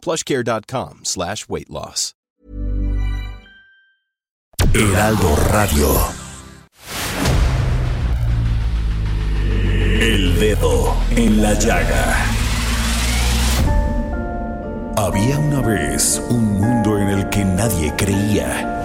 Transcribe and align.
plushcare.com 0.00 1.00
slash 1.04 1.48
weight 1.48 1.70
loss. 1.70 2.14
Heraldo 4.72 5.34
Radio. 5.50 5.88
El 10.00 10.38
dedo 10.38 10.94
en 11.10 11.42
la 11.42 11.54
llaga. 11.54 12.24
Había 14.96 15.38
una 15.38 15.60
vez 15.60 16.22
un 16.30 16.60
mundo 16.60 16.98
en 16.98 17.08
el 17.08 17.28
que 17.30 17.44
nadie 17.44 17.92
creía. 17.96 18.84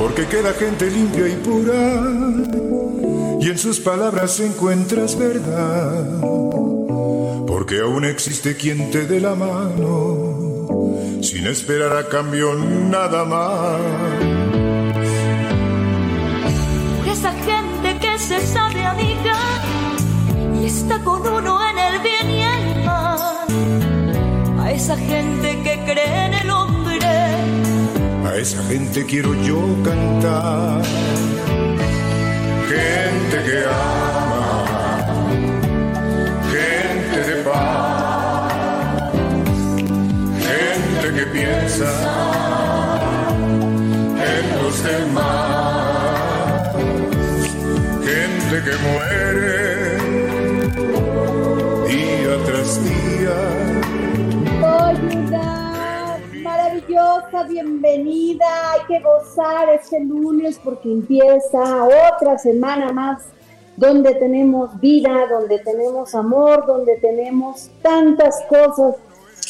Porque 0.00 0.26
queda 0.26 0.54
gente 0.54 0.90
limpia 0.90 1.28
y 1.28 1.36
pura, 1.36 2.08
y 3.38 3.50
en 3.50 3.58
sus 3.58 3.80
palabras 3.80 4.40
encuentras 4.40 5.14
verdad. 5.18 6.06
Porque 7.46 7.80
aún 7.80 8.06
existe 8.06 8.56
quien 8.56 8.90
te 8.90 9.06
dé 9.06 9.20
la 9.20 9.34
mano, 9.34 10.70
sin 11.20 11.46
esperar 11.46 11.94
a 11.98 12.08
cambio 12.08 12.54
nada 12.54 13.26
más. 13.26 13.80
Esa 17.06 17.32
gente 17.32 17.98
que 18.00 18.18
se 18.18 18.40
sabe 18.40 18.82
amiga 18.82 19.38
y 20.62 20.64
está 20.64 20.98
con 21.04 21.20
uno 21.26 21.58
en 21.68 21.78
el 21.78 22.00
bien 22.00 22.30
y 22.30 22.42
el 22.42 22.84
mal. 22.86 24.60
A 24.60 24.72
esa 24.72 24.96
gente 24.96 25.60
que 25.62 25.78
cree 25.84 26.29
esa 28.40 28.62
gente 28.62 29.04
quiero 29.04 29.34
yo 29.42 29.60
cantar. 29.84 30.80
Gente 32.68 33.36
que 33.44 33.64
ama, 33.64 34.09
bienvenida. 57.44 58.72
Hay 58.72 58.80
que 58.86 59.00
gozar 59.00 59.68
este 59.70 60.00
lunes 60.00 60.60
porque 60.62 60.90
empieza 60.90 61.84
otra 62.14 62.38
semana 62.38 62.92
más 62.92 63.22
donde 63.76 64.14
tenemos 64.14 64.78
vida, 64.80 65.26
donde 65.30 65.58
tenemos 65.60 66.14
amor, 66.14 66.66
donde 66.66 66.96
tenemos 66.96 67.70
tantas 67.82 68.42
cosas 68.48 68.96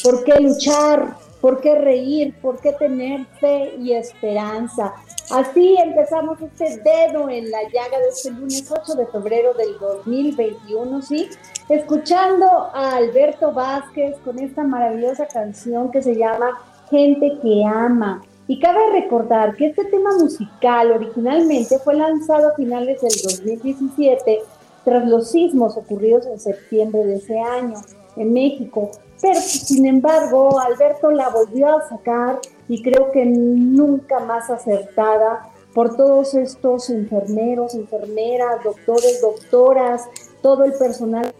por 0.03 0.23
qué 0.23 0.39
luchar, 0.39 1.15
por 1.41 1.59
qué 1.59 1.75
reír, 1.75 2.33
por 2.41 2.59
qué 2.59 2.71
tener 2.73 3.25
fe 3.39 3.75
y 3.77 3.93
esperanza. 3.93 4.93
Así 5.31 5.75
empezamos 5.77 6.39
este 6.41 6.77
dedo 6.77 7.29
en 7.29 7.49
la 7.51 7.63
llaga 7.63 7.99
de 7.99 8.09
este 8.09 8.31
lunes 8.31 8.69
8 8.69 8.95
de 8.95 9.07
febrero 9.07 9.53
del 9.53 9.77
2021, 9.79 11.01
¿sí? 11.01 11.29
Escuchando 11.69 12.45
a 12.73 12.97
Alberto 12.97 13.51
Vázquez 13.53 14.17
con 14.25 14.39
esta 14.39 14.63
maravillosa 14.63 15.25
canción 15.27 15.91
que 15.91 16.01
se 16.01 16.15
llama 16.15 16.59
Gente 16.91 17.39
que 17.41 17.63
ama. 17.65 18.21
Y 18.47 18.59
cabe 18.59 18.79
recordar 18.91 19.55
que 19.55 19.67
este 19.67 19.85
tema 19.85 20.11
musical 20.17 20.91
originalmente 20.91 21.79
fue 21.79 21.95
lanzado 21.95 22.49
a 22.49 22.55
finales 22.55 23.01
del 23.01 23.13
2017 23.23 24.39
tras 24.83 25.07
los 25.07 25.31
sismos 25.31 25.77
ocurridos 25.77 26.25
en 26.25 26.39
septiembre 26.39 27.05
de 27.05 27.15
ese 27.15 27.39
año 27.39 27.75
en 28.17 28.33
México. 28.33 28.91
Pero 29.21 29.39
sin 29.39 29.85
embargo, 29.85 30.59
Alberto 30.59 31.11
la 31.11 31.29
volvió 31.29 31.77
a 31.77 31.87
sacar 31.87 32.39
y 32.67 32.81
creo 32.81 33.11
que 33.11 33.25
nunca 33.25 34.19
más 34.19 34.49
acertada 34.49 35.49
por 35.73 35.95
todos 35.95 36.33
estos 36.33 36.89
enfermeros, 36.89 37.75
enfermeras, 37.75 38.63
doctores, 38.63 39.21
doctoras, 39.21 40.09
todo 40.41 40.65
el 40.65 40.73
personal. 40.73 41.31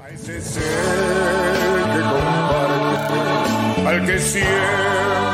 A 0.00 0.10
ese 0.10 0.40
ser 0.40 0.62
que 1.94 2.87
al 3.88 4.04
que 4.04 4.18
siempre 4.18 5.27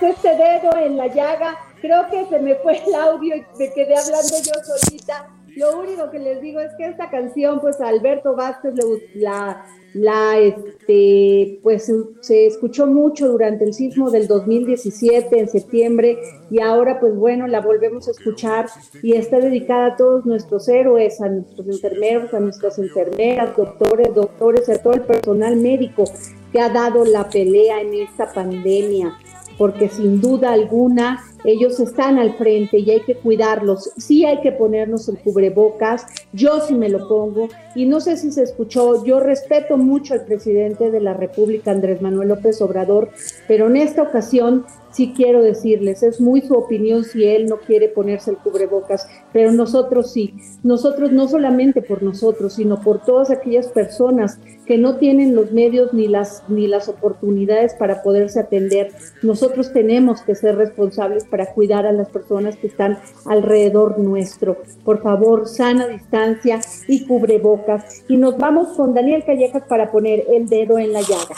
este 0.00 0.36
dedo 0.36 0.76
en 0.78 0.96
la 0.96 1.08
llaga. 1.08 1.56
Creo 1.80 2.08
que 2.10 2.24
se 2.26 2.38
me 2.38 2.54
fue 2.56 2.80
el 2.86 2.94
audio 2.94 3.36
y 3.36 3.44
me 3.58 3.72
quedé 3.72 3.96
hablando 3.96 4.36
yo 4.44 4.52
solita. 4.64 5.28
Lo 5.56 5.78
único 5.78 6.10
que 6.10 6.18
les 6.18 6.40
digo 6.40 6.60
es 6.60 6.72
que 6.78 6.86
esta 6.86 7.10
canción, 7.10 7.60
pues 7.60 7.80
a 7.80 7.88
Alberto 7.88 8.34
Vázquez 8.34 8.74
la, 9.14 9.66
la, 9.92 10.38
este, 10.38 11.60
pues 11.62 11.92
se 12.20 12.46
escuchó 12.46 12.86
mucho 12.86 13.28
durante 13.28 13.64
el 13.64 13.74
sismo 13.74 14.10
del 14.10 14.28
2017 14.28 15.38
en 15.38 15.48
septiembre 15.48 16.18
y 16.50 16.60
ahora, 16.60 16.98
pues 17.00 17.14
bueno, 17.14 17.46
la 17.46 17.60
volvemos 17.60 18.08
a 18.08 18.12
escuchar 18.12 18.66
y 19.02 19.14
está 19.14 19.40
dedicada 19.40 19.88
a 19.88 19.96
todos 19.96 20.24
nuestros 20.24 20.68
héroes, 20.68 21.20
a 21.20 21.28
nuestros 21.28 21.66
enfermeros, 21.66 22.32
a 22.32 22.40
nuestras 22.40 22.78
enfermeras, 22.78 23.54
doctores, 23.54 24.14
doctores, 24.14 24.68
a 24.70 24.78
todo 24.78 24.94
el 24.94 25.02
personal 25.02 25.56
médico 25.56 26.04
que 26.50 26.60
ha 26.60 26.70
dado 26.70 27.04
la 27.04 27.28
pelea 27.28 27.80
en 27.82 27.94
esta 27.94 28.32
pandemia, 28.32 29.18
porque 29.56 29.88
sin 29.88 30.20
duda 30.20 30.52
alguna 30.52 31.20
ellos 31.44 31.80
están 31.80 32.18
al 32.18 32.34
frente 32.34 32.78
y 32.78 32.90
hay 32.90 33.00
que 33.00 33.14
cuidarlos. 33.14 33.90
Sí 33.96 34.24
hay 34.24 34.40
que 34.40 34.52
ponernos 34.52 35.08
el 35.08 35.18
cubrebocas, 35.18 36.06
yo 36.32 36.60
sí 36.60 36.74
me 36.74 36.88
lo 36.88 37.08
pongo 37.08 37.48
y 37.74 37.86
no 37.86 38.00
sé 38.00 38.16
si 38.16 38.30
se 38.32 38.42
escuchó, 38.42 39.04
yo 39.04 39.20
respeto 39.20 39.76
mucho 39.76 40.14
al 40.14 40.24
presidente 40.24 40.90
de 40.90 41.00
la 41.00 41.14
República, 41.14 41.70
Andrés 41.70 42.02
Manuel 42.02 42.28
López 42.28 42.60
Obrador, 42.60 43.10
pero 43.48 43.66
en 43.66 43.76
esta 43.76 44.02
ocasión 44.02 44.64
sí 44.92 45.12
quiero 45.16 45.42
decirles, 45.42 46.02
es 46.02 46.20
muy 46.20 46.42
su 46.42 46.54
opinión 46.54 47.04
si 47.04 47.24
él 47.24 47.46
no 47.46 47.56
quiere 47.56 47.88
ponerse 47.88 48.30
el 48.30 48.36
cubrebocas, 48.36 49.08
pero 49.32 49.50
nosotros 49.50 50.12
sí, 50.12 50.34
nosotros 50.62 51.12
no 51.12 51.28
solamente 51.28 51.82
por 51.82 52.02
nosotros, 52.02 52.54
sino 52.54 52.80
por 52.80 53.02
todas 53.02 53.30
aquellas 53.30 53.68
personas 53.68 54.38
que 54.66 54.78
no 54.78 54.96
tienen 54.96 55.34
los 55.34 55.52
medios 55.52 55.92
ni 55.92 56.08
las, 56.08 56.44
ni 56.48 56.68
las 56.68 56.88
oportunidades 56.88 57.74
para 57.74 58.02
poderse 58.02 58.40
atender. 58.40 58.92
Nosotros 59.22 59.72
tenemos 59.72 60.22
que 60.22 60.34
ser 60.34 60.56
responsables 60.56 61.24
para 61.32 61.46
cuidar 61.46 61.86
a 61.86 61.92
las 61.92 62.10
personas 62.10 62.56
que 62.56 62.66
están 62.66 62.98
alrededor 63.24 63.98
nuestro. 63.98 64.58
Por 64.84 65.02
favor, 65.02 65.48
sana 65.48 65.86
distancia 65.86 66.60
y 66.86 67.06
cubrebocas. 67.06 68.04
Y 68.06 68.18
nos 68.18 68.36
vamos 68.36 68.76
con 68.76 68.92
Daniel 68.92 69.24
Callejas 69.24 69.62
para 69.66 69.90
poner 69.90 70.24
el 70.30 70.46
dedo 70.46 70.78
en 70.78 70.92
la 70.92 71.00
llaga. 71.00 71.34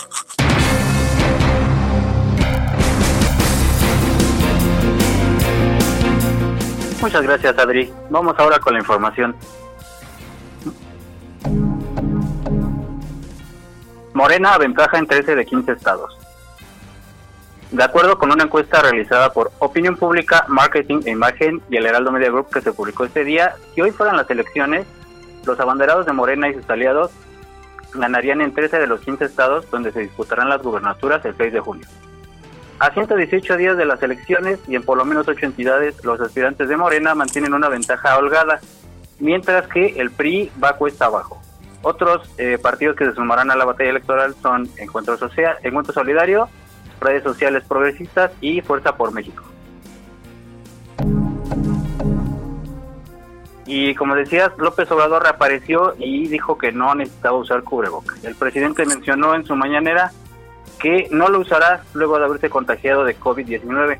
Muchas 7.00 7.22
gracias, 7.22 7.56
Adri. 7.56 7.92
Vamos 8.10 8.34
ahora 8.36 8.58
con 8.58 8.72
la 8.72 8.80
información. 8.80 9.36
Morena 14.12 14.54
aventaja 14.54 14.98
en 14.98 15.06
13 15.06 15.36
de 15.36 15.44
15 15.44 15.72
estados. 15.72 16.23
De 17.74 17.82
acuerdo 17.82 18.20
con 18.20 18.30
una 18.30 18.44
encuesta 18.44 18.82
realizada 18.82 19.32
por 19.32 19.50
Opinión 19.58 19.96
Pública, 19.96 20.44
Marketing 20.46 21.00
e 21.06 21.10
Imagen 21.10 21.60
y 21.68 21.76
el 21.76 21.86
Heraldo 21.86 22.12
Media 22.12 22.30
Group 22.30 22.46
que 22.48 22.60
se 22.60 22.72
publicó 22.72 23.04
este 23.04 23.24
día, 23.24 23.56
si 23.74 23.80
hoy 23.80 23.90
fueran 23.90 24.16
las 24.16 24.30
elecciones, 24.30 24.86
los 25.44 25.58
abanderados 25.58 26.06
de 26.06 26.12
Morena 26.12 26.48
y 26.48 26.54
sus 26.54 26.70
aliados 26.70 27.10
ganarían 27.92 28.42
en 28.42 28.54
13 28.54 28.78
de 28.78 28.86
los 28.86 29.00
15 29.00 29.24
estados 29.24 29.68
donde 29.72 29.90
se 29.90 30.02
disputarán 30.02 30.50
las 30.50 30.62
gubernaturas 30.62 31.24
el 31.24 31.36
6 31.36 31.52
de 31.52 31.58
junio. 31.58 31.84
A 32.78 32.92
118 32.92 33.56
días 33.56 33.76
de 33.76 33.86
las 33.86 34.00
elecciones 34.04 34.60
y 34.68 34.76
en 34.76 34.84
por 34.84 34.96
lo 34.96 35.04
menos 35.04 35.26
8 35.26 35.44
entidades, 35.44 35.96
los 36.04 36.20
aspirantes 36.20 36.68
de 36.68 36.76
Morena 36.76 37.16
mantienen 37.16 37.54
una 37.54 37.68
ventaja 37.68 38.16
holgada, 38.16 38.60
mientras 39.18 39.66
que 39.66 40.00
el 40.00 40.12
PRI 40.12 40.52
va 40.62 40.76
cuesta 40.76 41.06
abajo. 41.06 41.42
Otros 41.82 42.30
eh, 42.38 42.56
partidos 42.56 42.94
que 42.94 43.06
se 43.06 43.14
sumarán 43.14 43.50
a 43.50 43.56
la 43.56 43.64
batalla 43.64 43.90
electoral 43.90 44.36
son 44.40 44.68
Encuentro, 44.76 45.16
Social, 45.16 45.56
Encuentro 45.64 45.92
Solidario, 45.92 46.48
Redes 47.00 47.22
Sociales 47.22 47.64
Progresistas 47.66 48.32
y 48.40 48.60
Fuerza 48.60 48.96
por 48.96 49.12
México. 49.12 49.44
Y 53.66 53.94
como 53.94 54.14
decías, 54.14 54.50
López 54.58 54.90
Obrador 54.90 55.22
reapareció 55.22 55.94
y 55.98 56.28
dijo 56.28 56.58
que 56.58 56.70
no 56.70 56.94
necesitaba 56.94 57.38
usar 57.38 57.62
cubrebocas. 57.62 58.22
El 58.24 58.34
presidente 58.34 58.84
mencionó 58.84 59.34
en 59.34 59.46
su 59.46 59.56
mañanera 59.56 60.12
que 60.78 61.08
no 61.10 61.28
lo 61.28 61.40
usará 61.40 61.82
luego 61.94 62.18
de 62.18 62.26
haberse 62.26 62.50
contagiado 62.50 63.04
de 63.04 63.18
COVID-19, 63.18 63.98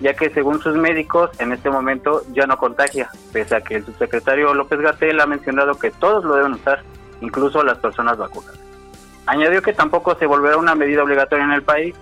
ya 0.00 0.14
que 0.14 0.30
según 0.30 0.60
sus 0.62 0.76
médicos 0.76 1.30
en 1.40 1.52
este 1.52 1.70
momento 1.70 2.22
ya 2.32 2.46
no 2.46 2.56
contagia, 2.56 3.10
pese 3.32 3.56
a 3.56 3.60
que 3.62 3.76
el 3.76 3.84
subsecretario 3.84 4.54
López 4.54 4.80
Gatel 4.80 5.20
ha 5.20 5.26
mencionado 5.26 5.74
que 5.74 5.90
todos 5.90 6.24
lo 6.24 6.36
deben 6.36 6.52
usar, 6.52 6.82
incluso 7.20 7.64
las 7.64 7.78
personas 7.78 8.16
vacunadas. 8.16 8.60
Añadió 9.26 9.60
que 9.60 9.72
tampoco 9.72 10.14
se 10.14 10.26
volverá 10.26 10.56
una 10.56 10.74
medida 10.74 11.02
obligatoria 11.02 11.44
en 11.44 11.52
el 11.52 11.62
país, 11.62 11.94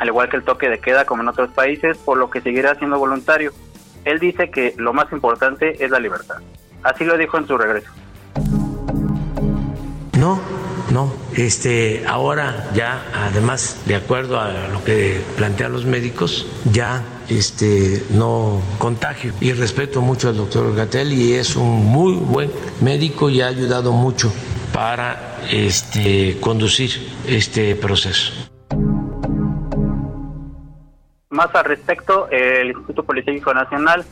al 0.00 0.08
igual 0.08 0.30
que 0.30 0.36
el 0.38 0.44
toque 0.44 0.68
de 0.70 0.80
queda 0.80 1.04
como 1.04 1.22
en 1.22 1.28
otros 1.28 1.50
países, 1.50 1.98
por 1.98 2.16
lo 2.16 2.30
que 2.30 2.40
seguirá 2.40 2.74
siendo 2.76 2.98
voluntario. 2.98 3.52
Él 4.06 4.18
dice 4.18 4.50
que 4.50 4.74
lo 4.78 4.94
más 4.94 5.12
importante 5.12 5.84
es 5.84 5.90
la 5.90 6.00
libertad. 6.00 6.36
Así 6.82 7.04
lo 7.04 7.18
dijo 7.18 7.36
en 7.36 7.46
su 7.46 7.58
regreso. 7.58 7.90
No, 10.18 10.40
no, 10.90 11.12
este, 11.36 12.02
ahora 12.08 12.70
ya, 12.74 13.04
además, 13.14 13.82
de 13.84 13.94
acuerdo 13.94 14.40
a 14.40 14.68
lo 14.68 14.82
que 14.84 15.20
plantean 15.36 15.72
los 15.72 15.84
médicos, 15.84 16.46
ya 16.72 17.02
este, 17.28 18.02
no 18.08 18.62
contagio. 18.78 19.34
Y 19.42 19.52
respeto 19.52 20.00
mucho 20.00 20.30
al 20.30 20.38
doctor 20.38 20.74
Gatel 20.74 21.12
y 21.12 21.34
es 21.34 21.56
un 21.56 21.84
muy 21.84 22.14
buen 22.14 22.50
médico 22.80 23.28
y 23.28 23.42
ha 23.42 23.48
ayudado 23.48 23.92
mucho 23.92 24.32
para 24.72 25.40
este, 25.50 26.38
conducir 26.40 26.90
este 27.26 27.74
proceso. 27.76 28.32
Más 31.30 31.54
al 31.54 31.64
respecto, 31.64 32.28
el 32.30 32.68
Instituto 32.68 33.04
Politécnico 33.04 33.54
Nacional 33.54 34.04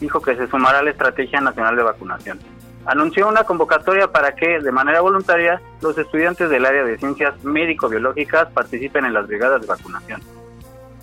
dijo 0.00 0.20
que 0.20 0.36
se 0.36 0.48
sumará 0.48 0.80
a 0.80 0.82
la 0.82 0.90
Estrategia 0.90 1.40
Nacional 1.40 1.76
de 1.76 1.82
Vacunación 1.82 2.40
anunció 2.86 3.28
una 3.28 3.44
convocatoria 3.44 4.08
para 4.08 4.34
que, 4.34 4.60
de 4.60 4.72
manera 4.72 5.00
voluntaria, 5.00 5.60
los 5.80 5.96
estudiantes 5.96 6.50
del 6.50 6.66
área 6.66 6.84
de 6.84 6.98
ciencias 6.98 7.42
médico-biológicas 7.42 8.48
participen 8.52 9.04
en 9.04 9.14
las 9.14 9.26
brigadas 9.26 9.60
de 9.60 9.66
vacunación. 9.66 10.20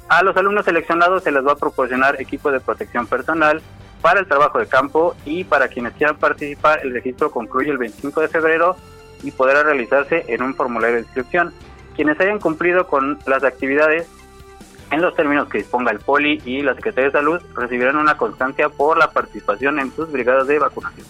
A 0.08 0.24
los 0.24 0.36
alumnos 0.36 0.66
seleccionados 0.66 1.24
se 1.24 1.32
les 1.32 1.46
va 1.46 1.54
a 1.54 1.58
proporcionar 1.58 2.22
equipo 2.22 2.52
de 2.52 2.60
protección 2.60 3.08
personal 3.08 3.62
para 4.02 4.20
el 4.20 4.28
trabajo 4.28 4.60
de 4.60 4.68
campo 4.68 5.16
y 5.26 5.44
para 5.44 5.68
quienes 5.70 5.94
quieran 5.94 6.18
participar 6.18 6.82
el 6.84 6.94
registro 6.94 7.32
concluye 7.32 7.72
el 7.72 7.78
25 7.78 8.22
de 8.22 8.28
febrero 8.28 8.76
y 9.24 9.32
podrá 9.32 9.64
realizarse 9.64 10.26
en 10.28 10.42
un 10.42 10.56
formulario 10.56 10.96
de 10.96 11.02
inscripción. 11.04 11.54
Quienes 11.96 12.20
hayan 12.20 12.40
cumplido 12.40 12.88
con 12.88 13.20
las 13.26 13.44
actividades 13.44 14.08
en 14.92 15.02
los 15.02 15.16
términos 15.16 15.48
que 15.50 15.60
disponga 15.60 15.92
el 15.92 16.00
POLI 16.00 16.42
y 16.46 16.62
la 16.62 16.76
Secretaría 16.76 17.10
de 17.10 17.12
Salud 17.12 17.42
recibirán 17.56 17.98
una 17.98 18.18
constancia 18.18 18.70
por 18.70 18.98
la 18.98 19.12
participación 19.12 19.80
en 19.80 19.92
sus 19.94 20.12
brigadas 20.12 20.48
de 20.48 20.60
vacunación. 20.60 21.08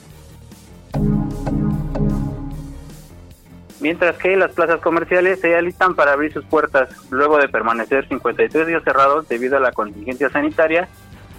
mientras 3.81 4.15
que 4.17 4.37
las 4.37 4.51
plazas 4.51 4.79
comerciales 4.79 5.39
se 5.41 5.55
alistan 5.55 5.95
para 5.95 6.13
abrir 6.13 6.31
sus 6.31 6.45
puertas. 6.45 6.89
Luego 7.09 7.37
de 7.37 7.49
permanecer 7.49 8.07
53 8.07 8.67
días 8.67 8.83
cerrados 8.83 9.27
debido 9.27 9.57
a 9.57 9.59
la 9.59 9.71
contingencia 9.71 10.29
sanitaria, 10.29 10.87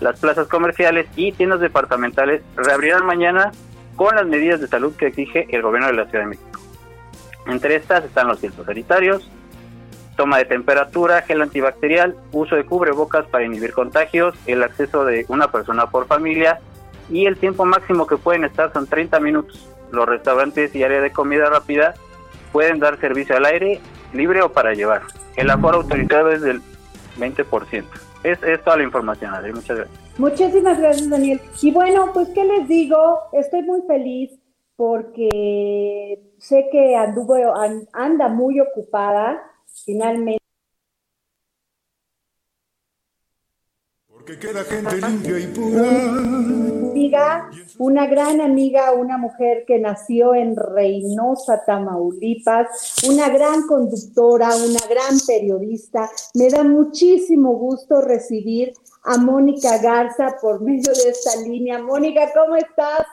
las 0.00 0.18
plazas 0.18 0.48
comerciales 0.48 1.06
y 1.16 1.32
tiendas 1.32 1.60
departamentales 1.60 2.42
reabrirán 2.56 3.06
mañana 3.06 3.52
con 3.96 4.16
las 4.16 4.26
medidas 4.26 4.60
de 4.60 4.66
salud 4.66 4.94
que 4.96 5.06
exige 5.06 5.46
el 5.50 5.62
gobierno 5.62 5.86
de 5.86 5.94
la 5.94 6.06
Ciudad 6.06 6.24
de 6.24 6.30
México. 6.30 6.60
Entre 7.46 7.76
estas 7.76 8.04
están 8.04 8.26
los 8.26 8.40
filtros 8.40 8.66
sanitarios, 8.66 9.30
toma 10.16 10.38
de 10.38 10.44
temperatura, 10.44 11.22
gel 11.22 11.42
antibacterial, 11.42 12.16
uso 12.32 12.56
de 12.56 12.64
cubrebocas 12.64 13.26
para 13.26 13.44
inhibir 13.44 13.72
contagios, 13.72 14.34
el 14.46 14.62
acceso 14.62 15.04
de 15.04 15.24
una 15.28 15.50
persona 15.50 15.86
por 15.86 16.06
familia 16.06 16.60
y 17.10 17.26
el 17.26 17.36
tiempo 17.36 17.64
máximo 17.64 18.06
que 18.06 18.16
pueden 18.16 18.44
estar 18.44 18.72
son 18.72 18.86
30 18.86 19.20
minutos. 19.20 19.68
Los 19.90 20.06
restaurantes 20.06 20.74
y 20.74 20.82
área 20.82 21.00
de 21.00 21.12
comida 21.12 21.46
rápida 21.46 21.94
pueden 22.52 22.78
dar 22.78 22.98
servicio 23.00 23.36
al 23.36 23.46
aire 23.46 23.80
libre 24.12 24.42
o 24.42 24.52
para 24.52 24.74
llevar. 24.74 25.02
El 25.36 25.50
aforo 25.50 25.78
autorizado 25.78 26.30
es 26.30 26.42
del 26.42 26.60
20%. 27.18 27.84
Es, 28.24 28.42
es 28.42 28.62
toda 28.62 28.76
la 28.76 28.82
información, 28.84 29.34
Adri. 29.34 29.52
Muchas 29.52 29.76
gracias. 29.76 29.98
Muchísimas 30.18 30.78
gracias, 30.78 31.08
Daniel. 31.08 31.40
Y 31.60 31.72
bueno, 31.72 32.10
pues, 32.12 32.28
¿qué 32.30 32.44
les 32.44 32.68
digo? 32.68 33.18
Estoy 33.32 33.62
muy 33.62 33.82
feliz 33.82 34.30
porque 34.76 36.18
sé 36.38 36.68
que 36.70 36.96
anduvo, 36.96 37.36
anda 37.92 38.28
muy 38.28 38.60
ocupada 38.60 39.42
finalmente. 39.84 40.42
Porque 44.06 44.38
queda 44.38 44.62
gente 44.64 44.96
limpia 44.98 45.38
y 45.38 45.46
pura. 45.48 46.12
Amiga, 46.92 47.50
una 47.78 48.06
gran 48.06 48.40
amiga, 48.40 48.92
una 48.92 49.18
mujer 49.18 49.64
que 49.66 49.78
nació 49.78 50.34
en 50.34 50.54
Reynosa, 50.54 51.64
Tamaulipas, 51.64 53.02
una 53.08 53.28
gran 53.30 53.66
conductora, 53.66 54.54
una 54.54 54.80
gran 54.88 55.18
periodista. 55.26 56.08
Me 56.34 56.50
da 56.50 56.62
muchísimo 56.62 57.54
gusto 57.54 58.00
recibir 58.00 58.72
a 59.02 59.16
Mónica 59.16 59.78
Garza 59.78 60.36
por 60.40 60.60
medio 60.60 60.92
de 60.92 61.10
esta 61.10 61.40
línea. 61.40 61.82
Mónica, 61.82 62.30
¿cómo 62.32 62.54
estás? 62.54 63.06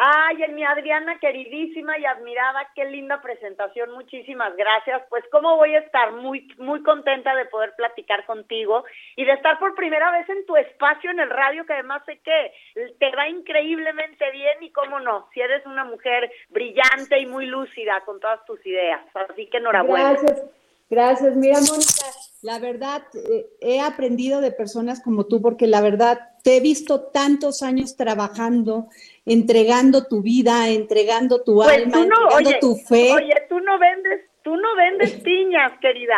Ay, 0.00 0.36
mi 0.52 0.62
Adriana 0.62 1.18
queridísima 1.18 1.98
y 1.98 2.04
admirada, 2.04 2.68
qué 2.76 2.84
linda 2.84 3.20
presentación, 3.20 3.90
muchísimas 3.90 4.54
gracias. 4.56 5.02
Pues 5.10 5.24
cómo 5.32 5.56
voy 5.56 5.74
a 5.74 5.80
estar 5.80 6.12
muy 6.12 6.46
muy 6.56 6.84
contenta 6.84 7.34
de 7.34 7.46
poder 7.46 7.74
platicar 7.76 8.24
contigo 8.24 8.84
y 9.16 9.24
de 9.24 9.32
estar 9.32 9.58
por 9.58 9.74
primera 9.74 10.12
vez 10.12 10.28
en 10.28 10.46
tu 10.46 10.56
espacio 10.56 11.10
en 11.10 11.18
el 11.18 11.30
radio, 11.30 11.66
que 11.66 11.72
además 11.72 12.04
sé 12.06 12.20
que 12.20 12.52
te 12.96 13.16
va 13.16 13.28
increíblemente 13.28 14.30
bien 14.30 14.62
y 14.62 14.70
cómo 14.70 15.00
no, 15.00 15.28
si 15.34 15.40
eres 15.40 15.66
una 15.66 15.84
mujer 15.84 16.30
brillante 16.50 17.18
y 17.18 17.26
muy 17.26 17.46
lúcida 17.46 18.00
con 18.06 18.20
todas 18.20 18.44
tus 18.44 18.64
ideas. 18.64 19.00
Así 19.14 19.46
que 19.46 19.56
enhorabuena. 19.56 20.12
Gracias. 20.12 20.44
Gracias. 20.90 21.36
Mira, 21.36 21.58
Mónica, 21.60 22.04
la 22.42 22.58
verdad, 22.58 23.02
eh, 23.14 23.46
he 23.60 23.80
aprendido 23.80 24.40
de 24.40 24.52
personas 24.52 25.02
como 25.02 25.26
tú 25.26 25.42
porque 25.42 25.66
la 25.66 25.80
verdad 25.80 26.18
te 26.42 26.56
he 26.56 26.60
visto 26.60 27.02
tantos 27.02 27.62
años 27.62 27.96
trabajando, 27.96 28.88
entregando 29.28 30.06
tu 30.06 30.22
vida, 30.22 30.68
entregando 30.68 31.42
tu 31.42 31.56
pues 31.56 31.68
alma, 31.68 32.00
entregando 32.02 32.50
tu 32.60 32.74
fe. 32.76 33.12
Oye, 33.12 33.34
tú 33.48 33.60
no 33.60 33.78
vendes 33.78 34.28
Tú 34.48 34.56
no 34.56 34.76
vendes 34.76 35.12
piñas, 35.24 35.72
querida. 35.78 36.16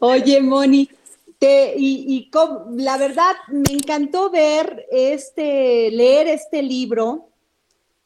Oye, 0.00 0.42
Moni, 0.42 0.86
te, 1.38 1.74
y, 1.76 2.30
la 2.76 2.98
verdad 2.98 3.32
me 3.48 3.72
encantó 3.72 4.28
ver 4.28 4.86
este, 4.90 5.90
leer 5.90 6.26
este 6.28 6.62
libro 6.62 7.28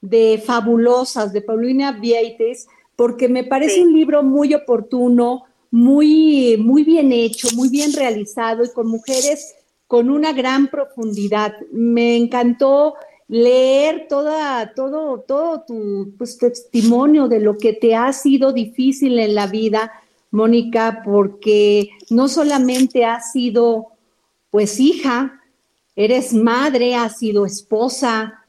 de 0.01 0.41
Fabulosas 0.47 1.33
de 1.33 1.43
Paulina 1.43 1.91
Vieites, 1.91 2.69
porque 2.95 3.29
me 3.29 3.43
parece 3.43 3.83
un 3.83 3.93
libro 3.93 4.23
muy 4.23 4.55
oportuno, 4.55 5.45
muy, 5.73 6.57
muy 6.57 6.85
bien 6.85 7.11
hecho, 7.11 7.49
muy 7.57 7.69
bien 7.69 7.93
realizado 7.93 8.65
y 8.65 8.71
con 8.71 8.87
mujeres 8.87 9.57
con 9.91 10.09
una 10.09 10.33
gran 10.33 10.69
profundidad. 10.69 11.57
Me 11.73 12.17
encantó 12.17 12.95
leer 13.27 14.07
toda, 14.09 14.73
todo, 14.73 15.19
todo 15.27 15.65
tu 15.67 16.15
pues, 16.17 16.39
testimonio 16.39 17.27
de 17.27 17.41
lo 17.41 17.59
que 17.59 17.73
te 17.73 17.97
ha 17.97 18.13
sido 18.13 18.53
difícil 18.53 19.19
en 19.19 19.35
la 19.35 19.49
vida, 19.49 19.91
Mónica, 20.31 21.03
porque 21.05 21.91
no 22.09 22.29
solamente 22.29 23.05
has 23.05 23.33
sido 23.33 23.89
pues 24.51 24.79
hija, 24.79 25.41
eres 25.97 26.35
madre, 26.35 26.95
has 26.95 27.19
sido 27.19 27.45
esposa, 27.45 28.45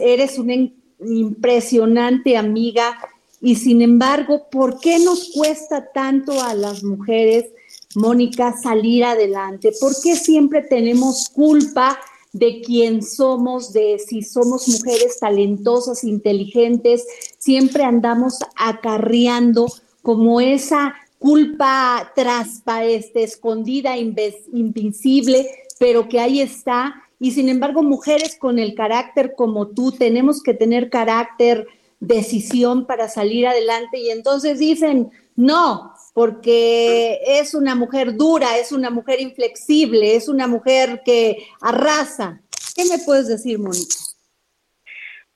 eres 0.00 0.36
una 0.36 0.54
impresionante 0.98 2.36
amiga 2.36 2.98
y 3.40 3.54
sin 3.54 3.82
embargo, 3.82 4.48
¿por 4.50 4.80
qué 4.80 4.98
nos 4.98 5.30
cuesta 5.32 5.92
tanto 5.92 6.42
a 6.42 6.54
las 6.54 6.82
mujeres, 6.82 7.52
Mónica, 7.94 8.54
salir 8.60 9.04
adelante? 9.04 9.72
¿Por 9.80 9.92
qué 10.02 10.16
siempre 10.16 10.62
tenemos 10.62 11.28
culpa 11.28 11.98
de 12.32 12.62
quién 12.62 13.02
somos, 13.02 13.72
de 13.72 13.98
si 13.98 14.22
somos 14.22 14.68
mujeres 14.68 15.18
talentosas, 15.20 16.04
inteligentes? 16.04 17.06
Siempre 17.38 17.84
andamos 17.84 18.38
acarreando 18.56 19.66
como 20.02 20.40
esa 20.40 20.94
culpa 21.18 22.12
traspa, 22.16 22.84
este, 22.84 23.22
escondida, 23.22 23.96
invisible, 23.96 25.48
pero 25.78 26.08
que 26.08 26.18
ahí 26.18 26.40
está. 26.40 26.94
Y 27.20 27.30
sin 27.30 27.48
embargo, 27.48 27.82
mujeres 27.82 28.36
con 28.36 28.58
el 28.58 28.74
carácter 28.74 29.34
como 29.36 29.68
tú, 29.68 29.92
tenemos 29.92 30.42
que 30.42 30.54
tener 30.54 30.90
carácter, 30.90 31.68
decisión 32.00 32.84
para 32.84 33.08
salir 33.08 33.46
adelante 33.46 34.00
y 34.00 34.10
entonces 34.10 34.58
dicen, 34.58 35.12
no, 35.36 35.91
porque 36.12 37.20
es 37.26 37.54
una 37.54 37.74
mujer 37.74 38.16
dura, 38.16 38.58
es 38.58 38.72
una 38.72 38.90
mujer 38.90 39.20
inflexible, 39.20 40.14
es 40.14 40.28
una 40.28 40.46
mujer 40.46 41.02
que 41.04 41.46
arrasa. 41.60 42.40
¿Qué 42.74 42.84
me 42.84 42.98
puedes 43.04 43.28
decir, 43.28 43.58
Mónica? 43.58 43.96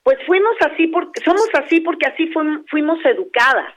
Pues 0.03 0.17
fuimos 0.25 0.55
así 0.61 0.87
porque 0.87 1.21
somos 1.23 1.49
así 1.53 1.81
porque 1.81 2.05
así 2.07 2.31
fuimos 2.69 3.03
educadas. 3.05 3.73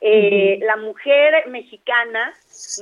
Eh, 0.00 0.60
la 0.62 0.76
mujer 0.76 1.48
mexicana 1.48 2.32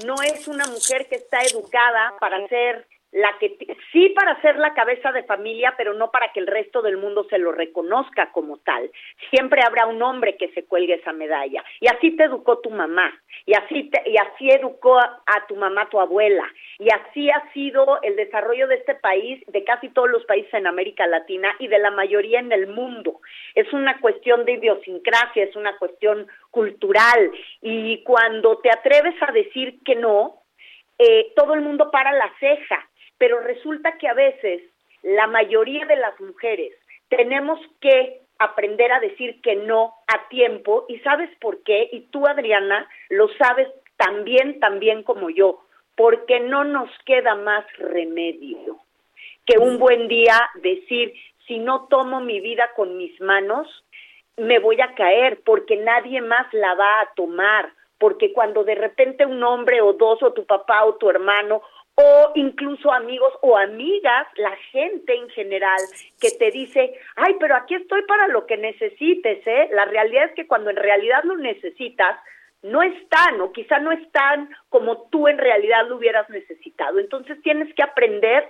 no 0.05 0.15
es 0.23 0.47
una 0.49 0.67
mujer 0.67 1.07
que 1.09 1.17
está 1.17 1.41
educada 1.43 2.15
para 2.21 2.47
ser 2.49 2.87
la 3.17 3.35
que 3.41 3.57
sí 3.93 4.11
para 4.11 4.39
ser 4.43 4.57
la 4.57 4.75
cabeza 4.75 5.11
de 5.11 5.23
familia, 5.23 5.73
pero 5.79 5.95
no 5.95 6.11
para 6.11 6.33
que 6.33 6.41
el 6.41 6.47
resto 6.47 6.83
del 6.83 6.99
mundo 6.99 7.27
se 7.31 7.39
lo 7.39 7.51
reconozca 7.51 8.31
como 8.31 8.59
tal. 8.59 8.91
Siempre 9.31 9.63
habrá 9.67 9.87
un 9.87 10.03
hombre 10.03 10.37
que 10.37 10.49
se 10.49 10.67
cuelgue 10.67 10.97
esa 10.97 11.15
medalla. 11.15 11.65
Y 11.81 11.89
así 11.89 12.15
te 12.15 12.25
educó 12.25 12.59
tu 12.59 12.69
mamá, 12.69 13.11
y 13.47 13.55
así 13.55 13.91
y 14.05 14.17
así 14.19 14.51
educó 14.51 14.99
a, 14.99 15.47
tu 15.49 15.57
mamá 15.57 15.89
tu 15.89 15.99
abuela, 15.99 16.45
y 16.79 16.89
así 16.93 17.31
ha 17.31 17.51
sido 17.55 18.03
el 18.03 18.17
desarrollo 18.17 18.69
de 18.69 18.75
este 18.75 18.95
país, 18.97 19.43
de 19.47 19.65
casi 19.65 19.89
todos 19.89 20.11
los 20.11 20.25
países 20.27 20.53
en 20.53 20.67
América 20.67 21.07
Latina 21.07 21.55
y 21.59 21.69
de 21.69 21.79
la 21.79 21.91
mayoría 21.91 22.41
en 22.41 22.53
el 22.53 22.67
mundo. 22.67 23.21
Es 23.55 23.73
una 23.73 23.99
cuestión 23.99 24.45
de 24.45 24.53
idiosincrasia, 24.53 25.45
es 25.45 25.57
una 25.57 25.79
cuestión 25.79 26.27
cultural 26.51 27.31
y 27.63 28.03
cuando 28.03 28.59
te 28.59 28.71
atreves 28.71 29.15
a 29.23 29.33
decir 29.33 29.79
que 29.87 29.95
no, 29.95 30.43
eh, 30.99 31.33
todo 31.35 31.55
el 31.55 31.63
mundo 31.63 31.91
para 31.91 32.13
la 32.13 32.31
ceja 32.41 32.87
pero 33.19 33.41
resulta 33.41 33.97
que 33.99 34.09
a 34.09 34.15
veces 34.15 34.63
la 35.03 35.27
mayoría 35.27 35.87
de 35.87 35.97
las 35.97 36.19
mujeres 36.21 36.73
tenemos 37.09 37.61
que 37.81 38.21
aprender 38.39 38.93
a 38.93 39.01
decir 39.01 39.41
que 39.41 39.57
no 39.57 39.95
a 40.09 40.29
tiempo 40.29 40.85
y 40.89 40.99
sabes 41.01 41.31
por 41.41 41.63
qué 41.63 41.89
y 41.93 42.01
tú 42.11 42.27
Adriana 42.27 42.89
lo 43.09 43.29
sabes 43.39 43.69
también 43.97 44.61
también 44.61 45.03
como 45.03 45.31
yo 45.31 45.63
porque 45.95 46.41
no 46.41 46.65
nos 46.65 46.91
queda 47.07 47.35
más 47.35 47.65
remedio 47.79 48.79
que 49.47 49.59
un 49.59 49.79
buen 49.79 50.09
día 50.09 50.51
decir 50.57 51.15
si 51.47 51.59
no 51.59 51.87
tomo 51.89 52.21
mi 52.21 52.41
vida 52.41 52.71
con 52.77 52.99
mis 52.99 53.19
manos 53.21 53.67
me 54.37 54.59
voy 54.59 54.81
a 54.83 54.95
caer 54.95 55.41
porque 55.45 55.77
nadie 55.77 56.21
más 56.21 56.53
la 56.53 56.75
va 56.75 57.01
a 57.01 57.15
tomar 57.15 57.73
porque 57.99 58.33
cuando 58.33 58.65
de 58.65 58.75
repente 58.75 59.25
un 59.25 59.43
hombre 59.43 59.81
o 59.81 59.95
dos 59.95 60.23
o 60.23 60.33
tu 60.33 60.45
papá 60.45 60.85
o 60.85 60.97
tu 60.97 61.09
hermano 61.09 61.63
o 61.97 62.33
incluso 62.35 62.93
amigos 62.93 63.33
o 63.41 63.57
amigas, 63.57 64.27
la 64.37 64.55
gente 64.71 65.15
en 65.15 65.29
general 65.31 65.81
que 66.21 66.31
te 66.31 66.51
dice, 66.51 66.95
ay, 67.17 67.37
pero 67.41 67.57
aquí 67.57 67.75
estoy 67.75 68.03
para 68.03 68.29
lo 68.29 68.47
que 68.47 68.59
necesites, 68.59 69.47
¿eh? 69.47 69.69
La 69.73 69.87
realidad 69.87 70.27
es 70.27 70.35
que 70.35 70.47
cuando 70.47 70.69
en 70.71 70.77
realidad 70.77 71.25
lo 71.25 71.37
necesitas, 71.37 72.19
no 72.63 72.83
están 72.83 73.41
o 73.41 73.53
quizá 73.53 73.79
no 73.79 73.93
están 73.93 74.51
como 74.69 75.09
tú 75.09 75.29
en 75.29 75.39
realidad 75.39 75.87
lo 75.89 75.97
hubieras 75.97 76.29
necesitado. 76.29 76.99
Entonces 76.99 77.41
tienes 77.43 77.73
que 77.75 77.83
aprender 77.83 78.47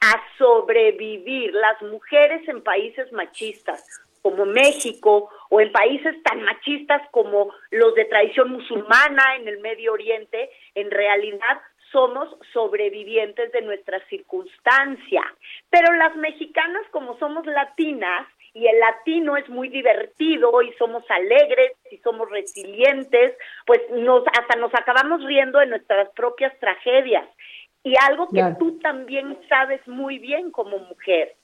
a 0.00 0.20
sobrevivir. 0.38 1.52
Las 1.54 1.80
mujeres 1.82 2.48
en 2.48 2.62
países 2.62 3.12
machistas 3.12 3.84
como 4.22 4.44
México 4.44 5.30
o 5.50 5.60
en 5.60 5.70
países 5.70 6.20
tan 6.22 6.42
machistas 6.42 7.02
como 7.10 7.52
los 7.70 7.94
de 7.94 8.06
tradición 8.06 8.50
musulmana 8.50 9.36
en 9.36 9.46
el 9.48 9.58
Medio 9.60 9.92
Oriente, 9.92 10.50
en 10.74 10.90
realidad 10.90 11.60
somos 11.92 12.28
sobrevivientes 12.52 13.52
de 13.52 13.62
nuestra 13.62 14.00
circunstancia. 14.08 15.22
Pero 15.70 15.92
las 15.94 16.16
mexicanas, 16.16 16.82
como 16.90 17.18
somos 17.18 17.46
latinas, 17.46 18.26
y 18.54 18.66
el 18.66 18.80
latino 18.80 19.36
es 19.36 19.48
muy 19.48 19.68
divertido 19.68 20.62
y 20.62 20.72
somos 20.72 21.04
alegres 21.10 21.72
y 21.90 21.98
somos 21.98 22.28
resilientes, 22.28 23.36
pues 23.66 23.80
nos 23.90 24.24
hasta 24.26 24.56
nos 24.56 24.74
acabamos 24.74 25.22
riendo 25.24 25.58
de 25.58 25.66
nuestras 25.66 26.08
propias 26.10 26.58
tragedias. 26.58 27.26
Y 27.84 27.94
algo 28.08 28.26
que 28.28 28.42
tú 28.58 28.78
también 28.80 29.38
sabes 29.48 29.86
muy 29.86 30.18
bien 30.18 30.50
como 30.50 30.78
mujer, 30.78 31.36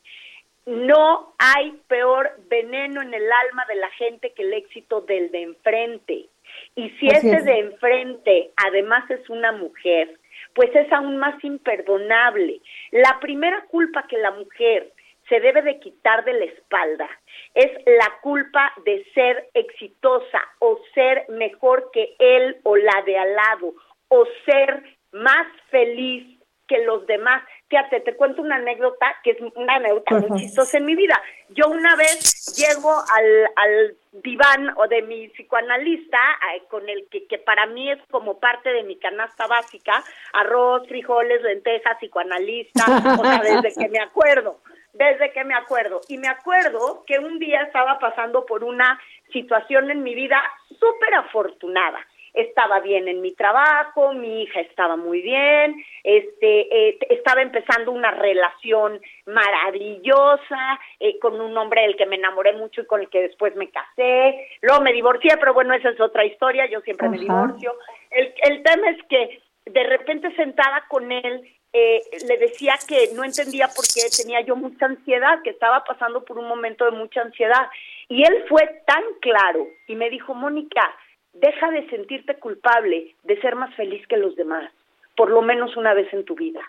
no 0.66 1.34
hay 1.38 1.72
peor 1.88 2.32
veneno 2.48 3.02
en 3.02 3.14
el 3.14 3.30
alma 3.46 3.64
de 3.68 3.76
la 3.76 3.90
gente 3.90 4.32
que 4.32 4.42
el 4.42 4.54
éxito 4.54 5.02
del 5.02 5.30
de 5.30 5.42
enfrente. 5.42 6.26
Y 6.74 6.90
si 6.90 7.06
ese 7.06 7.42
de 7.42 7.58
enfrente 7.60 8.50
además 8.56 9.08
es 9.10 9.28
una 9.30 9.52
mujer, 9.52 10.18
pues 10.54 10.74
es 10.74 10.90
aún 10.92 11.16
más 11.16 11.42
imperdonable. 11.42 12.60
La 12.90 13.18
primera 13.20 13.64
culpa 13.66 14.06
que 14.08 14.18
la 14.18 14.30
mujer 14.30 14.92
se 15.28 15.40
debe 15.40 15.62
de 15.62 15.80
quitar 15.80 16.24
de 16.24 16.34
la 16.34 16.44
espalda 16.44 17.08
es 17.54 17.70
la 17.86 18.18
culpa 18.22 18.72
de 18.84 19.04
ser 19.14 19.48
exitosa 19.54 20.40
o 20.58 20.78
ser 20.94 21.26
mejor 21.28 21.90
que 21.92 22.14
él 22.18 22.58
o 22.62 22.76
la 22.76 23.02
de 23.06 23.18
al 23.18 23.34
lado 23.34 23.74
o 24.08 24.26
ser 24.44 24.82
más 25.12 25.46
feliz 25.70 26.33
que 26.66 26.84
los 26.84 27.06
demás. 27.06 27.42
Fíjate, 27.68 28.00
te 28.00 28.16
cuento 28.16 28.42
una 28.42 28.56
anécdota 28.56 29.14
que 29.22 29.32
es 29.32 29.38
una 29.54 29.76
anécdota 29.76 30.16
muy 30.16 30.40
chistosa 30.40 30.78
en 30.78 30.86
mi 30.86 30.94
vida. 30.94 31.20
Yo 31.50 31.68
una 31.68 31.96
vez 31.96 32.54
llego 32.56 32.90
al, 32.90 33.50
al 33.56 33.96
diván 34.22 34.72
o 34.76 34.86
de 34.86 35.02
mi 35.02 35.28
psicoanalista, 35.28 36.18
eh, 36.54 36.62
con 36.68 36.88
el 36.88 37.08
que, 37.10 37.26
que 37.26 37.38
para 37.38 37.66
mí 37.66 37.90
es 37.90 37.98
como 38.10 38.38
parte 38.38 38.72
de 38.72 38.84
mi 38.84 38.96
canasta 38.96 39.46
básica, 39.46 40.02
arroz, 40.32 40.86
frijoles, 40.88 41.42
lentejas, 41.42 41.98
psicoanalista, 41.98 42.84
o 43.18 43.24
sea, 43.24 43.40
desde 43.62 43.74
que 43.74 43.88
me 43.88 44.00
acuerdo, 44.00 44.60
desde 44.92 45.32
que 45.32 45.44
me 45.44 45.54
acuerdo. 45.54 46.00
Y 46.08 46.18
me 46.18 46.28
acuerdo 46.28 47.04
que 47.06 47.18
un 47.18 47.38
día 47.38 47.62
estaba 47.62 47.98
pasando 47.98 48.46
por 48.46 48.64
una 48.64 49.00
situación 49.32 49.90
en 49.90 50.02
mi 50.02 50.14
vida 50.14 50.40
súper 50.78 51.14
afortunada 51.14 52.06
estaba 52.34 52.80
bien 52.80 53.08
en 53.08 53.20
mi 53.20 53.32
trabajo, 53.32 54.12
mi 54.12 54.42
hija 54.42 54.60
estaba 54.60 54.96
muy 54.96 55.22
bien, 55.22 55.82
este, 56.02 56.88
eh, 56.88 56.98
estaba 57.08 57.42
empezando 57.42 57.92
una 57.92 58.10
relación 58.10 59.00
maravillosa 59.26 60.80
eh, 61.00 61.18
con 61.20 61.40
un 61.40 61.56
hombre 61.56 61.82
del 61.82 61.96
que 61.96 62.06
me 62.06 62.16
enamoré 62.16 62.52
mucho 62.52 62.82
y 62.82 62.86
con 62.86 63.00
el 63.00 63.08
que 63.08 63.22
después 63.22 63.54
me 63.56 63.70
casé, 63.70 64.48
luego 64.60 64.82
me 64.82 64.92
divorcié, 64.92 65.36
pero 65.38 65.54
bueno, 65.54 65.74
esa 65.74 65.90
es 65.90 66.00
otra 66.00 66.24
historia, 66.24 66.66
yo 66.66 66.80
siempre 66.80 67.08
me 67.08 67.18
divorcio. 67.18 67.72
El, 68.10 68.34
el 68.42 68.62
tema 68.62 68.90
es 68.90 69.02
que 69.08 69.40
de 69.66 69.84
repente 69.84 70.34
sentada 70.36 70.84
con 70.88 71.10
él, 71.10 71.48
eh, 71.76 72.02
le 72.28 72.38
decía 72.38 72.74
que 72.86 73.10
no 73.14 73.24
entendía 73.24 73.66
por 73.66 73.84
qué 73.84 74.02
tenía 74.16 74.40
yo 74.42 74.54
mucha 74.54 74.86
ansiedad, 74.86 75.42
que 75.42 75.50
estaba 75.50 75.82
pasando 75.82 76.24
por 76.24 76.38
un 76.38 76.46
momento 76.46 76.84
de 76.84 76.92
mucha 76.92 77.22
ansiedad. 77.22 77.68
Y 78.08 78.22
él 78.22 78.44
fue 78.48 78.82
tan 78.86 79.02
claro 79.20 79.66
y 79.88 79.96
me 79.96 80.08
dijo, 80.08 80.34
Mónica, 80.34 80.94
deja 81.34 81.70
de 81.70 81.88
sentirte 81.90 82.36
culpable 82.36 83.14
de 83.24 83.40
ser 83.40 83.56
más 83.56 83.74
feliz 83.74 84.06
que 84.06 84.16
los 84.16 84.34
demás, 84.36 84.70
por 85.16 85.30
lo 85.30 85.42
menos 85.42 85.76
una 85.76 85.94
vez 85.94 86.12
en 86.12 86.24
tu 86.24 86.34
vida. 86.34 86.62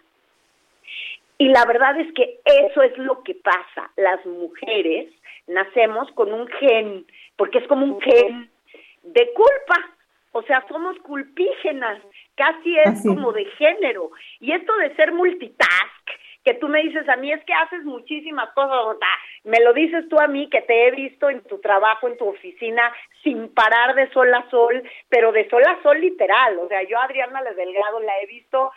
Y 1.37 1.49
la 1.49 1.65
verdad 1.65 1.99
es 1.99 2.11
que 2.13 2.39
eso 2.45 2.81
es 2.81 2.97
lo 2.97 3.23
que 3.23 3.35
pasa. 3.35 3.91
Las 3.97 4.25
mujeres 4.25 5.11
nacemos 5.47 6.09
con 6.11 6.33
un 6.33 6.47
gen, 6.47 7.05
porque 7.35 7.59
es 7.59 7.67
como 7.67 7.85
un 7.85 8.01
gen 8.01 8.49
de 9.03 9.33
culpa. 9.33 9.91
O 10.31 10.41
sea, 10.43 10.65
somos 10.67 10.97
culpígenas, 10.99 12.01
casi 12.35 12.77
es 12.79 13.03
como 13.05 13.31
de 13.31 13.45
género. 13.57 14.11
Y 14.39 14.51
esto 14.51 14.75
de 14.77 14.95
ser 14.95 15.13
multitask, 15.13 15.94
que 16.45 16.53
tú 16.53 16.67
me 16.67 16.83
dices 16.83 17.09
a 17.09 17.15
mí 17.15 17.31
es 17.31 17.43
que 17.43 17.53
haces 17.53 17.83
muchísimas 17.83 18.49
cosas, 18.53 18.97
me 19.43 19.59
lo 19.59 19.73
dices 19.73 20.07
tú 20.07 20.19
a 20.19 20.27
mí 20.27 20.47
que 20.49 20.61
te 20.61 20.87
he 20.87 20.91
visto 20.91 21.29
en 21.29 21.41
tu 21.41 21.59
trabajo, 21.59 22.07
en 22.07 22.17
tu 22.17 22.27
oficina, 22.27 22.93
sin 23.23 23.51
parar 23.53 23.95
de 23.95 24.09
sol 24.11 24.31
a 24.33 24.47
sol, 24.51 24.83
pero 25.09 25.31
de 25.31 25.49
sol 25.49 25.63
a 25.67 25.81
sol 25.81 25.99
literal, 25.99 26.59
o 26.59 26.67
sea, 26.67 26.83
yo 26.83 26.99
a 26.99 27.05
Adriana 27.05 27.41
Delgado 27.41 27.99
la 27.99 28.19
he 28.21 28.27
visto 28.27 28.71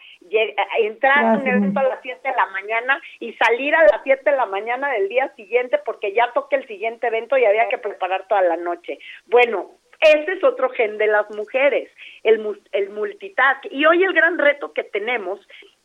entrar 0.78 1.24
a 1.24 1.32
un 1.38 1.46
evento 1.46 1.80
a 1.80 1.84
las 1.84 2.00
7 2.02 2.26
de 2.26 2.34
la 2.34 2.46
mañana 2.46 3.00
y 3.20 3.34
salir 3.34 3.74
a 3.74 3.82
las 3.82 4.00
7 4.02 4.30
de 4.30 4.36
la 4.36 4.46
mañana 4.46 4.90
del 4.92 5.08
día 5.08 5.32
siguiente 5.36 5.78
porque 5.84 6.12
ya 6.12 6.32
toque 6.32 6.56
el 6.56 6.66
siguiente 6.66 7.06
evento 7.06 7.36
y 7.36 7.44
había 7.44 7.68
que 7.68 7.78
preparar 7.78 8.26
toda 8.28 8.42
la 8.42 8.56
noche. 8.56 8.98
Bueno, 9.26 9.70
ese 10.00 10.32
es 10.32 10.44
otro 10.44 10.70
gen 10.70 10.96
de 10.96 11.08
las 11.08 11.28
mujeres, 11.30 11.90
el, 12.22 12.60
el 12.72 12.90
multitask. 12.90 13.66
Y 13.70 13.84
hoy 13.84 14.04
el 14.04 14.12
gran 14.12 14.38
reto 14.38 14.72
que 14.72 14.84
tenemos 14.84 15.40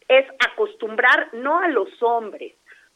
es 0.08 0.26
acostumbrar 0.52 1.34
no 1.34 1.60
a 1.60 1.68
los 1.68 1.90
hombres, 2.02 2.54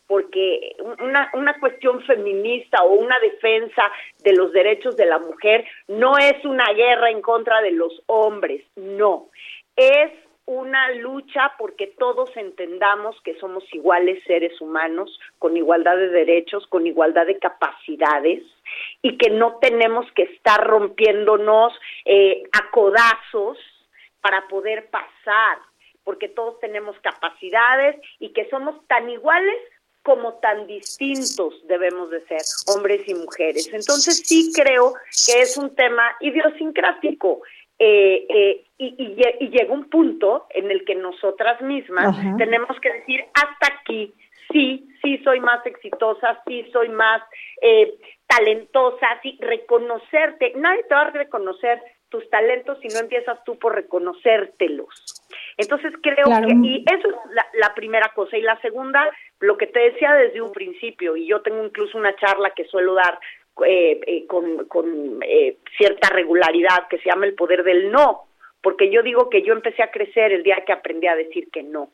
porque 0.07 0.75
una, 0.99 1.29
una 1.33 1.59
cuestión 1.59 2.01
feminista 2.03 2.81
o 2.83 2.93
una 2.93 3.19
defensa 3.19 3.91
de 4.23 4.33
los 4.33 4.53
derechos 4.53 4.95
de 4.95 5.05
la 5.05 5.19
mujer 5.19 5.65
no 5.87 6.17
es 6.17 6.43
una 6.45 6.71
guerra 6.73 7.09
en 7.09 7.21
contra 7.21 7.61
de 7.61 7.71
los 7.71 8.01
hombres, 8.07 8.63
no, 8.75 9.29
es 9.75 10.11
una 10.47 10.91
lucha 10.91 11.51
porque 11.57 11.87
todos 11.99 12.35
entendamos 12.37 13.19
que 13.23 13.37
somos 13.37 13.65
iguales 13.73 14.23
seres 14.25 14.59
humanos, 14.61 15.19
con 15.39 15.57
igualdad 15.57 15.97
de 15.97 16.07
derechos, 16.07 16.65
con 16.67 16.87
igualdad 16.87 17.25
de 17.25 17.37
capacidades, 17.37 18.43
y 19.01 19.17
que 19.17 19.29
no 19.29 19.57
tenemos 19.59 20.09
que 20.13 20.23
estar 20.23 20.65
rompiéndonos 20.65 21.73
eh, 22.05 22.43
a 22.53 22.71
codazos 22.71 23.57
para 24.21 24.47
poder 24.47 24.89
pasar 24.89 25.59
porque 26.07 26.29
todos 26.29 26.57
tenemos 26.61 26.95
capacidades 27.01 27.97
y 28.17 28.29
que 28.29 28.49
somos 28.49 28.75
tan 28.87 29.09
iguales 29.09 29.57
como 30.03 30.35
tan 30.35 30.65
distintos 30.65 31.53
debemos 31.67 32.09
de 32.09 32.21
ser, 32.27 32.39
hombres 32.73 33.01
y 33.09 33.13
mujeres. 33.13 33.67
Entonces 33.73 34.25
sí 34.25 34.53
creo 34.55 34.93
que 35.25 35.41
es 35.41 35.57
un 35.57 35.75
tema 35.75 36.15
idiosincrático 36.21 37.41
eh, 37.77 38.25
eh, 38.29 38.63
y, 38.77 38.95
y, 38.97 39.49
llega 39.49 39.73
un 39.73 39.89
punto 39.89 40.47
en 40.51 40.71
el 40.71 40.85
que 40.85 40.95
nosotras 40.95 41.61
mismas 41.61 42.15
tenemos 42.37 42.79
que 42.79 42.93
decir 42.93 43.25
hasta 43.33 43.75
aquí, 43.75 44.13
sí, 44.49 44.87
sí 45.03 45.17
soy 45.25 45.41
más 45.41 45.65
exitosa, 45.65 46.41
sí 46.47 46.65
soy 46.71 46.87
más 46.87 47.21
eh, 47.61 47.95
talentosa, 48.27 49.07
sí, 49.21 49.37
reconocerte, 49.41 50.53
nadie 50.55 50.83
te 50.83 50.95
va 50.95 51.01
a 51.01 51.11
reconocer 51.11 51.81
tus 52.09 52.29
talentos 52.29 52.77
si 52.81 52.87
no 52.87 52.99
empiezas 52.99 53.43
tú 53.43 53.57
por 53.57 53.75
reconocértelos. 53.75 54.87
Entonces 55.57 55.93
creo 56.01 56.25
que, 56.25 56.53
y 56.63 56.85
eso 56.87 57.07
es 57.09 57.15
la, 57.53 57.73
primera 57.75 58.11
cosa. 58.15 58.37
Y 58.37 58.41
la 58.41 58.59
segunda, 58.61 59.09
lo 59.39 59.57
que 59.57 59.67
te 59.67 59.79
decía 59.79 60.13
desde 60.13 60.41
un 60.41 60.51
principio, 60.51 61.17
y 61.17 61.27
yo 61.27 61.41
tengo 61.41 61.63
incluso 61.63 61.97
una 61.97 62.15
charla 62.15 62.51
que 62.51 62.65
suelo 62.65 62.93
dar 62.93 63.19
eh, 63.65 63.99
eh, 64.05 64.27
con, 64.27 64.67
con 64.67 65.19
eh, 65.23 65.57
cierta 65.77 66.09
regularidad 66.09 66.87
que 66.89 66.99
se 66.99 67.09
llama 67.09 67.25
el 67.25 67.33
poder 67.33 67.63
del 67.63 67.91
no, 67.91 68.27
porque 68.61 68.89
yo 68.89 69.01
digo 69.01 69.29
que 69.29 69.41
yo 69.41 69.53
empecé 69.53 69.83
a 69.83 69.91
crecer 69.91 70.31
el 70.31 70.43
día 70.43 70.63
que 70.65 70.73
aprendí 70.73 71.07
a 71.07 71.15
decir 71.15 71.49
que 71.51 71.63
no 71.63 71.89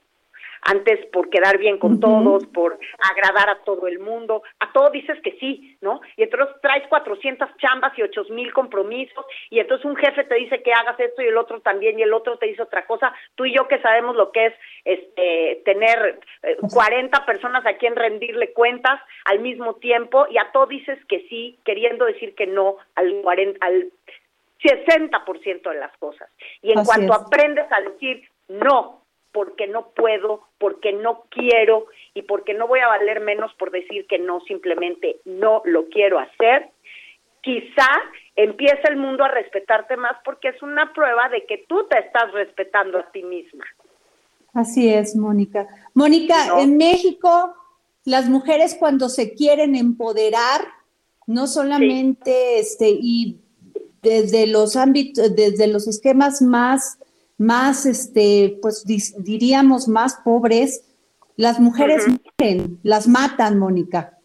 antes 0.65 1.05
por 1.07 1.29
quedar 1.29 1.57
bien 1.57 1.77
con 1.77 1.99
todos, 1.99 2.45
por 2.47 2.79
agradar 3.11 3.49
a 3.49 3.59
todo 3.63 3.87
el 3.87 3.99
mundo, 3.99 4.43
a 4.59 4.71
todo 4.71 4.89
dices 4.89 5.19
que 5.21 5.33
sí, 5.39 5.77
¿no? 5.81 6.01
Y 6.17 6.23
entonces 6.23 6.55
traes 6.61 6.87
400 6.87 7.49
chambas 7.57 7.97
y 7.97 8.03
8 8.03 8.25
mil 8.29 8.53
compromisos 8.53 9.25
y 9.49 9.59
entonces 9.59 9.85
un 9.85 9.95
jefe 9.95 10.23
te 10.23 10.35
dice 10.35 10.61
que 10.61 10.73
hagas 10.73 10.99
esto 10.99 11.21
y 11.21 11.27
el 11.27 11.37
otro 11.37 11.59
también 11.61 11.99
y 11.99 12.03
el 12.03 12.13
otro 12.13 12.37
te 12.37 12.47
dice 12.47 12.61
otra 12.61 12.85
cosa, 12.85 13.13
tú 13.35 13.45
y 13.45 13.53
yo 13.53 13.67
que 13.67 13.81
sabemos 13.81 14.15
lo 14.15 14.31
que 14.31 14.47
es 14.47 14.53
este 14.85 15.61
tener 15.65 16.19
40 16.71 17.17
eh, 17.17 17.21
personas 17.25 17.65
a 17.65 17.77
quien 17.77 17.95
rendirle 17.95 18.53
cuentas 18.53 19.01
al 19.25 19.39
mismo 19.39 19.75
tiempo 19.75 20.27
y 20.29 20.37
a 20.37 20.51
todo 20.51 20.67
dices 20.67 20.99
que 21.07 21.25
sí, 21.29 21.59
queriendo 21.65 22.05
decir 22.05 22.35
que 22.35 22.47
no 22.47 22.77
al 22.95 23.21
40, 23.21 23.65
al 23.65 23.91
60% 24.63 25.69
de 25.69 25.79
las 25.79 25.95
cosas. 25.97 26.29
Y 26.61 26.71
en 26.71 26.85
cuanto 26.85 27.13
aprendes 27.13 27.69
a 27.71 27.81
decir 27.81 28.27
no, 28.47 29.02
porque 29.33 29.67
no 29.67 29.89
puedo, 29.89 30.47
porque 30.59 30.93
no 30.93 31.25
quiero 31.29 31.87
y 32.13 32.21
porque 32.21 32.53
no 32.53 32.67
voy 32.67 32.79
a 32.79 32.87
valer 32.87 33.19
menos 33.19 33.53
por 33.55 33.71
decir 33.71 34.05
que 34.07 34.19
no, 34.19 34.39
simplemente 34.41 35.17
no 35.25 35.61
lo 35.65 35.89
quiero 35.89 36.19
hacer, 36.19 36.69
quizá 37.41 37.89
empieza 38.35 38.87
el 38.87 38.97
mundo 38.97 39.23
a 39.23 39.27
respetarte 39.27 39.97
más 39.97 40.13
porque 40.23 40.49
es 40.49 40.61
una 40.61 40.93
prueba 40.93 41.27
de 41.29 41.45
que 41.45 41.65
tú 41.67 41.85
te 41.89 41.99
estás 41.99 42.31
respetando 42.31 42.99
a 42.99 43.11
ti 43.11 43.23
misma. 43.23 43.65
Así 44.53 44.87
es, 44.93 45.15
Mónica. 45.15 45.67
Mónica, 45.95 46.59
en 46.59 46.77
México, 46.77 47.55
las 48.05 48.29
mujeres 48.29 48.75
cuando 48.79 49.09
se 49.09 49.33
quieren 49.33 49.75
empoderar, 49.75 50.61
no 51.25 51.47
solamente 51.47 52.59
este, 52.59 52.89
y 52.89 53.39
desde 54.03 54.45
los 54.45 54.75
ámbitos, 54.75 55.35
desde 55.35 55.67
los 55.67 55.87
esquemas 55.87 56.41
más 56.41 56.99
más, 57.37 57.85
este, 57.85 58.57
pues 58.61 58.83
diríamos, 59.17 59.87
más 59.87 60.15
pobres, 60.23 60.83
las 61.35 61.59
mujeres 61.59 62.03
mueren, 62.07 62.79
las 62.83 63.07
matan, 63.07 63.57
Mónica, 63.57 64.19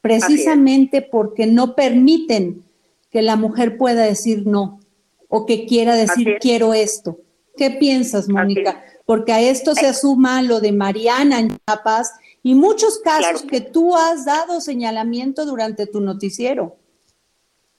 precisamente 0.00 1.02
porque 1.02 1.46
no 1.46 1.74
permiten 1.74 2.64
que 3.10 3.22
la 3.22 3.36
mujer 3.36 3.76
pueda 3.76 4.02
decir 4.04 4.46
no 4.46 4.80
o 5.28 5.46
que 5.46 5.66
quiera 5.66 5.96
decir 5.96 6.36
quiero 6.40 6.74
esto. 6.74 7.18
¿Qué 7.56 7.70
piensas, 7.70 8.28
Mónica? 8.28 8.84
Porque 9.06 9.32
a 9.32 9.40
esto 9.40 9.74
se 9.74 9.92
suma 9.94 10.42
lo 10.42 10.60
de 10.60 10.72
Mariana 10.72 11.38
en 11.38 11.56
Chiapas 11.66 12.12
y 12.42 12.54
muchos 12.54 12.98
casos 12.98 13.42
que 13.42 13.60
tú 13.60 13.96
has 13.96 14.24
dado 14.24 14.60
señalamiento 14.60 15.46
durante 15.46 15.86
tu 15.86 16.00
noticiero. 16.00 16.76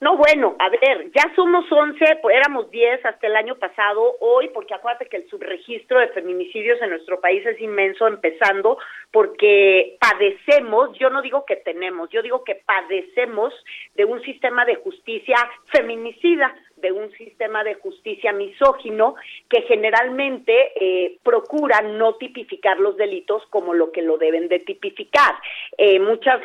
No, 0.06 0.18
bueno, 0.18 0.56
a 0.60 0.70
ver, 0.70 1.10
ya 1.15 1.34
somos 1.36 1.65
11, 1.68 2.20
pues 2.22 2.38
éramos 2.38 2.70
10 2.70 3.04
hasta 3.08 3.26
el 3.26 3.36
año 3.36 3.56
pasado, 3.56 4.18
hoy, 4.20 4.50
porque 4.50 4.76
acuérdate 4.76 5.08
que 5.08 5.18
el 5.18 5.28
subregistro 5.28 6.00
de 6.00 6.10
feminicidios 6.10 6.80
en 6.84 6.91
nuestro 6.91 7.20
país 7.20 7.44
es 7.44 7.60
inmenso, 7.60 8.06
empezando 8.06 8.78
porque 9.10 9.98
padecemos, 10.00 10.96
yo 11.00 11.10
no 11.10 11.24
digo 11.24 11.44
que 11.48 11.56
tenemos, 11.56 12.08
yo 12.12 12.22
digo 12.22 12.44
que 12.44 12.54
padecemos 12.54 13.52
de 13.96 14.06
un 14.06 14.22
sistema 14.22 14.63
de 14.63 14.76
justicia 14.76 15.38
feminicida, 15.72 16.54
de 16.86 16.91
un 16.91 17.12
sistema 17.13 17.63
de 17.63 17.74
justicia 17.76 18.32
misógino 18.32 19.15
que 19.50 19.63
generalmente 19.63 20.54
eh, 20.80 21.17
procura 21.24 21.82
no 21.82 22.13
tipificar 22.15 22.80
los 22.80 22.95
delitos 22.95 23.41
como 23.50 23.74
lo 23.74 23.91
que 23.91 24.04
lo 24.04 24.19
deben 24.19 24.48
de 24.50 24.60
tipificar. 24.60 25.34
Eh, 25.80 26.00
muchas, 26.00 26.41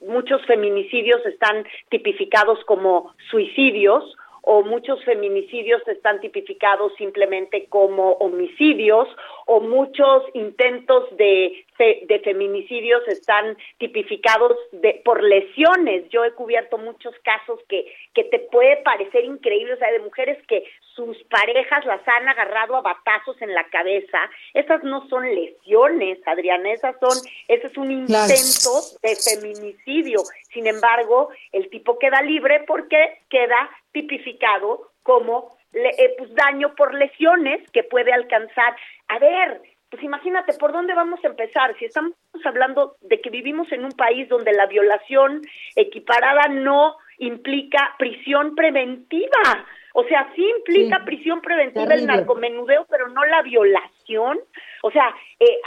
muchos 0.00 0.46
feminicidios 0.46 1.26
están 1.26 1.66
tipificados 1.88 2.64
como 2.66 3.14
suicidios 3.30 4.16
o 4.42 4.62
muchos 4.62 5.02
feminicidios 5.04 5.86
están 5.86 6.20
tipificados 6.20 6.92
simplemente 6.96 7.66
como 7.68 8.12
homicidios 8.12 9.08
o 9.46 9.60
muchos 9.60 10.24
intentos 10.34 11.04
de, 11.16 11.64
de 11.78 12.20
feminicidios 12.20 13.06
están 13.08 13.56
tipificados 13.78 14.56
de, 14.72 15.00
por 15.04 15.22
lesiones. 15.22 16.08
Yo 16.10 16.24
he 16.24 16.32
cubierto 16.32 16.78
muchos 16.78 17.14
casos 17.22 17.60
que, 17.68 17.92
que 18.14 18.24
te 18.24 18.38
puede 18.38 18.78
parecer 18.78 19.24
increíble, 19.24 19.74
o 19.74 19.78
sea, 19.78 19.90
de 19.90 20.00
mujeres 20.00 20.38
que 20.46 20.64
sus 21.06 21.22
parejas 21.24 21.84
las 21.86 22.06
han 22.06 22.28
agarrado 22.28 22.76
a 22.76 22.82
batazos 22.82 23.40
en 23.40 23.54
la 23.54 23.64
cabeza. 23.68 24.18
Esas 24.52 24.84
no 24.84 25.08
son 25.08 25.24
lesiones, 25.34 26.18
Adriana, 26.26 26.72
esas 26.72 26.96
son, 27.00 27.16
ese 27.48 27.66
es 27.66 27.76
un 27.78 27.90
intento 27.90 28.70
de 29.02 29.16
feminicidio. 29.16 30.20
Sin 30.52 30.66
embargo, 30.66 31.30
el 31.52 31.70
tipo 31.70 31.98
queda 31.98 32.20
libre 32.22 32.64
porque 32.66 33.22
queda 33.30 33.70
tipificado 33.92 34.90
como 35.02 35.56
eh, 35.72 36.14
pues, 36.18 36.34
daño 36.34 36.74
por 36.74 36.94
lesiones 36.94 37.68
que 37.70 37.82
puede 37.82 38.12
alcanzar. 38.12 38.76
A 39.08 39.18
ver, 39.18 39.62
pues 39.88 40.02
imagínate, 40.02 40.52
¿por 40.54 40.72
dónde 40.72 40.94
vamos 40.94 41.20
a 41.24 41.28
empezar? 41.28 41.76
Si 41.78 41.86
estamos 41.86 42.14
hablando 42.44 42.96
de 43.00 43.20
que 43.20 43.30
vivimos 43.30 43.72
en 43.72 43.84
un 43.84 43.92
país 43.92 44.28
donde 44.28 44.52
la 44.52 44.66
violación 44.66 45.40
equiparada 45.74 46.48
no 46.48 46.96
implica 47.20 47.94
prisión 47.98 48.54
preventiva. 48.54 49.66
O 49.92 50.04
sea, 50.04 50.30
sí 50.34 50.48
implica 50.58 51.04
prisión 51.04 51.40
preventiva 51.40 51.94
el 51.94 52.06
narcomenudeo, 52.06 52.86
pero 52.88 53.08
no 53.08 53.24
la 53.24 53.42
violación. 53.42 54.40
O 54.82 54.90
sea, 54.90 55.14
eh, 55.38 55.58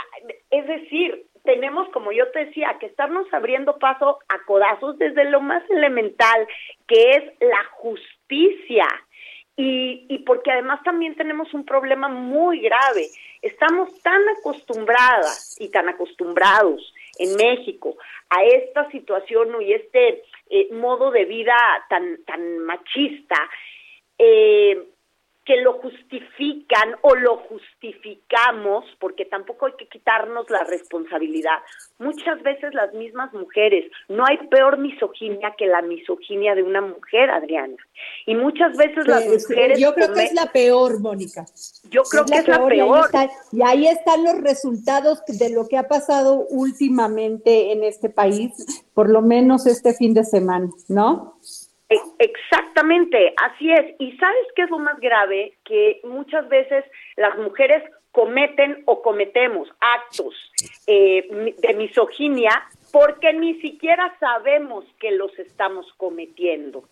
es 0.50 0.66
decir, 0.66 1.26
tenemos, 1.44 1.88
como 1.90 2.10
yo 2.10 2.30
te 2.30 2.46
decía, 2.46 2.76
que 2.80 2.86
estarnos 2.86 3.32
abriendo 3.32 3.78
paso 3.78 4.18
a 4.28 4.44
codazos 4.46 4.98
desde 4.98 5.24
lo 5.26 5.40
más 5.40 5.62
elemental, 5.70 6.46
que 6.86 7.10
es 7.10 7.24
la 7.40 7.64
justicia. 7.72 8.86
Y, 9.56 10.06
y 10.08 10.18
porque 10.20 10.50
además 10.50 10.82
también 10.82 11.14
tenemos 11.14 11.52
un 11.54 11.64
problema 11.64 12.08
muy 12.08 12.60
grave. 12.60 13.06
Estamos 13.40 14.00
tan 14.02 14.20
acostumbradas 14.40 15.56
y 15.60 15.68
tan 15.68 15.88
acostumbrados 15.88 16.92
en 17.18 17.36
México 17.36 17.96
a 18.30 18.42
esta 18.42 18.90
situación 18.90 19.50
y 19.62 19.74
este 19.74 20.22
eh, 20.54 20.68
modo 20.70 21.10
de 21.10 21.24
vida 21.24 21.56
tan, 21.88 22.24
tan 22.24 22.58
machista 22.60 23.50
eh, 24.16 24.93
que 25.44 25.60
lo 25.60 25.74
justifican 25.74 26.96
o 27.02 27.14
lo 27.14 27.36
justificamos, 27.48 28.84
porque 28.98 29.26
tampoco 29.26 29.66
hay 29.66 29.72
que 29.78 29.88
quitarnos 29.88 30.48
la 30.48 30.64
responsabilidad. 30.64 31.58
Muchas 31.98 32.42
veces 32.42 32.72
las 32.72 32.94
mismas 32.94 33.32
mujeres, 33.34 33.90
no 34.08 34.24
hay 34.26 34.38
peor 34.48 34.78
misoginia 34.78 35.54
que 35.58 35.66
la 35.66 35.82
misoginia 35.82 36.54
de 36.54 36.62
una 36.62 36.80
mujer, 36.80 37.30
Adriana. 37.30 37.76
Y 38.26 38.34
muchas 38.34 38.76
veces 38.76 39.06
las 39.06 39.26
mujeres... 39.26 39.78
Yo 39.78 39.94
creo 39.94 40.14
que 40.14 40.24
es 40.24 40.32
la 40.32 40.50
peor, 40.50 41.00
Mónica. 41.00 41.44
Yo 41.90 42.02
creo 42.04 42.24
que 42.24 42.36
es 42.38 42.48
la 42.48 42.66
peor. 42.66 43.10
y 43.52 43.62
ahí 43.62 43.86
están 43.86 44.24
los 44.24 44.40
resultados 44.40 45.22
de 45.26 45.50
lo 45.50 45.68
que 45.68 45.76
ha 45.76 45.88
pasado 45.88 46.46
últimamente 46.48 47.72
en 47.72 47.84
este 47.84 48.08
país, 48.08 48.52
por 48.94 49.10
lo 49.10 49.20
menos 49.20 49.66
este 49.66 49.92
fin 49.94 50.14
de 50.14 50.24
semana, 50.24 50.70
¿no? 50.88 51.38
E, 51.94 52.24
exactamente, 52.24 53.34
así 53.36 53.72
es. 53.72 53.94
Y 53.98 54.16
sabes 54.16 54.46
qué 54.54 54.62
es 54.62 54.70
lo 54.70 54.78
más 54.78 54.98
grave? 55.00 55.54
Que 55.64 56.00
muchas 56.04 56.48
veces 56.48 56.84
las 57.16 57.36
mujeres 57.38 57.82
cometen 58.12 58.82
o 58.86 59.02
cometemos 59.02 59.68
actos 59.80 60.34
eh, 60.86 61.54
de 61.58 61.74
misoginia 61.74 62.64
porque 62.92 63.32
ni 63.32 63.60
siquiera 63.60 64.16
sabemos 64.20 64.84
que 65.00 65.10
los 65.10 65.36
estamos 65.38 65.92
cometiendo. 65.96 66.84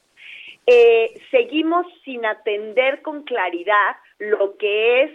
Eh, 0.67 1.15
seguimos 1.31 1.87
sin 2.05 2.27
atender 2.27 3.03
con 3.03 3.23
claridad 3.23 3.97
lo 4.19 4.57
que 4.57 5.03
es 5.03 5.11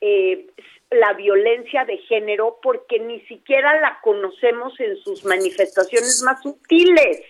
eh, 0.00 0.46
la 0.90 1.12
violencia 1.14 1.84
de 1.84 1.98
género 1.98 2.58
porque 2.62 2.98
ni 2.98 3.20
siquiera 3.22 3.80
la 3.80 4.00
conocemos 4.02 4.78
en 4.80 4.96
sus 4.96 5.24
manifestaciones 5.24 6.22
más 6.24 6.42
sutiles, 6.42 7.22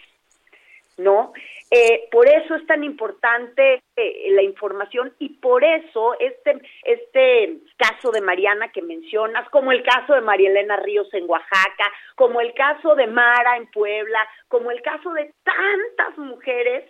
¿no? 0.97 1.33
Eh, 1.71 2.09
por 2.11 2.29
eso 2.29 2.55
es 2.55 2.67
tan 2.67 2.85
importante 2.85 3.83
eh, 3.97 4.27
la 4.31 4.43
información 4.43 5.13
y 5.19 5.31
por 5.31 5.65
eso 5.65 6.15
este, 6.21 6.61
este 6.85 7.59
caso 7.77 8.11
de 8.13 8.21
Mariana 8.21 8.71
que 8.73 8.83
mencionas, 8.83 9.49
como 9.51 9.73
el 9.73 9.83
caso 9.83 10.15
de 10.15 10.21
María 10.21 10.51
Elena 10.51 10.77
Ríos 10.77 11.13
en 11.13 11.29
Oaxaca, 11.29 11.93
como 12.15 12.41
el 12.41 12.55
caso 12.55 12.95
de 12.95 13.07
Mara 13.09 13.57
en 13.57 13.71
Puebla, 13.71 14.27
como 14.49 14.71
el 14.71 14.81
caso 14.83 15.13
de 15.13 15.33
tantas 15.43 16.17
mujeres, 16.19 16.85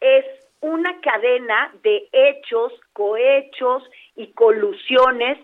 es 0.00 0.24
una 0.60 1.00
cadena 1.00 1.72
de 1.82 2.08
hechos, 2.12 2.72
cohechos 2.92 3.88
y 4.16 4.32
colusiones 4.32 5.38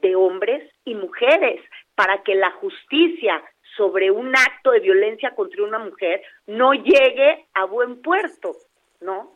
de 0.00 0.14
hombres 0.14 0.70
y 0.84 0.94
mujeres 0.94 1.60
para 1.94 2.22
que 2.22 2.34
la 2.34 2.50
justicia 2.52 3.42
sobre 3.76 4.10
un 4.10 4.34
acto 4.36 4.70
de 4.72 4.80
violencia 4.80 5.34
contra 5.34 5.64
una 5.64 5.78
mujer 5.78 6.22
no 6.46 6.72
llegue 6.72 7.46
a 7.54 7.64
buen 7.64 8.02
puerto, 8.02 8.56
¿no? 9.00 9.32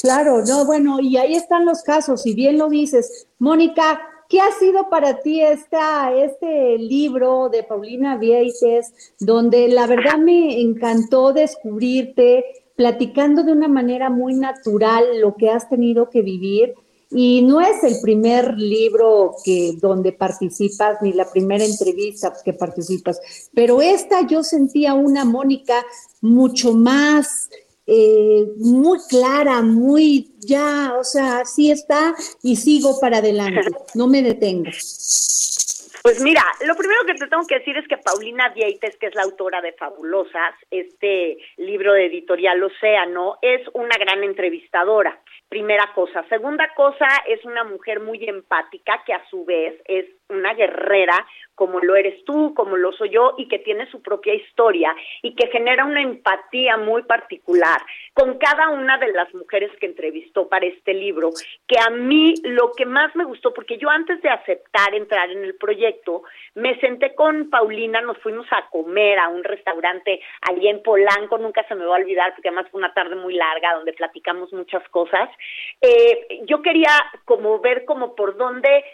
Claro, 0.00 0.42
no, 0.46 0.64
bueno, 0.64 1.00
y 1.00 1.16
ahí 1.16 1.34
están 1.34 1.64
los 1.64 1.82
casos, 1.82 2.22
si 2.22 2.34
bien 2.34 2.58
lo 2.58 2.68
dices. 2.68 3.26
Mónica, 3.38 4.00
¿qué 4.28 4.40
ha 4.40 4.50
sido 4.52 4.88
para 4.90 5.20
ti 5.20 5.42
esta, 5.42 6.14
este 6.14 6.78
libro 6.78 7.48
de 7.48 7.64
Paulina 7.64 8.16
Vieites, 8.16 9.14
donde 9.18 9.68
la 9.68 9.86
verdad 9.86 10.18
me 10.18 10.60
encantó 10.60 11.32
descubrirte 11.32 12.44
platicando 12.76 13.42
de 13.42 13.52
una 13.52 13.66
manera 13.66 14.08
muy 14.08 14.34
natural 14.34 15.20
lo 15.20 15.34
que 15.34 15.50
has 15.50 15.68
tenido 15.68 16.10
que 16.10 16.22
vivir? 16.22 16.74
Y 17.10 17.42
no 17.42 17.60
es 17.60 17.82
el 17.84 18.00
primer 18.02 18.54
libro 18.58 19.36
que 19.44 19.72
donde 19.80 20.12
participas 20.12 21.00
ni 21.00 21.12
la 21.12 21.30
primera 21.30 21.64
entrevista 21.64 22.34
que 22.44 22.52
participas, 22.52 23.48
pero 23.54 23.80
esta 23.80 24.26
yo 24.26 24.42
sentía 24.42 24.92
una 24.92 25.24
Mónica 25.24 25.84
mucho 26.20 26.74
más 26.74 27.48
eh, 27.90 28.44
muy 28.58 28.98
clara, 29.08 29.62
muy 29.62 30.34
ya, 30.40 30.94
o 30.98 31.04
sea, 31.04 31.46
sí 31.46 31.70
está 31.70 32.14
y 32.42 32.56
sigo 32.56 33.00
para 33.00 33.18
adelante, 33.18 33.62
no 33.94 34.06
me 34.06 34.22
detengo. 34.22 34.70
Pues 36.02 36.22
mira, 36.22 36.42
lo 36.66 36.74
primero 36.76 37.00
que 37.06 37.14
te 37.14 37.26
tengo 37.26 37.46
que 37.46 37.58
decir 37.58 37.76
es 37.76 37.88
que 37.88 37.96
Paulina 37.96 38.50
Vieites, 38.50 38.96
que 38.98 39.06
es 39.06 39.14
la 39.14 39.22
autora 39.22 39.60
de 39.60 39.72
Fabulosas, 39.72 40.54
este 40.70 41.38
libro 41.56 41.94
de 41.94 42.06
editorial 42.06 42.62
Océano, 42.62 43.38
es 43.42 43.62
una 43.72 43.96
gran 43.98 44.22
entrevistadora. 44.22 45.20
Primera 45.48 45.92
cosa. 45.94 46.24
Segunda 46.28 46.68
cosa, 46.74 47.06
es 47.26 47.44
una 47.44 47.64
mujer 47.64 48.00
muy 48.00 48.22
empática 48.28 49.02
que 49.06 49.14
a 49.14 49.24
su 49.30 49.44
vez 49.44 49.80
es 49.86 50.04
una 50.28 50.54
guerrera 50.54 51.26
como 51.58 51.80
lo 51.80 51.96
eres 51.96 52.24
tú, 52.24 52.54
como 52.54 52.76
lo 52.76 52.92
soy 52.92 53.10
yo, 53.10 53.34
y 53.36 53.48
que 53.48 53.58
tiene 53.58 53.90
su 53.90 54.00
propia 54.00 54.32
historia 54.32 54.94
y 55.22 55.34
que 55.34 55.48
genera 55.48 55.84
una 55.84 56.00
empatía 56.00 56.76
muy 56.76 57.02
particular 57.02 57.80
con 58.14 58.38
cada 58.38 58.68
una 58.68 58.96
de 58.98 59.12
las 59.12 59.34
mujeres 59.34 59.72
que 59.80 59.86
entrevistó 59.86 60.48
para 60.48 60.66
este 60.66 60.94
libro, 60.94 61.30
que 61.66 61.76
a 61.80 61.90
mí 61.90 62.34
lo 62.44 62.70
que 62.76 62.86
más 62.86 63.14
me 63.16 63.24
gustó, 63.24 63.52
porque 63.52 63.76
yo 63.76 63.90
antes 63.90 64.22
de 64.22 64.28
aceptar 64.28 64.94
entrar 64.94 65.30
en 65.30 65.42
el 65.42 65.56
proyecto, 65.56 66.22
me 66.54 66.78
senté 66.78 67.16
con 67.16 67.50
Paulina, 67.50 68.00
nos 68.02 68.18
fuimos 68.18 68.46
a 68.52 68.68
comer 68.70 69.18
a 69.18 69.28
un 69.28 69.42
restaurante 69.42 70.20
allí 70.42 70.68
en 70.68 70.80
Polanco, 70.82 71.38
nunca 71.38 71.66
se 71.66 71.74
me 71.74 71.84
va 71.84 71.96
a 71.96 72.00
olvidar, 72.00 72.34
porque 72.34 72.50
además 72.50 72.70
fue 72.70 72.78
una 72.78 72.94
tarde 72.94 73.16
muy 73.16 73.34
larga 73.34 73.74
donde 73.74 73.94
platicamos 73.94 74.52
muchas 74.52 74.88
cosas. 74.90 75.28
Eh, 75.80 76.42
yo 76.46 76.62
quería 76.62 76.92
como 77.24 77.58
ver 77.58 77.84
como 77.84 78.14
por 78.14 78.36
dónde 78.36 78.84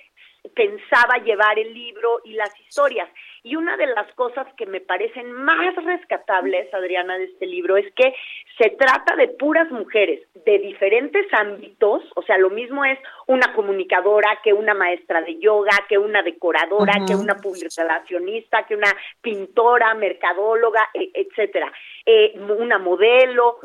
pensaba 0.54 1.18
llevar 1.24 1.58
el 1.58 1.72
libro 1.72 2.20
y 2.24 2.34
las 2.34 2.50
historias. 2.60 3.08
Y 3.42 3.56
una 3.56 3.76
de 3.76 3.86
las 3.86 4.10
cosas 4.14 4.46
que 4.56 4.66
me 4.66 4.80
parecen 4.80 5.30
más 5.32 5.74
rescatables, 5.76 6.72
Adriana, 6.72 7.18
de 7.18 7.24
este 7.24 7.46
libro 7.46 7.76
es 7.76 7.92
que 7.94 8.14
se 8.58 8.70
trata 8.70 9.16
de 9.16 9.28
puras 9.28 9.70
mujeres 9.70 10.26
de 10.46 10.58
diferentes 10.58 11.26
ámbitos, 11.32 12.02
o 12.16 12.22
sea, 12.22 12.38
lo 12.38 12.50
mismo 12.50 12.84
es 12.84 12.98
una 13.26 13.52
comunicadora 13.54 14.40
que 14.42 14.52
una 14.52 14.74
maestra 14.74 15.20
de 15.22 15.38
yoga, 15.38 15.72
que 15.88 15.98
una 15.98 16.22
decoradora, 16.22 16.94
que 17.06 17.14
una 17.14 17.36
publicacionista, 17.36 18.66
que 18.66 18.76
una 18.76 18.94
pintora, 19.20 19.94
mercadóloga, 19.94 20.88
e, 20.94 21.10
etcétera, 21.14 21.72
eh, 22.06 22.32
una 22.38 22.78
modelo, 22.78 23.58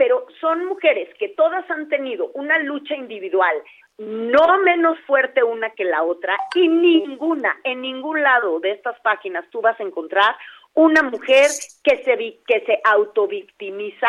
pero 0.00 0.26
son 0.40 0.64
mujeres 0.64 1.14
que 1.18 1.28
todas 1.28 1.70
han 1.70 1.90
tenido 1.90 2.30
una 2.32 2.58
lucha 2.58 2.94
individual 2.94 3.54
no 4.00 4.58
menos 4.58 4.98
fuerte 5.00 5.42
una 5.42 5.70
que 5.70 5.84
la 5.84 6.02
otra 6.02 6.34
y 6.54 6.68
ninguna, 6.68 7.54
en 7.64 7.82
ningún 7.82 8.22
lado 8.22 8.58
de 8.58 8.70
estas 8.70 8.98
páginas 9.00 9.44
tú 9.50 9.60
vas 9.60 9.78
a 9.78 9.82
encontrar 9.82 10.36
una 10.72 11.02
mujer 11.02 11.48
que 11.84 12.02
se, 12.02 12.16
que 12.46 12.64
se 12.64 12.80
autovictimiza 12.82 14.08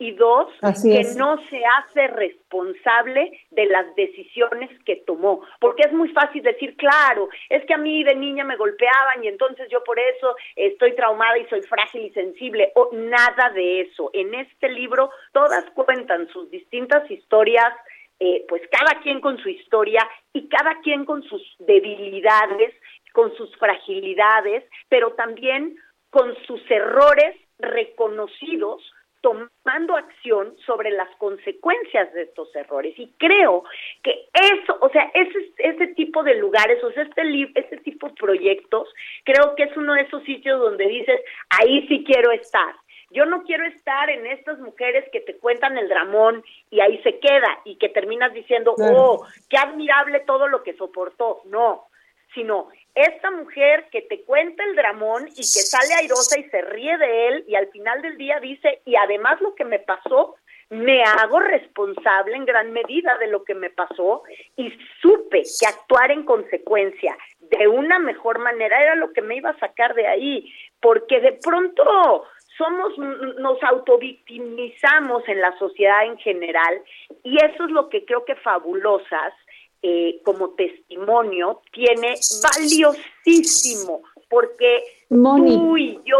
y 0.00 0.12
dos, 0.12 0.48
que 0.84 1.02
no 1.16 1.38
se 1.50 1.60
hace 1.64 2.06
responsable 2.06 3.32
de 3.50 3.66
las 3.66 3.92
decisiones 3.96 4.70
que 4.84 5.02
tomó. 5.04 5.42
Porque 5.58 5.82
es 5.82 5.92
muy 5.92 6.08
fácil 6.10 6.44
decir, 6.44 6.76
claro, 6.76 7.28
es 7.48 7.64
que 7.66 7.74
a 7.74 7.78
mí 7.78 8.04
de 8.04 8.14
niña 8.14 8.44
me 8.44 8.56
golpeaban 8.56 9.24
y 9.24 9.26
entonces 9.26 9.68
yo 9.68 9.82
por 9.82 9.98
eso 9.98 10.36
estoy 10.54 10.94
traumada 10.94 11.36
y 11.38 11.46
soy 11.46 11.62
frágil 11.62 12.02
y 12.02 12.10
sensible. 12.10 12.70
O 12.76 12.90
nada 12.92 13.50
de 13.50 13.80
eso. 13.80 14.10
En 14.12 14.34
este 14.34 14.68
libro 14.68 15.10
todas 15.32 15.64
cuentan 15.70 16.28
sus 16.28 16.48
distintas 16.48 17.10
historias 17.10 17.74
eh, 18.20 18.44
pues 18.48 18.62
cada 18.70 19.00
quien 19.00 19.20
con 19.20 19.38
su 19.38 19.48
historia 19.48 20.08
y 20.32 20.48
cada 20.48 20.80
quien 20.80 21.04
con 21.04 21.22
sus 21.22 21.42
debilidades, 21.60 22.74
con 23.12 23.34
sus 23.36 23.54
fragilidades, 23.56 24.64
pero 24.88 25.12
también 25.12 25.76
con 26.10 26.34
sus 26.46 26.60
errores 26.70 27.36
reconocidos, 27.58 28.82
tomando 29.20 29.96
acción 29.96 30.56
sobre 30.64 30.90
las 30.90 31.08
consecuencias 31.16 32.12
de 32.14 32.22
estos 32.22 32.54
errores. 32.54 32.94
Y 32.98 33.12
creo 33.18 33.64
que 34.02 34.28
eso, 34.32 34.78
o 34.80 34.88
sea, 34.90 35.10
ese, 35.14 35.52
ese 35.58 35.88
tipo 35.88 36.22
de 36.22 36.36
lugares, 36.36 36.82
o 36.84 36.92
sea, 36.92 37.02
este, 37.02 37.50
este 37.54 37.78
tipo 37.78 38.08
de 38.08 38.14
proyectos, 38.14 38.88
creo 39.24 39.54
que 39.56 39.64
es 39.64 39.76
uno 39.76 39.94
de 39.94 40.02
esos 40.02 40.22
sitios 40.24 40.60
donde 40.60 40.86
dices, 40.86 41.20
ahí 41.50 41.86
sí 41.88 42.04
quiero 42.04 42.30
estar. 42.30 42.74
Yo 43.10 43.24
no 43.24 43.42
quiero 43.44 43.64
estar 43.66 44.10
en 44.10 44.26
estas 44.26 44.58
mujeres 44.58 45.04
que 45.10 45.20
te 45.20 45.36
cuentan 45.38 45.78
el 45.78 45.88
dramón 45.88 46.44
y 46.70 46.80
ahí 46.80 47.00
se 47.02 47.18
queda 47.18 47.60
y 47.64 47.76
que 47.76 47.88
terminas 47.88 48.32
diciendo, 48.32 48.74
oh, 48.78 49.26
qué 49.48 49.56
admirable 49.56 50.20
todo 50.20 50.46
lo 50.48 50.62
que 50.62 50.74
soportó. 50.74 51.40
No, 51.46 51.88
sino 52.34 52.68
esta 52.94 53.30
mujer 53.30 53.86
que 53.90 54.02
te 54.02 54.22
cuenta 54.22 54.62
el 54.64 54.76
dramón 54.76 55.28
y 55.28 55.36
que 55.36 55.44
sale 55.44 55.94
airosa 55.94 56.38
y 56.38 56.44
se 56.50 56.60
ríe 56.62 56.98
de 56.98 57.28
él 57.28 57.44
y 57.48 57.54
al 57.54 57.68
final 57.68 58.02
del 58.02 58.18
día 58.18 58.40
dice, 58.40 58.80
y 58.84 58.96
además 58.96 59.40
lo 59.40 59.54
que 59.54 59.64
me 59.64 59.78
pasó, 59.78 60.36
me 60.70 61.02
hago 61.02 61.40
responsable 61.40 62.36
en 62.36 62.44
gran 62.44 62.72
medida 62.72 63.16
de 63.18 63.28
lo 63.28 63.44
que 63.44 63.54
me 63.54 63.70
pasó 63.70 64.22
y 64.56 64.70
supe 65.00 65.42
que 65.58 65.66
actuar 65.66 66.10
en 66.10 66.24
consecuencia 66.24 67.16
de 67.40 67.68
una 67.68 67.98
mejor 67.98 68.38
manera 68.38 68.82
era 68.82 68.94
lo 68.94 69.12
que 69.12 69.22
me 69.22 69.36
iba 69.36 69.50
a 69.50 69.58
sacar 69.58 69.94
de 69.94 70.06
ahí, 70.06 70.52
porque 70.80 71.20
de 71.20 71.32
pronto 71.32 72.24
somos, 72.58 72.98
nos 73.38 73.62
autovictimizamos 73.62 75.22
en 75.28 75.40
la 75.40 75.56
sociedad 75.58 76.04
en 76.04 76.18
general 76.18 76.82
y 77.22 77.36
eso 77.36 77.64
es 77.64 77.70
lo 77.70 77.88
que 77.88 78.04
creo 78.04 78.24
que 78.24 78.34
Fabulosas 78.36 79.32
eh, 79.80 80.20
como 80.24 80.50
testimonio 80.50 81.62
tiene 81.72 82.14
valiosísimo 82.42 84.02
porque 84.28 84.82
tú 85.08 85.76
y 85.76 86.00
yo 86.04 86.18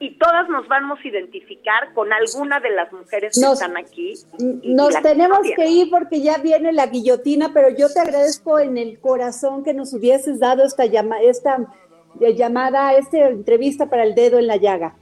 y 0.00 0.16
todas 0.16 0.48
nos 0.48 0.66
vamos 0.68 0.98
a 1.04 1.08
identificar 1.08 1.92
con 1.92 2.12
alguna 2.12 2.60
de 2.60 2.70
las 2.70 2.92
mujeres 2.92 3.38
que 3.38 3.52
están 3.52 3.76
aquí. 3.76 4.14
nos 4.62 4.94
tenemos 5.02 5.40
que 5.56 5.66
ir 5.66 5.90
porque 5.90 6.20
ya 6.20 6.38
viene 6.38 6.72
la 6.72 6.86
guillotina, 6.86 7.52
pero 7.52 7.68
yo 7.70 7.92
te 7.92 8.00
agradezco 8.00 8.58
en 8.60 8.78
el 8.78 9.00
corazón 9.00 9.64
que 9.64 9.74
nos 9.74 9.92
hubieses 9.92 10.38
dado 10.38 10.64
esta, 10.64 10.86
llama, 10.86 11.20
esta 11.20 11.66
eh, 12.20 12.34
llamada, 12.34 12.94
esta 12.94 13.28
entrevista 13.28 13.90
para 13.90 14.04
el 14.04 14.14
dedo 14.14 14.38
en 14.38 14.46
la 14.46 14.56
llaga. 14.56 14.94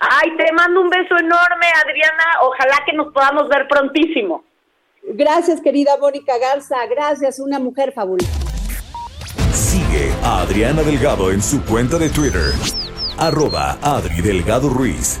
Ay, 0.00 0.36
te 0.36 0.52
mando 0.52 0.80
un 0.80 0.88
beso 0.88 1.16
enorme, 1.18 1.66
Adriana. 1.84 2.24
Ojalá 2.42 2.84
que 2.86 2.92
nos 2.92 3.12
podamos 3.12 3.48
ver 3.48 3.66
prontísimo. 3.68 4.44
Gracias, 5.02 5.60
querida 5.60 5.96
Mónica 6.00 6.38
Garza. 6.38 6.76
Gracias, 6.86 7.38
una 7.38 7.58
mujer 7.58 7.92
fabulosa. 7.92 8.30
Sigue 9.52 10.12
a 10.22 10.40
Adriana 10.40 10.82
Delgado 10.82 11.30
en 11.30 11.42
su 11.42 11.64
cuenta 11.64 11.98
de 11.98 12.10
Twitter 12.10 12.52
arroba 13.18 13.78
Adri 13.82 14.22
Delgado 14.22 14.68
Ruiz. 14.68 15.20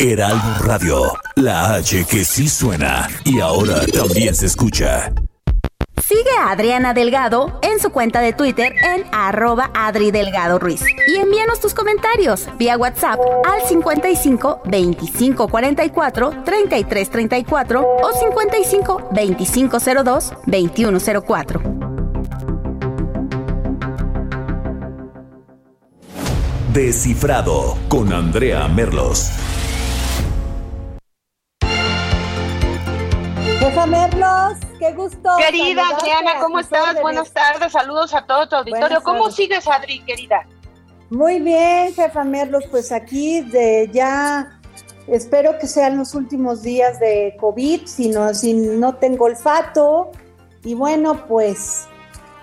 Heraldo 0.00 0.54
Radio, 0.60 1.12
la 1.34 1.74
H 1.74 2.04
que 2.04 2.24
sí 2.24 2.48
suena 2.48 3.08
y 3.24 3.40
ahora 3.40 3.84
también 3.86 4.32
se 4.32 4.46
escucha. 4.46 5.12
Sigue 6.06 6.30
a 6.38 6.52
Adriana 6.52 6.94
Delgado 6.94 7.58
en 7.62 7.80
su 7.80 7.90
cuenta 7.90 8.20
de 8.20 8.32
Twitter 8.32 8.72
en 8.80 9.04
arroba 9.10 9.72
Adri 9.74 10.12
Delgado 10.12 10.60
Ruiz. 10.60 10.82
Y 11.08 11.16
envíanos 11.16 11.58
tus 11.58 11.74
comentarios 11.74 12.46
vía 12.58 12.78
WhatsApp 12.78 13.18
al 13.44 13.68
55 13.68 14.62
25 14.66 15.48
44 15.48 16.44
33 16.44 17.10
34 17.10 17.80
o 18.00 18.12
55 18.12 19.08
25 19.10 19.78
02 20.04 20.32
21 20.46 20.98
04. 21.26 21.62
Descifrado 26.72 27.76
con 27.88 28.12
Andrea 28.12 28.68
Merlos. 28.68 29.32
Jefa 33.68 33.84
Merlos, 33.84 34.56
qué 34.78 34.92
gusto. 34.94 35.28
Querida 35.36 35.82
Adriana, 35.90 36.40
¿cómo 36.40 36.58
estás? 36.58 36.98
Buenas 37.02 37.30
tardes, 37.30 37.70
saludos 37.70 38.14
a 38.14 38.24
todo 38.24 38.48
tu 38.48 38.56
auditorio. 38.56 39.02
¿Cómo 39.02 39.30
sigues, 39.30 39.68
Adri, 39.68 40.00
querida? 40.06 40.46
Muy 41.10 41.38
bien, 41.38 41.92
jefa 41.92 42.24
Merlos, 42.24 42.64
pues 42.70 42.92
aquí 42.92 43.42
de 43.42 43.90
ya 43.92 44.58
espero 45.06 45.58
que 45.58 45.66
sean 45.66 45.98
los 45.98 46.14
últimos 46.14 46.62
días 46.62 46.98
de 46.98 47.36
COVID, 47.38 47.84
si 47.84 48.08
no, 48.08 48.32
si 48.32 48.54
no 48.54 48.94
tengo 48.94 49.26
olfato. 49.26 50.12
Y 50.64 50.72
bueno, 50.72 51.26
pues 51.26 51.86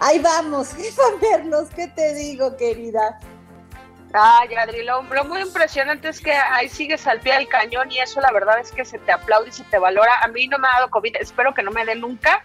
ahí 0.02 0.20
vamos, 0.20 0.74
jefa 0.76 1.02
Merlos, 1.20 1.70
¿qué 1.76 1.88
te 1.88 2.14
digo, 2.14 2.56
querida? 2.56 3.20
Ay, 4.18 4.56
Adri, 4.56 4.84
lo, 4.84 5.04
muy 5.26 5.42
impresionante 5.42 6.08
es 6.08 6.22
que 6.22 6.32
ahí 6.32 6.70
sigues 6.70 7.06
al 7.06 7.20
pie 7.20 7.34
del 7.34 7.50
cañón 7.50 7.92
y 7.92 8.00
eso 8.00 8.22
la 8.22 8.32
verdad 8.32 8.60
es 8.60 8.72
que 8.72 8.86
se 8.86 8.98
te 8.98 9.12
aplaude 9.12 9.50
y 9.50 9.52
se 9.52 9.64
te 9.66 9.78
valora. 9.78 10.20
A 10.22 10.28
mí 10.30 10.48
no 10.48 10.58
me 10.58 10.68
ha 10.68 10.80
dado 10.80 10.90
COVID, 10.90 11.18
espero 11.20 11.54
que 11.54 11.64
no 11.64 11.72
me 11.72 11.86
dé 11.86 11.96
nunca, 11.96 12.42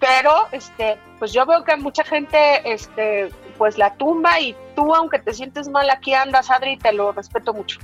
pero 0.00 0.48
este, 0.50 0.98
pues 1.20 1.32
yo 1.32 1.46
veo 1.46 1.62
que 1.62 1.76
mucha 1.76 2.02
gente 2.02 2.60
este, 2.72 3.30
pues 3.56 3.78
la 3.78 3.94
tumba 3.94 4.40
y 4.40 4.56
tú, 4.74 4.92
aunque 4.94 5.20
te 5.20 5.32
sientes 5.32 5.68
mal, 5.68 5.88
aquí 5.90 6.12
andas, 6.12 6.50
Adri, 6.50 6.76
te 6.76 6.92
lo 6.92 7.12
respeto 7.12 7.54
mucho. 7.54 7.78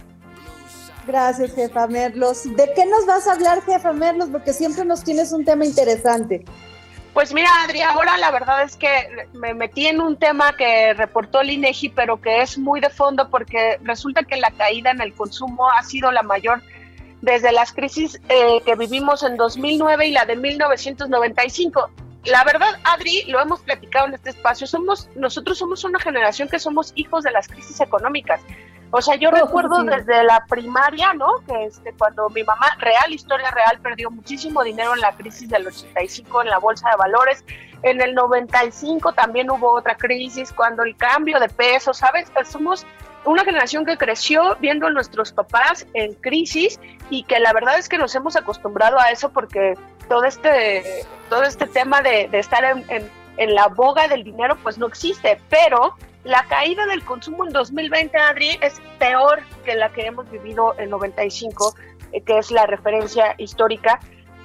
Gracias, 1.06 1.54
jefa 1.54 1.86
Merlos. 1.86 2.44
¿De 2.56 2.72
qué 2.74 2.84
nos 2.86 3.06
vas 3.06 3.28
a 3.28 3.32
hablar, 3.32 3.62
jefa 3.62 3.92
Merlos? 3.92 4.30
Porque 4.30 4.52
siempre 4.52 4.84
nos 4.84 5.04
tienes 5.04 5.32
un 5.32 5.44
tema 5.44 5.64
interesante. 5.64 6.44
Pues 7.18 7.34
mira, 7.34 7.48
Adri, 7.64 7.80
ahora 7.80 8.16
la 8.16 8.30
verdad 8.30 8.62
es 8.62 8.76
que 8.76 9.26
me 9.32 9.52
metí 9.52 9.88
en 9.88 10.00
un 10.00 10.16
tema 10.16 10.52
que 10.52 10.94
reportó 10.94 11.40
el 11.40 11.50
INEGI, 11.50 11.88
pero 11.88 12.20
que 12.20 12.42
es 12.42 12.56
muy 12.56 12.80
de 12.80 12.90
fondo 12.90 13.28
porque 13.28 13.76
resulta 13.82 14.22
que 14.22 14.36
la 14.36 14.52
caída 14.52 14.92
en 14.92 15.00
el 15.00 15.12
consumo 15.14 15.68
ha 15.68 15.82
sido 15.82 16.12
la 16.12 16.22
mayor 16.22 16.62
desde 17.20 17.50
las 17.50 17.72
crisis 17.72 18.20
eh, 18.28 18.60
que 18.64 18.76
vivimos 18.76 19.24
en 19.24 19.36
2009 19.36 20.06
y 20.06 20.12
la 20.12 20.26
de 20.26 20.36
1995. 20.36 21.90
La 22.26 22.44
verdad, 22.44 22.78
Adri, 22.84 23.24
lo 23.24 23.40
hemos 23.40 23.62
platicado 23.62 24.06
en 24.06 24.14
este 24.14 24.30
espacio, 24.30 24.68
somos 24.68 25.08
nosotros 25.16 25.58
somos 25.58 25.82
una 25.82 25.98
generación 25.98 26.48
que 26.48 26.60
somos 26.60 26.92
hijos 26.94 27.24
de 27.24 27.32
las 27.32 27.48
crisis 27.48 27.80
económicas. 27.80 28.40
O 28.90 29.02
sea, 29.02 29.16
yo 29.16 29.30
recuerdo 29.30 29.82
desde 29.82 30.24
la 30.24 30.44
primaria, 30.46 31.12
¿no? 31.12 31.26
Que 31.46 31.66
este, 31.66 31.92
cuando 31.92 32.30
mi 32.30 32.42
mamá, 32.42 32.66
real, 32.78 33.12
historia 33.12 33.50
real, 33.50 33.78
perdió 33.82 34.10
muchísimo 34.10 34.62
dinero 34.62 34.94
en 34.94 35.00
la 35.00 35.12
crisis 35.12 35.48
del 35.48 35.66
85 35.66 36.42
en 36.42 36.48
la 36.48 36.58
bolsa 36.58 36.88
de 36.90 36.96
valores. 36.96 37.44
En 37.82 38.00
el 38.00 38.14
95 38.14 39.12
también 39.12 39.50
hubo 39.50 39.74
otra 39.74 39.94
crisis, 39.94 40.52
cuando 40.52 40.84
el 40.84 40.96
cambio 40.96 41.38
de 41.38 41.50
peso, 41.50 41.92
¿sabes? 41.92 42.32
Somos 42.50 42.86
una 43.26 43.44
generación 43.44 43.84
que 43.84 43.98
creció 43.98 44.56
viendo 44.58 44.86
a 44.86 44.90
nuestros 44.90 45.32
papás 45.32 45.86
en 45.92 46.14
crisis 46.14 46.80
y 47.10 47.24
que 47.24 47.40
la 47.40 47.52
verdad 47.52 47.78
es 47.78 47.90
que 47.90 47.98
nos 47.98 48.14
hemos 48.14 48.36
acostumbrado 48.36 48.98
a 48.98 49.10
eso 49.10 49.28
porque 49.30 49.74
todo 50.08 50.24
este, 50.24 51.04
todo 51.28 51.42
este 51.42 51.66
tema 51.66 52.00
de, 52.00 52.30
estar 52.32 52.64
en, 52.64 53.10
en 53.36 53.54
la 53.54 53.66
boga 53.68 54.08
del 54.08 54.24
dinero 54.24 54.56
pues 54.62 54.78
no 54.78 54.86
existe, 54.86 55.38
pero 55.50 55.94
la 56.28 56.44
caída 56.44 56.84
del 56.84 57.02
consumo 57.06 57.46
en 57.46 57.54
2020, 57.54 58.18
Adri, 58.18 58.58
es 58.60 58.82
peor 58.98 59.42
que 59.64 59.74
la 59.74 59.90
que 59.90 60.04
hemos 60.04 60.30
vivido 60.30 60.74
en 60.78 60.90
95, 60.90 61.74
eh, 62.12 62.20
que 62.20 62.36
es 62.36 62.50
la 62.50 62.66
referencia 62.66 63.34
histórica. 63.38 63.98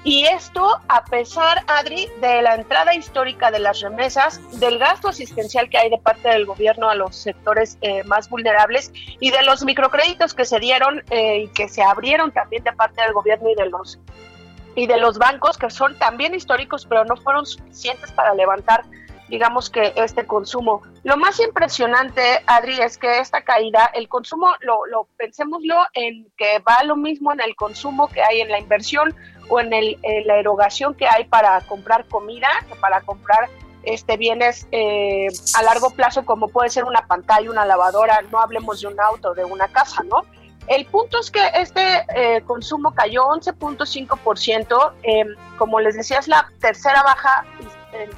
Y 0.05 0.23
esto 0.23 0.79
a 0.87 1.03
pesar, 1.03 1.61
Adri, 1.67 2.07
de 2.21 2.41
la 2.41 2.55
entrada 2.55 2.95
histórica 2.95 3.51
de 3.51 3.59
las 3.59 3.81
remesas, 3.81 4.39
del 4.61 4.79
gasto 4.79 5.09
asistencial 5.09 5.69
que 5.69 5.77
hay 5.77 5.89
de 5.89 5.97
parte 5.97 6.29
del 6.29 6.45
gobierno 6.45 6.89
a 6.89 6.95
los 6.95 7.17
sectores 7.17 7.77
eh, 7.81 8.01
más 8.05 8.29
vulnerables 8.29 8.93
y 9.19 9.31
de 9.31 9.43
los 9.43 9.65
microcréditos 9.65 10.33
que 10.33 10.45
se 10.45 10.59
dieron 10.59 11.03
eh, 11.09 11.39
y 11.43 11.47
que 11.49 11.67
se 11.67 11.83
abrieron 11.83 12.31
también 12.31 12.63
de 12.63 12.71
parte 12.71 13.01
del 13.01 13.11
gobierno 13.11 13.49
y 13.49 13.55
de 13.55 13.65
los 13.65 13.99
y 14.75 14.87
de 14.87 14.97
los 14.97 15.17
bancos 15.19 15.57
que 15.57 15.69
son 15.69 15.99
también 15.99 16.33
históricos, 16.33 16.85
pero 16.85 17.05
no 17.05 17.15
fueron 17.17 17.45
suficientes 17.45 18.11
para 18.13 18.33
levantar 18.33 18.85
digamos 19.29 19.69
que 19.69 19.93
este 19.95 20.25
consumo. 20.25 20.81
Lo 21.03 21.17
más 21.17 21.39
impresionante, 21.39 22.21
Adri, 22.45 22.79
es 22.79 22.97
que 22.97 23.19
esta 23.19 23.41
caída, 23.41 23.89
el 23.93 24.07
consumo, 24.07 24.49
lo, 24.61 24.85
lo 24.85 25.07
pensémoslo 25.17 25.75
en 25.93 26.27
que 26.37 26.59
va 26.59 26.83
lo 26.83 26.95
mismo 26.95 27.31
en 27.33 27.41
el 27.41 27.55
consumo 27.55 28.07
que 28.07 28.21
hay 28.21 28.41
en 28.41 28.49
la 28.49 28.59
inversión 28.59 29.15
o 29.49 29.59
en, 29.59 29.73
el, 29.73 29.99
la 30.25 30.37
erogación 30.37 30.95
que 30.95 31.07
hay 31.07 31.25
para 31.25 31.59
comprar 31.61 32.05
comida, 32.05 32.49
para 32.79 33.01
comprar 33.01 33.49
este 33.83 34.15
bienes 34.15 34.67
eh, 34.71 35.27
a 35.55 35.63
largo 35.63 35.89
plazo 35.89 36.25
como 36.25 36.47
puede 36.47 36.69
ser 36.69 36.85
una 36.85 37.05
pantalla, 37.05 37.49
una 37.49 37.65
lavadora, 37.65 38.21
no 38.31 38.39
hablemos 38.39 38.81
de 38.81 38.87
un 38.87 38.99
auto, 38.99 39.33
de 39.33 39.43
una 39.43 39.67
casa, 39.67 40.03
¿no? 40.03 40.21
El 40.67 40.85
punto 40.85 41.19
es 41.19 41.29
que 41.29 41.45
este 41.55 42.05
eh, 42.15 42.41
consumo 42.45 42.93
cayó 42.93 43.23
11.5%, 43.25 44.93
eh, 45.03 45.25
como 45.57 45.81
les 45.81 45.95
decía, 45.95 46.19
es 46.19 46.29
la 46.29 46.49
tercera 46.61 47.03
baja 47.03 47.45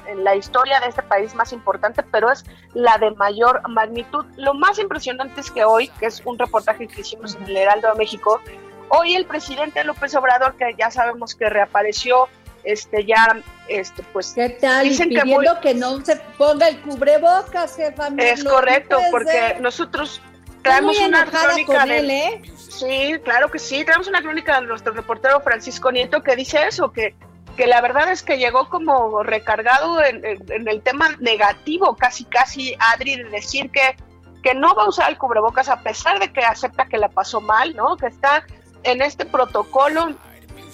en, 0.06 0.24
la 0.24 0.34
historia 0.34 0.80
de 0.80 0.88
este 0.88 1.02
país 1.02 1.34
más 1.34 1.52
importante, 1.52 2.02
pero 2.02 2.30
es 2.30 2.44
la 2.74 2.98
de 2.98 3.10
mayor 3.12 3.66
magnitud. 3.68 4.24
Lo 4.36 4.54
más 4.54 4.78
impresionante 4.78 5.40
es 5.40 5.50
que 5.50 5.64
hoy, 5.64 5.88
que 6.00 6.06
es 6.06 6.22
un 6.24 6.38
reportaje 6.38 6.86
que 6.88 7.00
hicimos 7.00 7.34
en 7.34 7.44
el 7.44 7.56
Heraldo 7.56 7.88
de 7.92 7.98
México, 7.98 8.40
hoy 8.88 9.14
el 9.14 9.26
presidente 9.26 9.84
López 9.84 10.14
Obrador, 10.14 10.56
que 10.56 10.74
ya 10.78 10.90
sabemos 10.90 11.34
que 11.34 11.48
reapareció, 11.48 12.28
este 12.64 13.04
ya, 13.04 13.40
este 13.68 14.02
pues... 14.12 14.32
¿Qué 14.34 14.50
tal? 14.50 14.88
Dicen 14.88 15.10
que, 15.10 15.74
no 15.74 16.04
se 16.04 16.16
ponga 16.36 16.68
el 16.68 16.80
cubrebocas, 16.80 17.76
jefa. 17.76 18.08
Es 18.18 18.44
correcto, 18.44 18.98
porque 19.10 19.56
nosotros 19.60 20.20
traemos 20.62 20.98
una 20.98 21.26
crónica 21.26 21.86
de... 21.86 21.98
Él, 21.98 22.10
¿eh? 22.10 22.42
Sí, 22.56 23.14
claro 23.24 23.50
que 23.50 23.58
sí, 23.58 23.84
traemos 23.84 24.08
una 24.08 24.20
crónica 24.20 24.60
de 24.60 24.66
nuestro 24.66 24.92
reportero 24.92 25.40
Francisco 25.40 25.90
Nieto 25.90 26.22
que 26.22 26.36
dice 26.36 26.66
eso, 26.66 26.92
que 26.92 27.14
que 27.56 27.66
la 27.66 27.80
verdad 27.80 28.10
es 28.10 28.22
que 28.22 28.38
llegó 28.38 28.68
como 28.68 29.22
recargado 29.22 30.02
en, 30.02 30.22
el 30.24 30.82
tema 30.82 31.16
negativo, 31.18 31.96
casi 31.96 32.24
casi 32.24 32.74
Adri, 32.78 33.16
de 33.16 33.24
decir 33.24 33.70
que, 33.70 33.96
que 34.42 34.54
no 34.54 34.74
va 34.74 34.84
a 34.84 34.88
usar 34.88 35.10
el 35.10 35.18
cubrebocas 35.18 35.68
a 35.68 35.80
pesar 35.80 36.18
de 36.18 36.32
que 36.32 36.44
acepta 36.44 36.86
que 36.86 36.98
la 36.98 37.08
pasó 37.08 37.40
mal, 37.40 37.74
¿no? 37.74 37.96
Que 37.96 38.06
está 38.06 38.44
en 38.82 39.02
este 39.02 39.24
protocolo 39.24 40.14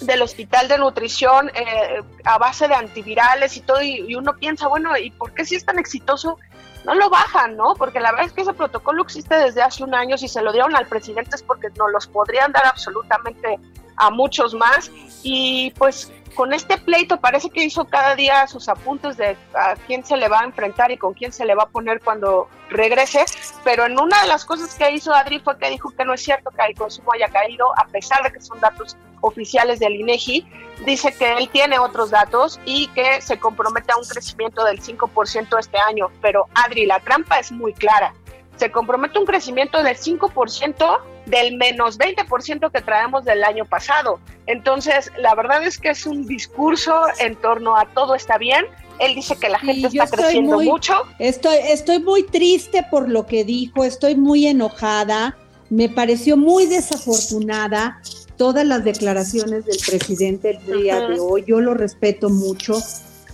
del 0.00 0.22
hospital 0.22 0.68
de 0.68 0.78
nutrición 0.78 1.50
eh, 1.54 2.02
a 2.24 2.38
base 2.38 2.66
de 2.66 2.74
antivirales 2.74 3.56
y 3.56 3.60
todo, 3.60 3.80
y, 3.82 4.14
uno 4.14 4.34
piensa, 4.36 4.66
bueno, 4.66 4.96
¿y 4.98 5.10
por 5.10 5.32
qué 5.32 5.44
si 5.44 5.54
es 5.54 5.64
tan 5.64 5.78
exitoso? 5.78 6.38
No 6.84 6.94
lo 6.94 7.08
bajan, 7.10 7.56
¿no? 7.56 7.74
Porque 7.76 8.00
la 8.00 8.10
verdad 8.10 8.26
es 8.26 8.32
que 8.32 8.42
ese 8.42 8.54
protocolo 8.54 9.02
existe 9.02 9.36
desde 9.36 9.62
hace 9.62 9.84
un 9.84 9.94
año, 9.94 10.18
si 10.18 10.26
se 10.26 10.42
lo 10.42 10.52
dieron 10.52 10.74
al 10.74 10.88
presidente 10.88 11.36
es 11.36 11.42
porque 11.42 11.68
nos 11.78 11.92
los 11.92 12.06
podrían 12.08 12.50
dar 12.50 12.66
absolutamente 12.66 13.60
a 13.96 14.10
muchos 14.10 14.54
más, 14.54 14.90
y 15.22 15.70
pues 15.78 16.10
con 16.34 16.52
este 16.52 16.78
pleito 16.78 17.20
parece 17.20 17.50
que 17.50 17.64
hizo 17.64 17.84
cada 17.84 18.14
día 18.14 18.46
sus 18.46 18.68
apuntes 18.68 19.16
de 19.16 19.36
a 19.54 19.74
quién 19.86 20.04
se 20.04 20.16
le 20.16 20.28
va 20.28 20.40
a 20.40 20.44
enfrentar 20.44 20.90
y 20.90 20.96
con 20.96 21.14
quién 21.14 21.32
se 21.32 21.44
le 21.44 21.54
va 21.54 21.64
a 21.64 21.68
poner 21.68 22.00
cuando 22.00 22.48
regrese, 22.70 23.24
pero 23.64 23.86
en 23.86 23.98
una 24.00 24.20
de 24.22 24.28
las 24.28 24.44
cosas 24.44 24.74
que 24.74 24.90
hizo 24.92 25.14
Adri 25.14 25.40
fue 25.40 25.58
que 25.58 25.70
dijo 25.70 25.90
que 25.90 26.04
no 26.04 26.14
es 26.14 26.22
cierto 26.22 26.50
que 26.50 26.64
el 26.64 26.74
consumo 26.74 27.12
haya 27.12 27.28
caído, 27.28 27.66
a 27.78 27.86
pesar 27.86 28.22
de 28.22 28.32
que 28.32 28.40
son 28.40 28.60
datos 28.60 28.96
oficiales 29.20 29.78
del 29.78 29.94
INEGI, 29.96 30.46
dice 30.84 31.14
que 31.16 31.34
él 31.34 31.48
tiene 31.50 31.78
otros 31.78 32.10
datos 32.10 32.58
y 32.64 32.88
que 32.88 33.20
se 33.20 33.38
compromete 33.38 33.92
a 33.92 33.96
un 33.96 34.04
crecimiento 34.04 34.64
del 34.64 34.80
5% 34.82 35.58
este 35.58 35.78
año, 35.78 36.10
pero 36.20 36.46
Adri, 36.54 36.86
la 36.86 36.98
trampa 37.00 37.38
es 37.38 37.52
muy 37.52 37.72
clara 37.72 38.14
se 38.56 38.70
compromete 38.70 39.18
un 39.18 39.26
crecimiento 39.26 39.82
del 39.82 39.96
5% 39.96 41.00
del 41.26 41.56
menos 41.56 41.98
20% 41.98 42.70
que 42.70 42.80
traemos 42.80 43.24
del 43.24 43.44
año 43.44 43.64
pasado. 43.64 44.18
Entonces, 44.46 45.10
la 45.18 45.34
verdad 45.34 45.64
es 45.64 45.78
que 45.78 45.90
es 45.90 46.06
un 46.06 46.26
discurso 46.26 47.02
en 47.18 47.36
torno 47.36 47.76
a 47.76 47.86
todo 47.86 48.14
está 48.14 48.38
bien. 48.38 48.66
Él 48.98 49.14
dice 49.14 49.36
que 49.36 49.48
la 49.48 49.58
gente 49.58 49.86
está 49.88 50.06
creciendo 50.06 50.60
mucho. 50.60 50.94
Estoy, 51.18 51.56
estoy 51.68 52.00
muy 52.00 52.24
triste 52.24 52.84
por 52.90 53.08
lo 53.08 53.26
que 53.26 53.44
dijo, 53.44 53.84
estoy 53.84 54.16
muy 54.16 54.46
enojada. 54.46 55.36
Me 55.70 55.88
pareció 55.88 56.36
muy 56.36 56.66
desafortunada 56.66 58.00
todas 58.36 58.66
las 58.66 58.84
declaraciones 58.84 59.64
del 59.64 59.78
presidente 59.86 60.50
el 60.50 60.82
día 60.82 61.00
de 61.08 61.18
hoy. 61.18 61.44
Yo 61.46 61.60
lo 61.60 61.74
respeto 61.74 62.28
mucho, 62.28 62.78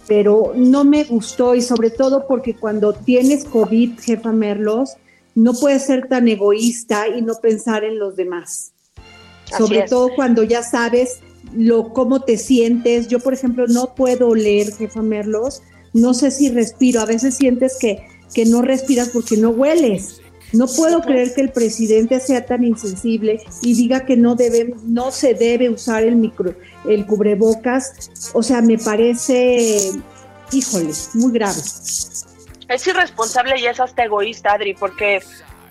pero 0.06 0.52
no 0.54 0.84
me 0.84 1.04
gustó 1.04 1.54
y 1.54 1.62
sobre 1.62 1.90
todo 1.90 2.26
porque 2.26 2.54
cuando 2.54 2.92
tienes 2.92 3.44
COVID, 3.44 3.98
jefa 4.00 4.32
Merlos, 4.32 4.96
no 5.38 5.54
puedes 5.54 5.84
ser 5.84 6.08
tan 6.08 6.26
egoísta 6.26 7.06
y 7.06 7.22
no 7.22 7.34
pensar 7.36 7.84
en 7.84 7.98
los 7.98 8.16
demás. 8.16 8.72
Sobre 9.56 9.82
todo 9.82 10.10
cuando 10.16 10.42
ya 10.42 10.64
sabes 10.64 11.20
lo 11.56 11.92
cómo 11.92 12.20
te 12.22 12.36
sientes. 12.36 13.06
Yo, 13.06 13.20
por 13.20 13.34
ejemplo, 13.34 13.66
no 13.68 13.94
puedo 13.94 14.34
leer, 14.34 14.74
jefa 14.74 15.00
Merlos. 15.00 15.62
No 15.94 16.12
sé 16.12 16.32
si 16.32 16.50
respiro. 16.50 17.00
A 17.00 17.06
veces 17.06 17.36
sientes 17.36 17.76
que, 17.78 18.04
que 18.34 18.46
no 18.46 18.62
respiras 18.62 19.10
porque 19.10 19.36
no 19.36 19.50
hueles. 19.50 20.20
No 20.52 20.66
puedo 20.66 21.02
creer 21.02 21.32
que 21.34 21.42
el 21.42 21.52
presidente 21.52 22.18
sea 22.18 22.44
tan 22.44 22.64
insensible 22.64 23.40
y 23.62 23.74
diga 23.74 24.06
que 24.06 24.16
no 24.16 24.34
debe, 24.34 24.74
no 24.86 25.12
se 25.12 25.34
debe 25.34 25.70
usar 25.70 26.02
el 26.02 26.16
micro, 26.16 26.54
el 26.86 27.06
cubrebocas. 27.06 28.10
O 28.32 28.42
sea, 28.42 28.60
me 28.60 28.76
parece, 28.76 29.92
híjole, 30.50 30.90
muy 31.14 31.32
grave 31.32 31.60
es 32.68 32.86
irresponsable 32.86 33.58
y 33.58 33.66
es 33.66 33.80
hasta 33.80 34.04
egoísta, 34.04 34.52
Adri, 34.52 34.74
porque 34.74 35.22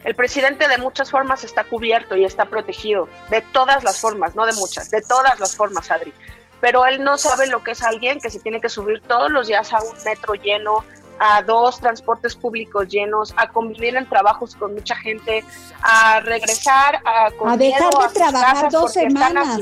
el 0.03 0.15
presidente 0.15 0.67
de 0.67 0.77
muchas 0.77 1.12
formas 1.12 1.43
está 1.43 1.63
cubierto 1.63 2.15
y 2.15 2.25
está 2.25 2.45
protegido, 2.45 3.07
de 3.29 3.41
todas 3.41 3.83
las 3.83 3.99
formas, 3.99 4.36
no 4.36 4.45
de 4.45 4.53
muchas, 4.53 4.89
de 4.89 5.01
todas 5.01 5.39
las 5.39 5.55
formas, 5.55 5.91
Adri. 5.91 6.13
Pero 6.60 6.86
él 6.86 7.03
no 7.03 7.17
sabe 7.17 7.47
lo 7.47 7.63
que 7.63 7.71
es 7.71 7.83
alguien 7.83 8.19
que 8.19 8.29
se 8.29 8.39
tiene 8.39 8.60
que 8.60 8.69
subir 8.69 9.01
todos 9.01 9.31
los 9.31 9.47
días 9.47 9.71
a 9.73 9.79
un 9.79 10.03
metro 10.03 10.33
lleno, 10.33 10.83
a 11.19 11.41
dos 11.43 11.79
transportes 11.79 12.36
públicos 12.36 12.88
llenos, 12.88 13.33
a 13.38 13.49
convivir 13.49 13.95
en 13.95 14.07
trabajos 14.07 14.55
con 14.55 14.73
mucha 14.73 14.95
gente, 14.95 15.43
a 15.81 16.19
regresar 16.21 16.99
a, 17.05 17.29
a 17.45 17.57
dejar 17.57 17.93
de 17.93 18.13
trabajar 18.13 18.71
dos 18.71 18.93
semanas. 18.93 19.60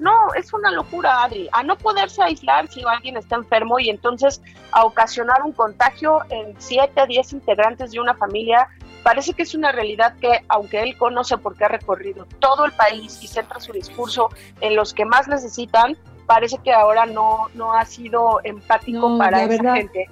No, 0.00 0.12
es 0.36 0.52
una 0.52 0.70
locura, 0.70 1.24
Adri. 1.24 1.48
A 1.52 1.62
no 1.62 1.76
poderse 1.76 2.22
aislar 2.22 2.68
si 2.68 2.82
alguien 2.84 3.16
está 3.16 3.36
enfermo 3.36 3.78
y 3.78 3.90
entonces 3.90 4.40
a 4.72 4.84
ocasionar 4.84 5.42
un 5.42 5.52
contagio 5.52 6.20
en 6.30 6.54
7, 6.58 7.06
10 7.08 7.32
integrantes 7.32 7.90
de 7.90 8.00
una 8.00 8.14
familia, 8.14 8.68
parece 9.02 9.32
que 9.32 9.42
es 9.42 9.54
una 9.54 9.72
realidad 9.72 10.14
que, 10.20 10.44
aunque 10.48 10.82
él 10.82 10.96
conoce 10.96 11.38
porque 11.38 11.64
ha 11.64 11.68
recorrido 11.68 12.26
todo 12.38 12.64
el 12.64 12.72
país 12.72 13.18
y 13.22 13.26
centra 13.26 13.60
su 13.60 13.72
discurso 13.72 14.28
en 14.60 14.76
los 14.76 14.94
que 14.94 15.04
más 15.04 15.26
necesitan, 15.28 15.96
parece 16.26 16.58
que 16.62 16.72
ahora 16.72 17.06
no, 17.06 17.48
no 17.54 17.72
ha 17.72 17.84
sido 17.84 18.40
empático 18.44 19.18
para 19.18 19.44
esa 19.44 19.74
gente. 19.74 20.06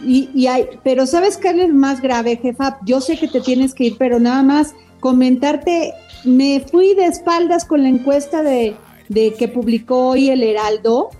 Y, 0.00 0.30
y 0.32 0.46
hay, 0.46 0.68
pero 0.84 1.06
¿sabes 1.06 1.36
qué 1.36 1.50
es 1.50 1.74
más 1.74 2.00
grave, 2.00 2.36
jefa? 2.36 2.78
Yo 2.84 3.00
sé 3.00 3.18
que 3.18 3.26
te 3.26 3.40
tienes 3.40 3.74
que 3.74 3.84
ir, 3.84 3.98
pero 3.98 4.20
nada 4.20 4.42
más 4.42 4.74
comentarte, 5.00 5.92
me 6.24 6.60
fui 6.60 6.94
de 6.94 7.06
espaldas 7.06 7.64
con 7.64 7.82
la 7.82 7.88
encuesta 7.88 8.42
de 8.42 8.76
de 9.08 9.34
que 9.34 9.48
publicó 9.48 10.08
hoy 10.08 10.30
el 10.30 10.42
Heraldo 10.42 11.10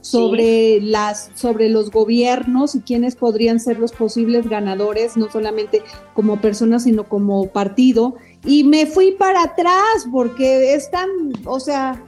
sobre 0.00 0.80
las 0.80 1.30
sobre 1.34 1.68
los 1.68 1.90
gobiernos 1.90 2.74
y 2.74 2.80
quiénes 2.80 3.16
podrían 3.16 3.60
ser 3.60 3.78
los 3.78 3.92
posibles 3.92 4.48
ganadores, 4.48 5.16
no 5.16 5.30
solamente 5.30 5.82
como 6.14 6.40
persona, 6.40 6.78
sino 6.78 7.04
como 7.04 7.48
partido. 7.48 8.14
Y 8.44 8.64
me 8.64 8.86
fui 8.86 9.12
para 9.12 9.42
atrás 9.42 10.06
porque 10.10 10.74
es 10.74 10.90
tan, 10.90 11.08
o 11.44 11.60
sea, 11.60 12.02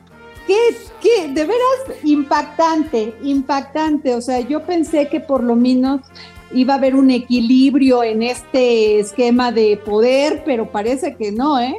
qué, 0.47 0.59
qué, 1.03 1.29
de 1.29 1.45
veras 1.45 2.05
impactante, 2.05 3.15
impactante. 3.23 4.15
O 4.15 4.21
sea, 4.21 4.41
yo 4.41 4.65
pensé 4.65 5.09
que 5.09 5.21
por 5.21 5.43
lo 5.43 5.57
menos 5.57 6.01
iba 6.53 6.75
a 6.75 6.77
haber 6.79 6.95
un 6.95 7.11
equilibrio 7.11 8.03
en 8.03 8.23
este 8.23 8.99
esquema 8.99 9.53
de 9.53 9.77
poder, 9.77 10.43
pero 10.45 10.71
parece 10.71 11.17
que 11.17 11.33
no, 11.33 11.61
¿eh? 11.61 11.75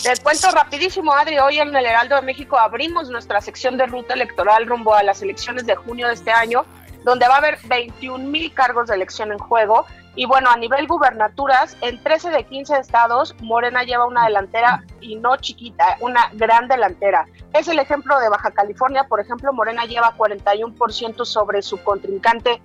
Te 0.00 0.16
cuento 0.20 0.50
rapidísimo, 0.50 1.12
Adri, 1.12 1.38
hoy 1.38 1.58
en 1.58 1.76
el 1.76 1.84
Heraldo 1.84 2.16
de 2.16 2.22
México 2.22 2.58
abrimos 2.58 3.10
nuestra 3.10 3.40
sección 3.42 3.76
de 3.76 3.86
ruta 3.86 4.14
electoral 4.14 4.66
rumbo 4.66 4.94
a 4.94 5.02
las 5.02 5.20
elecciones 5.22 5.66
de 5.66 5.76
junio 5.76 6.08
de 6.08 6.14
este 6.14 6.30
año, 6.32 6.64
donde 7.04 7.28
va 7.28 7.34
a 7.34 7.38
haber 7.38 7.58
21 7.66 8.18
mil 8.26 8.52
cargos 8.54 8.88
de 8.88 8.94
elección 8.94 9.30
en 9.32 9.38
juego. 9.38 9.84
Y 10.16 10.24
bueno, 10.26 10.50
a 10.50 10.56
nivel 10.56 10.86
gubernaturas, 10.88 11.76
en 11.82 12.02
13 12.02 12.30
de 12.30 12.44
15 12.44 12.78
estados, 12.78 13.36
Morena 13.42 13.84
lleva 13.84 14.06
una 14.06 14.24
delantera 14.24 14.82
y 15.00 15.16
no 15.16 15.36
chiquita, 15.36 15.98
una 16.00 16.30
gran 16.32 16.68
delantera. 16.68 17.26
Es 17.52 17.68
el 17.68 17.78
ejemplo 17.78 18.18
de 18.18 18.28
Baja 18.28 18.50
California, 18.50 19.04
por 19.04 19.20
ejemplo, 19.20 19.52
Morena 19.52 19.84
lleva 19.84 20.16
41% 20.16 21.24
sobre 21.24 21.62
su 21.62 21.76
contrincante 21.82 22.60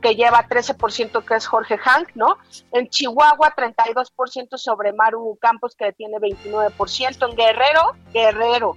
que 0.00 0.14
lleva 0.14 0.46
13%, 0.48 1.24
que 1.24 1.34
es 1.34 1.46
Jorge 1.46 1.78
Hank, 1.78 2.10
¿no? 2.14 2.38
En 2.72 2.88
Chihuahua, 2.88 3.54
32% 3.56 4.56
sobre 4.56 4.92
Maru 4.92 5.38
Campos, 5.40 5.74
que 5.76 5.92
tiene 5.92 6.18
29%. 6.18 7.28
En 7.30 7.36
Guerrero, 7.36 7.92
Guerrero. 8.12 8.76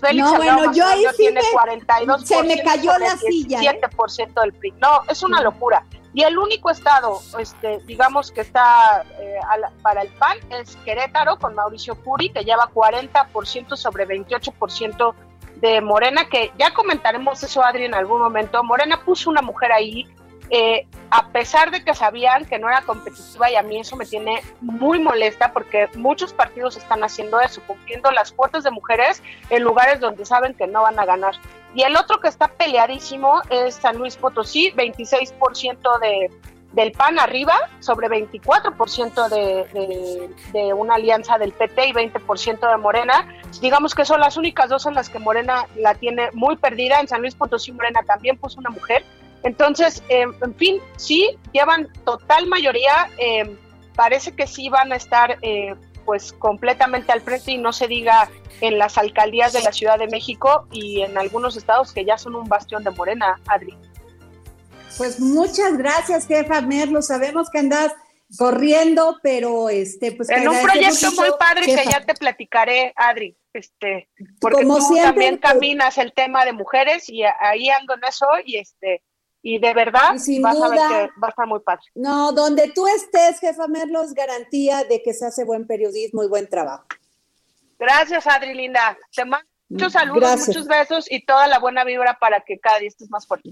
Félix 0.00 0.24
no, 0.24 0.36
bueno, 0.36 0.72
yo 0.72 0.86
ahí 0.86 1.04
sí 1.10 1.16
tiene 1.18 1.40
42%. 1.42 2.24
Se 2.24 2.42
me 2.42 2.62
cayó 2.62 2.96
la 2.98 3.16
silla. 3.16 3.60
7% 3.60 4.20
¿eh? 4.20 4.32
del 4.40 4.52
PRI. 4.54 4.72
No, 4.80 5.02
es 5.08 5.22
una 5.22 5.42
locura. 5.42 5.84
Y 6.14 6.22
el 6.22 6.36
único 6.36 6.70
estado, 6.70 7.20
este, 7.38 7.78
digamos, 7.86 8.30
que 8.30 8.42
está 8.42 9.04
eh, 9.18 9.36
para 9.82 10.02
el 10.02 10.08
PAN 10.10 10.38
es 10.50 10.76
Querétaro, 10.84 11.38
con 11.38 11.54
Mauricio 11.54 11.94
Curi, 12.02 12.30
que 12.30 12.44
lleva 12.44 12.70
40% 12.72 13.76
sobre 13.76 14.06
28% 14.06 15.14
de 15.56 15.80
Morena, 15.80 16.28
que 16.28 16.52
ya 16.58 16.74
comentaremos 16.74 17.42
eso, 17.42 17.64
Adri, 17.64 17.84
en 17.84 17.94
algún 17.94 18.20
momento. 18.20 18.62
Morena 18.62 19.02
puso 19.04 19.30
una 19.30 19.40
mujer 19.40 19.72
ahí 19.72 20.06
eh, 20.50 20.86
a 21.10 21.28
pesar 21.28 21.70
de 21.70 21.84
que 21.84 21.94
sabían 21.94 22.44
que 22.44 22.58
no 22.58 22.68
era 22.68 22.82
competitiva 22.82 23.50
y 23.50 23.56
a 23.56 23.62
mí 23.62 23.78
eso 23.78 23.96
me 23.96 24.06
tiene 24.06 24.42
muy 24.60 24.98
molesta 24.98 25.52
porque 25.52 25.88
muchos 25.94 26.32
partidos 26.32 26.76
están 26.76 27.04
haciendo 27.04 27.40
eso, 27.40 27.62
cumpliendo 27.66 28.10
las 28.10 28.32
cuotas 28.32 28.64
de 28.64 28.70
mujeres 28.70 29.22
en 29.50 29.62
lugares 29.62 30.00
donde 30.00 30.24
saben 30.24 30.54
que 30.54 30.66
no 30.66 30.82
van 30.82 30.98
a 30.98 31.04
ganar. 31.04 31.34
Y 31.74 31.82
el 31.82 31.96
otro 31.96 32.20
que 32.20 32.28
está 32.28 32.48
peleadísimo 32.48 33.40
es 33.50 33.76
San 33.76 33.96
Luis 33.96 34.16
Potosí, 34.16 34.72
26% 34.72 36.00
de, 36.00 36.30
del 36.72 36.92
PAN 36.92 37.18
arriba 37.18 37.54
sobre 37.80 38.08
24% 38.08 39.28
de, 39.28 39.64
de, 39.72 40.30
de, 40.52 40.74
una 40.74 40.94
alianza 40.94 41.38
del 41.38 41.52
PT 41.52 41.88
y 41.88 41.92
20% 41.92 42.70
de 42.70 42.76
Morena. 42.76 43.26
Digamos 43.60 43.94
que 43.94 44.04
son 44.04 44.20
las 44.20 44.36
únicas 44.36 44.68
dos 44.68 44.86
en 44.86 44.94
las 44.94 45.08
que 45.08 45.18
Morena 45.18 45.66
la 45.76 45.94
tiene 45.94 46.30
muy 46.32 46.56
perdida. 46.56 47.00
En 47.00 47.08
San 47.08 47.20
Luis 47.20 47.34
Potosí 47.34 47.72
Morena 47.72 48.02
también 48.02 48.36
puso 48.36 48.60
una 48.60 48.70
mujer 48.70 49.04
entonces, 49.44 50.02
em, 50.08 50.32
en 50.42 50.54
fin, 50.54 50.80
sí, 50.96 51.36
llevan 51.52 51.88
total 52.04 52.46
mayoría, 52.46 53.10
em, 53.18 53.56
parece 53.96 54.32
que 54.32 54.46
sí 54.46 54.68
van 54.68 54.92
a 54.92 54.96
estar 54.96 55.38
eh, 55.42 55.74
pues 56.04 56.32
completamente 56.32 57.12
al 57.12 57.20
frente 57.20 57.52
y 57.52 57.58
no 57.58 57.72
se 57.72 57.86
diga 57.86 58.28
en 58.60 58.78
las 58.78 58.98
alcaldías 58.98 59.52
de 59.52 59.62
la 59.62 59.72
Ciudad 59.72 59.98
de 59.98 60.08
México 60.08 60.66
y 60.70 61.02
en 61.02 61.16
algunos 61.18 61.56
estados 61.56 61.92
que 61.92 62.04
ya 62.04 62.18
son 62.18 62.34
un 62.34 62.48
bastión 62.48 62.84
de 62.84 62.90
Morena, 62.90 63.40
Adri. 63.46 63.76
Pues 64.96 65.20
muchas 65.20 65.76
gracias, 65.78 66.26
jefa 66.26 66.60
Merlo. 66.60 67.02
Sabemos 67.02 67.50
que 67.50 67.58
andas 67.58 67.92
corriendo, 68.36 69.18
pero 69.22 69.68
este, 69.68 70.12
pues 70.12 70.28
en 70.30 70.48
un 70.48 70.60
proyecto 70.62 71.12
muy 71.12 71.30
padre 71.38 71.66
que 71.66 71.84
ya 71.84 72.04
te 72.04 72.14
platicaré, 72.14 72.92
Adri. 72.96 73.36
Este, 73.52 74.08
porque 74.40 74.64
tú 74.64 74.96
también 74.96 75.38
pues 75.38 75.52
caminas 75.52 75.98
el 75.98 76.12
tema 76.14 76.44
de 76.44 76.52
mujeres 76.52 77.08
y 77.08 77.22
ahí 77.22 77.68
ando 77.68 77.94
en 77.94 78.04
eso 78.04 78.26
y 78.44 78.56
este 78.56 79.02
y 79.42 79.58
de 79.58 79.74
verdad 79.74 80.14
vas 80.40 80.62
a 80.62 80.68
ver 80.68 80.78
que 80.78 81.20
va 81.20 81.26
a 81.26 81.30
estar 81.30 81.46
muy 81.46 81.60
padre. 81.60 81.82
No, 81.94 82.32
donde 82.32 82.72
tú 82.72 82.86
estés, 82.86 83.40
jefa 83.40 83.66
Merlos, 83.66 84.14
garantía 84.14 84.84
de 84.84 85.02
que 85.02 85.12
se 85.12 85.26
hace 85.26 85.44
buen 85.44 85.66
periodismo 85.66 86.22
y 86.22 86.28
buen 86.28 86.48
trabajo. 86.48 86.86
Gracias, 87.78 88.26
Adri 88.28 88.54
Linda. 88.54 88.96
Te 89.14 89.24
Muchos 89.68 89.94
saludos, 89.94 90.46
muchos 90.46 90.66
besos 90.66 91.10
y 91.10 91.24
toda 91.24 91.48
la 91.48 91.58
buena 91.58 91.82
vibra 91.82 92.18
para 92.20 92.40
que 92.40 92.58
cada 92.58 92.78
día 92.78 92.88
estés 92.88 93.10
más 93.10 93.26
fuerte. 93.26 93.50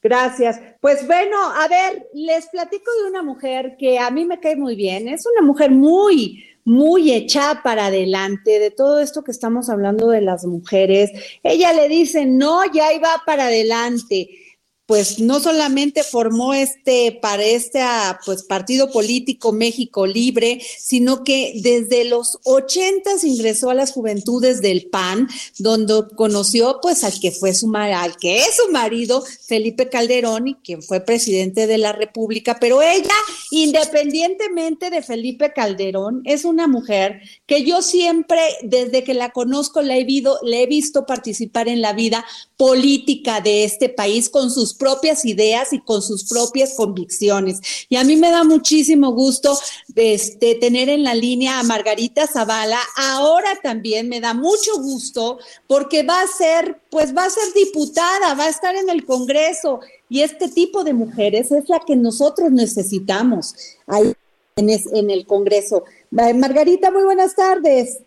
Gracias. 0.00 0.60
Pues 0.80 1.06
bueno, 1.06 1.36
a 1.52 1.66
ver, 1.68 2.08
les 2.14 2.48
platico 2.48 2.90
de 3.02 3.10
una 3.10 3.22
mujer 3.22 3.76
que 3.76 3.98
a 3.98 4.10
mí 4.10 4.24
me 4.24 4.40
cae 4.40 4.56
muy 4.56 4.76
bien. 4.76 5.08
Es 5.08 5.26
una 5.26 5.44
mujer 5.44 5.72
muy, 5.72 6.44
muy 6.64 7.12
echada 7.12 7.60
para 7.62 7.86
adelante 7.86 8.60
de 8.60 8.70
todo 8.70 9.00
esto 9.00 9.24
que 9.24 9.32
estamos 9.32 9.68
hablando 9.68 10.08
de 10.08 10.20
las 10.20 10.44
mujeres. 10.44 11.10
Ella 11.42 11.72
le 11.72 11.88
dice, 11.88 12.24
no, 12.24 12.64
ya 12.72 12.92
iba 12.92 13.20
para 13.26 13.46
adelante 13.46 14.41
pues 14.86 15.20
no 15.20 15.40
solamente 15.40 16.02
formó 16.02 16.54
este 16.54 17.18
para 17.22 17.42
este 17.42 17.80
ah, 17.80 18.18
pues 18.24 18.42
partido 18.42 18.90
político 18.90 19.52
México 19.52 20.06
Libre, 20.06 20.60
sino 20.78 21.22
que 21.24 21.52
desde 21.62 22.04
los 22.04 22.38
ochentas 22.44 23.24
ingresó 23.24 23.70
a 23.70 23.74
las 23.74 23.92
juventudes 23.92 24.60
del 24.60 24.88
PAN, 24.90 25.28
donde 25.58 26.02
conoció 26.16 26.80
pues 26.82 27.04
al 27.04 27.18
que 27.20 27.30
fue 27.30 27.54
su 27.54 27.72
al 27.74 28.16
que 28.16 28.38
es 28.38 28.56
su 28.56 28.70
marido 28.70 29.24
Felipe 29.46 29.88
Calderón 29.88 30.48
y 30.48 30.54
quien 30.56 30.82
fue 30.82 31.00
presidente 31.00 31.66
de 31.66 31.78
la 31.78 31.92
República, 31.92 32.58
pero 32.60 32.82
ella 32.82 33.14
independientemente 33.50 34.90
de 34.90 35.02
Felipe 35.02 35.52
Calderón 35.52 36.22
es 36.24 36.44
una 36.44 36.66
mujer 36.66 37.22
que 37.46 37.64
yo 37.64 37.82
siempre 37.82 38.40
desde 38.62 39.04
que 39.04 39.14
la 39.14 39.30
conozco 39.30 39.80
le 39.80 40.00
he, 40.00 40.06
le 40.42 40.62
he 40.62 40.66
visto 40.66 41.06
participar 41.06 41.68
en 41.68 41.80
la 41.80 41.92
vida 41.92 42.24
política 42.56 43.40
de 43.40 43.64
este 43.64 43.88
país 43.88 44.28
con 44.28 44.50
sus 44.50 44.74
propias 44.82 45.24
ideas 45.24 45.72
y 45.72 45.80
con 45.80 46.02
sus 46.02 46.28
propias 46.28 46.74
convicciones. 46.76 47.86
Y 47.88 47.96
a 47.96 48.02
mí 48.02 48.16
me 48.16 48.32
da 48.32 48.42
muchísimo 48.42 49.12
gusto 49.12 49.56
este, 49.94 50.56
tener 50.56 50.88
en 50.88 51.04
la 51.04 51.14
línea 51.14 51.60
a 51.60 51.62
Margarita 51.62 52.26
Zavala. 52.26 52.80
Ahora 52.96 53.50
también 53.62 54.08
me 54.08 54.20
da 54.20 54.34
mucho 54.34 54.72
gusto 54.78 55.38
porque 55.68 56.02
va 56.02 56.20
a 56.20 56.26
ser, 56.26 56.80
pues 56.90 57.16
va 57.16 57.26
a 57.26 57.30
ser 57.30 57.54
diputada, 57.54 58.34
va 58.34 58.46
a 58.46 58.48
estar 58.48 58.74
en 58.74 58.90
el 58.90 59.06
Congreso. 59.06 59.78
Y 60.08 60.22
este 60.22 60.48
tipo 60.48 60.82
de 60.82 60.94
mujeres 60.94 61.52
es 61.52 61.68
la 61.68 61.78
que 61.78 61.94
nosotros 61.94 62.50
necesitamos 62.50 63.54
ahí 63.86 64.12
en, 64.56 65.10
el 65.10 65.26
Congreso. 65.26 65.84
Margarita, 66.10 66.90
muy 66.90 67.04
buenas 67.04 67.36
tardes. 67.36 68.04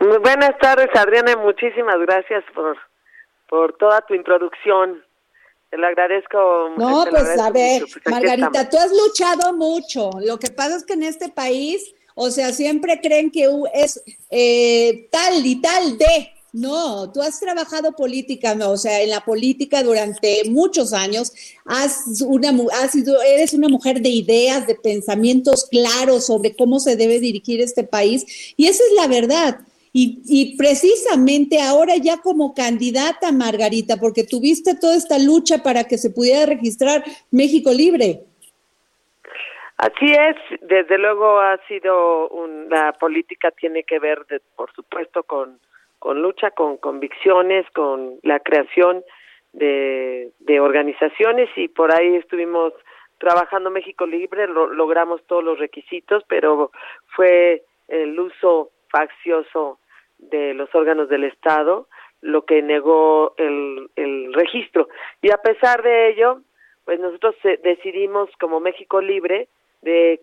Muy 0.00 0.18
buenas 0.18 0.58
tardes, 0.58 0.88
Adriana. 0.94 1.36
Muchísimas 1.36 2.00
gracias 2.00 2.42
por, 2.54 2.76
por 3.48 3.76
toda 3.78 4.00
tu 4.02 4.14
introducción. 4.14 5.05
Te 5.76 5.82
lo 5.82 5.88
agradezco. 5.88 6.70
No, 6.78 7.04
pues 7.10 7.38
a 7.38 7.50
ver, 7.50 7.82
pues, 7.82 8.00
Margarita, 8.06 8.66
tú 8.70 8.78
has 8.78 8.90
luchado 8.90 9.52
mucho. 9.52 10.08
Lo 10.22 10.38
que 10.38 10.48
pasa 10.48 10.76
es 10.76 10.84
que 10.84 10.94
en 10.94 11.02
este 11.02 11.28
país, 11.28 11.94
o 12.14 12.30
sea, 12.30 12.54
siempre 12.54 12.98
creen 13.02 13.30
que 13.30 13.46
es 13.74 14.02
eh, 14.30 15.06
tal 15.12 15.44
y 15.44 15.60
tal 15.60 15.98
de. 15.98 16.32
No, 16.54 17.12
tú 17.12 17.20
has 17.20 17.38
trabajado 17.38 17.92
política, 17.92 18.54
no, 18.54 18.70
o 18.70 18.76
sea, 18.78 19.02
en 19.02 19.10
la 19.10 19.20
política 19.20 19.82
durante 19.82 20.44
muchos 20.48 20.94
años, 20.94 21.30
has 21.66 22.22
una, 22.22 22.54
has 22.80 22.92
sido, 22.92 23.20
eres 23.20 23.52
una 23.52 23.68
mujer 23.68 24.00
de 24.00 24.08
ideas, 24.08 24.66
de 24.66 24.76
pensamientos 24.76 25.66
claros 25.70 26.24
sobre 26.24 26.56
cómo 26.56 26.80
se 26.80 26.96
debe 26.96 27.20
dirigir 27.20 27.60
este 27.60 27.84
país, 27.84 28.24
y 28.56 28.68
esa 28.68 28.82
es 28.82 28.92
la 28.94 29.06
verdad. 29.06 29.60
Y, 29.98 30.58
precisamente 30.58 31.56
ahora 31.62 31.94
ya 31.96 32.18
como 32.18 32.52
candidata, 32.52 33.32
Margarita, 33.32 33.96
porque 33.98 34.24
tuviste 34.24 34.74
toda 34.78 34.94
esta 34.94 35.18
lucha 35.18 35.62
para 35.62 35.84
que 35.84 35.96
se 35.96 36.10
pudiera 36.10 36.44
registrar 36.44 37.02
México 37.30 37.70
Libre. 37.72 38.20
Así 39.78 40.12
es, 40.12 40.36
desde 40.60 40.98
luego 40.98 41.40
ha 41.40 41.56
sido 41.66 42.28
una 42.28 42.92
política 42.92 43.50
tiene 43.52 43.84
que 43.84 43.98
ver, 43.98 44.18
por 44.54 44.70
supuesto, 44.74 45.22
con, 45.22 45.60
con 45.98 46.20
lucha, 46.20 46.50
con 46.50 46.76
convicciones, 46.76 47.64
con 47.70 48.16
la 48.22 48.40
creación 48.40 49.02
de, 49.54 50.30
de 50.40 50.60
organizaciones 50.60 51.48
y 51.56 51.68
por 51.68 51.94
ahí 51.94 52.16
estuvimos 52.16 52.74
trabajando 53.16 53.70
México 53.70 54.06
Libre, 54.06 54.46
logramos 54.46 55.26
todos 55.26 55.42
los 55.42 55.58
requisitos, 55.58 56.22
pero 56.28 56.70
fue 57.14 57.62
el 57.88 58.18
uso 58.20 58.72
faccioso 58.90 59.78
de 60.18 60.54
los 60.54 60.74
órganos 60.74 61.08
del 61.08 61.24
Estado 61.24 61.88
lo 62.22 62.44
que 62.44 62.62
negó 62.62 63.34
el, 63.36 63.88
el 63.96 64.32
registro. 64.34 64.88
Y 65.22 65.30
a 65.30 65.38
pesar 65.38 65.82
de 65.82 66.08
ello, 66.08 66.40
pues 66.84 66.98
nosotros 66.98 67.34
eh, 67.44 67.60
decidimos 67.62 68.30
como 68.40 68.60
México 68.60 69.00
Libre 69.00 69.48
de 69.82 70.20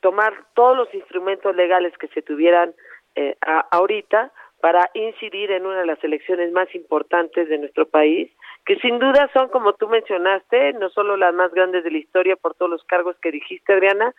tomar 0.00 0.32
todos 0.54 0.76
los 0.76 0.94
instrumentos 0.94 1.54
legales 1.54 1.96
que 1.98 2.08
se 2.08 2.22
tuvieran 2.22 2.72
eh, 3.16 3.36
ahorita 3.70 4.32
para 4.60 4.90
incidir 4.94 5.50
en 5.50 5.66
una 5.66 5.80
de 5.80 5.86
las 5.86 6.02
elecciones 6.04 6.52
más 6.52 6.72
importantes 6.74 7.48
de 7.48 7.58
nuestro 7.58 7.86
país, 7.86 8.30
que 8.66 8.76
sin 8.76 8.98
duda 8.98 9.30
son, 9.32 9.48
como 9.48 9.72
tú 9.72 9.88
mencionaste, 9.88 10.74
no 10.74 10.90
solo 10.90 11.16
las 11.16 11.34
más 11.34 11.52
grandes 11.52 11.82
de 11.82 11.90
la 11.90 11.98
historia 11.98 12.36
por 12.36 12.54
todos 12.54 12.70
los 12.70 12.84
cargos 12.84 13.16
que 13.20 13.30
dijiste, 13.30 13.72
Adriana, 13.72 14.14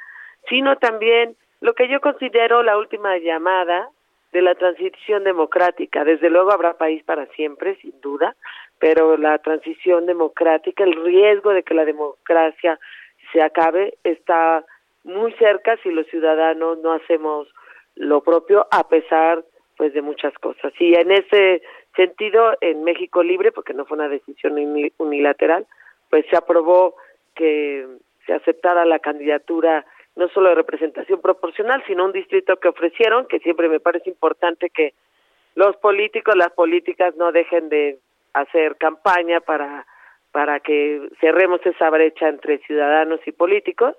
sino 0.50 0.78
también 0.78 1.36
lo 1.62 1.74
que 1.74 1.88
yo 1.88 2.02
considero 2.02 2.64
la 2.64 2.78
última 2.78 3.18
llamada 3.20 3.89
de 4.32 4.42
la 4.42 4.56
transición 4.56 5.24
democrática. 5.24 6.04
Desde 6.04 6.30
luego 6.30 6.52
habrá 6.52 6.78
país 6.78 7.04
para 7.04 7.26
siempre, 7.28 7.76
sin 7.82 8.00
duda, 8.02 8.36
pero 8.80 9.18
la 9.18 9.38
transición 9.40 10.06
democrática, 10.06 10.84
el 10.84 10.94
riesgo 11.04 11.52
de 11.52 11.64
que 11.64 11.74
la 11.74 11.86
democracia 11.86 12.80
se 13.32 13.42
acabe 13.42 13.96
está 14.04 14.66
muy 15.04 15.32
cerca 15.34 15.78
si 15.84 15.90
los 15.90 16.08
ciudadanos 16.08 16.80
no 16.80 16.94
hacemos 16.94 17.48
lo 17.96 18.22
propio 18.22 18.68
a 18.72 18.88
pesar 18.88 19.44
pues 19.78 19.94
de 19.94 20.02
muchas 20.02 20.34
cosas. 20.36 20.74
Y 20.80 20.94
en 20.94 21.12
ese 21.12 21.62
sentido, 21.96 22.56
en 22.62 22.84
México 22.84 23.24
Libre, 23.24 23.52
porque 23.52 23.74
no 23.74 23.86
fue 23.86 23.98
una 23.98 24.10
decisión 24.10 24.56
unilateral, 24.98 25.66
pues 26.10 26.26
se 26.30 26.38
aprobó 26.38 26.96
que 27.36 27.88
se 28.26 28.34
aceptara 28.34 28.86
la 28.86 29.00
candidatura 29.00 29.86
no 30.22 30.30
solo 30.30 30.50
de 30.50 30.56
representación 30.56 31.20
proporcional, 31.20 31.84
sino 31.88 32.06
un 32.06 32.12
distrito 32.12 32.58
que 32.58 32.68
ofrecieron, 32.68 33.28
que 33.28 33.40
siempre 33.40 33.68
me 33.68 33.80
parece 33.80 34.10
importante 34.10 34.70
que 34.70 34.94
los 35.56 35.76
políticos, 35.78 36.36
las 36.38 36.52
políticas 36.52 37.16
no 37.16 37.32
dejen 37.32 37.70
de 37.70 37.98
hacer 38.34 38.78
campaña 38.78 39.42
para 39.42 39.86
para 40.32 40.62
que 40.62 41.10
cerremos 41.20 41.60
esa 41.66 41.90
brecha 41.90 42.30
entre 42.30 42.60
ciudadanos 42.60 43.20
y 43.26 43.34
políticos 43.34 43.96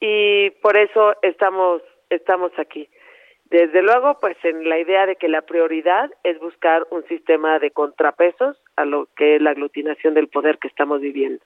y 0.00 0.50
por 0.62 0.78
eso 0.78 1.14
estamos 1.20 1.82
estamos 2.08 2.52
aquí. 2.58 2.88
Desde 3.50 3.82
luego, 3.82 4.18
pues 4.20 4.36
en 4.44 4.68
la 4.68 4.78
idea 4.78 5.04
de 5.04 5.16
que 5.16 5.28
la 5.28 5.42
prioridad 5.42 6.10
es 6.22 6.38
buscar 6.38 6.86
un 6.90 7.04
sistema 7.08 7.58
de 7.58 7.72
contrapesos 7.72 8.56
a 8.76 8.84
lo 8.84 9.08
que 9.16 9.36
es 9.36 9.42
la 9.42 9.50
aglutinación 9.50 10.14
del 10.14 10.28
poder 10.28 10.58
que 10.58 10.68
estamos 10.68 11.00
viviendo. 11.00 11.44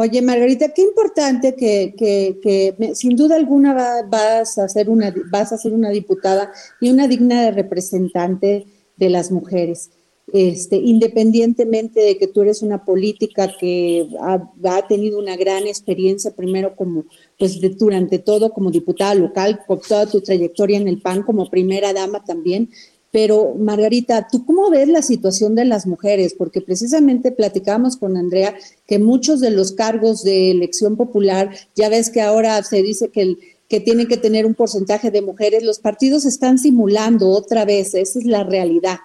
Oye, 0.00 0.22
Margarita, 0.22 0.68
qué 0.68 0.82
importante 0.82 1.56
que, 1.56 1.92
que, 1.98 2.38
que 2.40 2.94
sin 2.94 3.16
duda 3.16 3.34
alguna 3.34 4.04
vas, 4.08 4.56
a 4.56 4.68
ser 4.68 4.88
una, 4.90 5.12
vas 5.28 5.52
a 5.52 5.58
ser 5.58 5.72
una 5.72 5.90
diputada 5.90 6.52
y 6.80 6.90
una 6.90 7.08
digna 7.08 7.50
representante 7.50 8.64
de 8.96 9.10
las 9.10 9.32
mujeres. 9.32 9.90
Este, 10.32 10.76
independientemente 10.76 11.98
de 11.98 12.16
que 12.16 12.28
tú 12.28 12.42
eres 12.42 12.62
una 12.62 12.84
política 12.84 13.52
que 13.58 14.08
ha, 14.20 14.86
tenido 14.86 15.18
una 15.18 15.36
gran 15.36 15.66
experiencia, 15.66 16.30
primero 16.30 16.76
como, 16.76 17.06
pues 17.36 17.58
durante 17.76 18.20
todo 18.20 18.52
como 18.52 18.70
diputada 18.70 19.16
local, 19.16 19.62
con 19.66 19.80
toda 19.80 20.06
tu 20.06 20.20
trayectoria 20.20 20.78
en 20.78 20.86
el 20.86 21.00
PAN 21.00 21.24
como 21.24 21.50
primera 21.50 21.92
dama 21.92 22.22
también, 22.22 22.70
pero 23.10 23.54
Margarita, 23.54 24.28
¿tú 24.30 24.44
cómo 24.44 24.70
ves 24.70 24.88
la 24.88 25.02
situación 25.02 25.54
de 25.54 25.64
las 25.64 25.86
mujeres? 25.86 26.34
Porque 26.34 26.60
precisamente 26.60 27.32
platicábamos 27.32 27.96
con 27.96 28.16
Andrea 28.16 28.54
que 28.86 28.98
muchos 28.98 29.40
de 29.40 29.50
los 29.50 29.72
cargos 29.72 30.22
de 30.22 30.50
elección 30.50 30.96
popular, 30.96 31.50
ya 31.74 31.88
ves 31.88 32.10
que 32.10 32.20
ahora 32.20 32.62
se 32.62 32.82
dice 32.82 33.08
que, 33.08 33.22
el, 33.22 33.38
que 33.68 33.80
tienen 33.80 34.08
que 34.08 34.18
tener 34.18 34.44
un 34.44 34.54
porcentaje 34.54 35.10
de 35.10 35.22
mujeres, 35.22 35.62
los 35.62 35.78
partidos 35.78 36.26
están 36.26 36.58
simulando 36.58 37.30
otra 37.30 37.64
vez, 37.64 37.94
esa 37.94 38.18
es 38.18 38.26
la 38.26 38.44
realidad. 38.44 38.98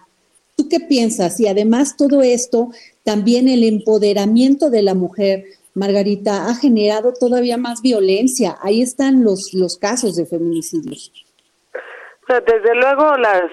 ¿Tú 0.55 0.67
qué 0.69 0.79
piensas? 0.81 1.39
Y 1.39 1.47
además 1.47 1.95
todo 1.97 2.21
esto, 2.21 2.69
también 3.03 3.47
el 3.47 3.63
empoderamiento 3.63 4.69
de 4.69 4.83
la 4.83 4.93
mujer, 4.93 5.45
Margarita, 5.73 6.49
ha 6.49 6.55
generado 6.55 7.13
todavía 7.13 7.57
más 7.57 7.81
violencia. 7.81 8.57
Ahí 8.61 8.81
están 8.81 9.23
los, 9.23 9.53
los 9.53 9.77
casos 9.77 10.15
de 10.15 10.25
feminicidios. 10.25 11.11
Desde 12.27 12.75
luego 12.75 13.17
las 13.17 13.43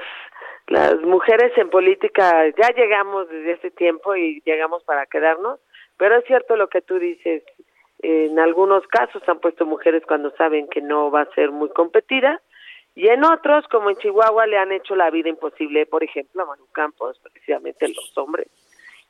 las 0.70 1.00
mujeres 1.02 1.52
en 1.58 1.68
política 1.68 2.48
ya 2.56 2.70
llegamos 2.70 3.28
desde 3.28 3.54
hace 3.54 3.70
tiempo 3.70 4.14
y 4.14 4.40
llegamos 4.46 4.84
para 4.84 5.04
quedarnos, 5.06 5.58
pero 5.98 6.16
es 6.16 6.24
cierto 6.24 6.56
lo 6.56 6.68
que 6.68 6.80
tú 6.80 6.98
dices, 6.98 7.42
en 7.98 8.38
algunos 8.38 8.86
casos 8.86 9.22
han 9.28 9.40
puesto 9.40 9.66
mujeres 9.66 10.04
cuando 10.06 10.30
saben 10.36 10.68
que 10.68 10.80
no 10.80 11.10
va 11.10 11.22
a 11.22 11.34
ser 11.34 11.50
muy 11.50 11.70
competida 11.70 12.40
y 12.94 13.08
en 13.08 13.24
otros, 13.24 13.66
como 13.68 13.90
en 13.90 13.96
Chihuahua, 13.96 14.46
le 14.46 14.58
han 14.58 14.72
hecho 14.72 14.94
la 14.94 15.10
vida 15.10 15.28
imposible, 15.28 15.86
por 15.86 16.04
ejemplo, 16.04 16.42
a 16.42 16.46
Manu 16.46 16.66
Campos, 16.72 17.18
precisamente 17.22 17.88
los 17.88 18.16
hombres. 18.16 18.48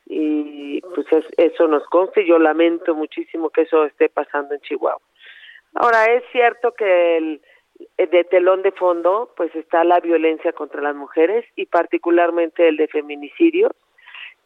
Y 0.07 0.81
pues 0.81 1.07
eso 1.37 1.67
nos 1.67 1.85
consta 1.87 2.21
y 2.21 2.27
yo 2.27 2.39
lamento 2.39 2.95
muchísimo 2.95 3.49
que 3.49 3.61
eso 3.61 3.85
esté 3.85 4.09
pasando 4.09 4.55
en 4.55 4.61
Chihuahua. 4.61 5.01
Ahora, 5.75 6.05
es 6.05 6.23
cierto 6.31 6.73
que 6.73 7.17
el, 7.17 7.41
de 7.97 8.23
telón 8.25 8.61
de 8.61 8.71
fondo, 8.71 9.31
pues 9.35 9.53
está 9.55 9.83
la 9.83 9.99
violencia 9.99 10.53
contra 10.53 10.81
las 10.81 10.95
mujeres 10.95 11.45
y 11.55 11.65
particularmente 11.65 12.67
el 12.67 12.77
de 12.77 12.87
feminicidio, 12.87 13.71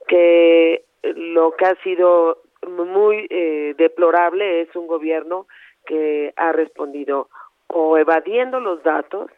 que 0.07 0.83
lo 1.03 1.55
que 1.55 1.65
ha 1.65 1.75
sido 1.83 2.39
muy 2.67 3.27
eh, 3.29 3.75
deplorable 3.77 4.61
es 4.61 4.75
un 4.75 4.87
gobierno 4.87 5.47
que 5.85 6.33
ha 6.35 6.51
respondido 6.51 7.29
o 7.67 7.97
evadiendo 7.97 8.59
los 8.59 8.81
datos 8.83 9.29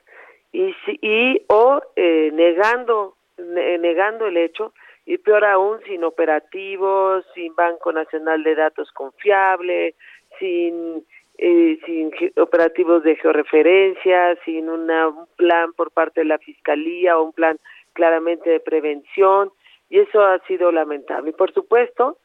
y, 0.52 0.74
y 1.02 1.42
o 1.48 1.82
eh, 1.96 2.32
negando 2.34 3.16
negando 3.38 4.26
el 4.26 4.38
hecho 4.38 4.74
y 5.06 5.18
peor 5.20 5.46
aún 5.46 5.80
sin 5.86 6.04
operativos, 6.04 7.26
sin 7.34 7.56
Banco 7.56 7.94
Nacional 7.94 8.44
de 8.44 8.56
Datos 8.56 8.92
confiable, 8.92 9.96
sin 10.40 11.06
eh, 11.38 11.80
sin 11.86 12.12
operativos 12.38 13.04
de 13.04 13.16
georreferencia, 13.16 14.38
sin 14.46 14.70
una, 14.70 15.08
un 15.08 15.28
plan 15.36 15.74
por 15.74 15.92
parte 15.92 16.22
de 16.22 16.26
la 16.26 16.38
Fiscalía 16.40 17.18
o 17.18 17.24
un 17.24 17.34
plan 17.34 17.58
claramente 17.94 18.50
de 18.50 18.60
prevención, 18.60 19.52
y 19.90 20.00
eso 20.00 20.22
ha 20.24 20.40
sido 20.48 20.72
lamentable. 20.72 21.30
Y 21.30 21.34
por 21.34 21.54
supuesto, 21.54 22.18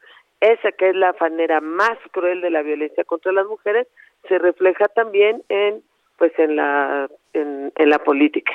esa 0.43 0.73
que 0.73 0.89
es 0.89 0.95
la 0.95 1.15
manera 1.19 1.61
más 1.61 1.97
cruel 2.11 2.41
de 2.41 2.49
la 2.49 2.61
violencia 2.61 3.05
contra 3.05 3.31
las 3.31 3.47
mujeres 3.47 3.87
se 4.27 4.37
refleja 4.39 4.87
también 4.89 5.41
en 5.47 5.81
pues 6.17 6.37
en 6.37 6.57
la 6.57 7.09
en, 7.33 7.71
en 7.75 7.89
la 7.89 7.99
política 7.99 8.53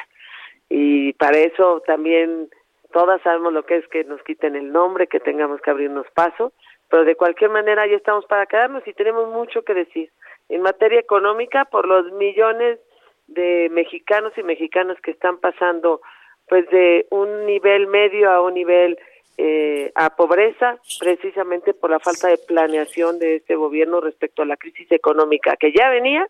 y 0.69 1.15
para 1.15 1.39
eso 1.39 1.83
también 1.87 2.51
todas 2.93 3.23
sabemos 3.23 3.55
lo 3.55 3.65
que 3.65 3.77
es 3.77 3.89
que 3.89 4.05
nos 4.05 4.23
quiten 4.23 4.55
el 4.55 4.71
nombre 4.71 5.07
que 5.07 5.19
tengamos 5.19 5.63
que 5.63 5.71
abrirnos 5.71 6.07
paso 6.13 6.53
pero 6.91 7.05
de 7.05 7.17
cualquier 7.17 7.51
manera 7.51 7.87
ya 7.87 7.97
estamos 7.97 8.27
para 8.27 8.45
quedarnos 8.45 8.87
y 8.87 8.93
tenemos 8.93 9.33
mucho 9.33 9.63
que 9.63 9.73
decir 9.73 10.11
en 10.49 10.63
materia 10.63 11.01
económica 11.01 11.65
por 11.67 11.87
los 11.87 12.11
millones 12.13 12.79
de 13.27 13.69
mexicanos 13.71 14.33
y 14.37 14.43
mexicanas 14.43 14.99
que 15.03 15.11
están 15.11 15.39
pasando 15.39 16.01
pues 16.49 16.69
de 16.71 17.07
un 17.11 17.45
nivel 17.45 17.87
medio 17.87 18.31
a 18.31 18.41
un 18.41 18.55
nivel 18.55 18.99
eh, 19.37 19.93
a 19.95 20.17
pobreza 20.17 20.79
precisamente 20.99 21.75
por 21.75 21.91
la 21.91 22.01
falta 22.01 22.29
de 22.29 22.39
planeación 22.39 23.19
de 23.19 23.37
este 23.37 23.55
gobierno 23.55 24.01
respecto 24.01 24.43
a 24.43 24.47
la 24.47 24.57
crisis 24.57 24.91
económica 24.91 25.57
que 25.57 25.73
ya 25.73 25.91
venía 25.91 26.27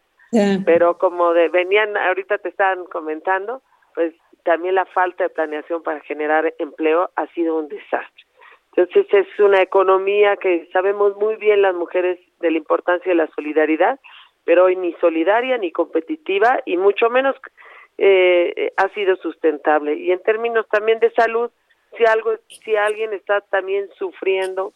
pero 0.66 0.98
como 0.98 1.32
de, 1.32 1.48
venían 1.48 1.96
ahorita 1.96 2.36
te 2.38 2.50
estaban 2.50 2.84
comentando 2.86 3.62
pues 3.94 4.12
también 4.44 4.74
la 4.74 4.84
falta 4.86 5.24
de 5.24 5.30
planeación 5.30 5.82
para 5.82 6.00
generar 6.00 6.52
empleo 6.58 7.10
ha 7.16 7.26
sido 7.28 7.56
un 7.56 7.68
desastre 7.68 8.27
entonces 8.78 9.12
es 9.12 9.40
una 9.40 9.60
economía 9.60 10.36
que 10.36 10.68
sabemos 10.72 11.16
muy 11.16 11.34
bien 11.34 11.62
las 11.62 11.74
mujeres 11.74 12.20
de 12.38 12.52
la 12.52 12.58
importancia 12.58 13.10
de 13.10 13.16
la 13.16 13.26
solidaridad, 13.34 13.98
pero 14.44 14.66
hoy 14.66 14.76
ni 14.76 14.92
solidaria 15.00 15.58
ni 15.58 15.72
competitiva 15.72 16.60
y 16.64 16.76
mucho 16.76 17.10
menos 17.10 17.34
eh, 17.98 18.72
ha 18.76 18.88
sido 18.90 19.16
sustentable. 19.16 19.94
Y 19.94 20.12
en 20.12 20.22
términos 20.22 20.68
también 20.68 21.00
de 21.00 21.10
salud, 21.10 21.50
si 21.96 22.04
algo, 22.04 22.36
si 22.64 22.76
alguien 22.76 23.12
está 23.14 23.40
también 23.40 23.88
sufriendo 23.98 24.72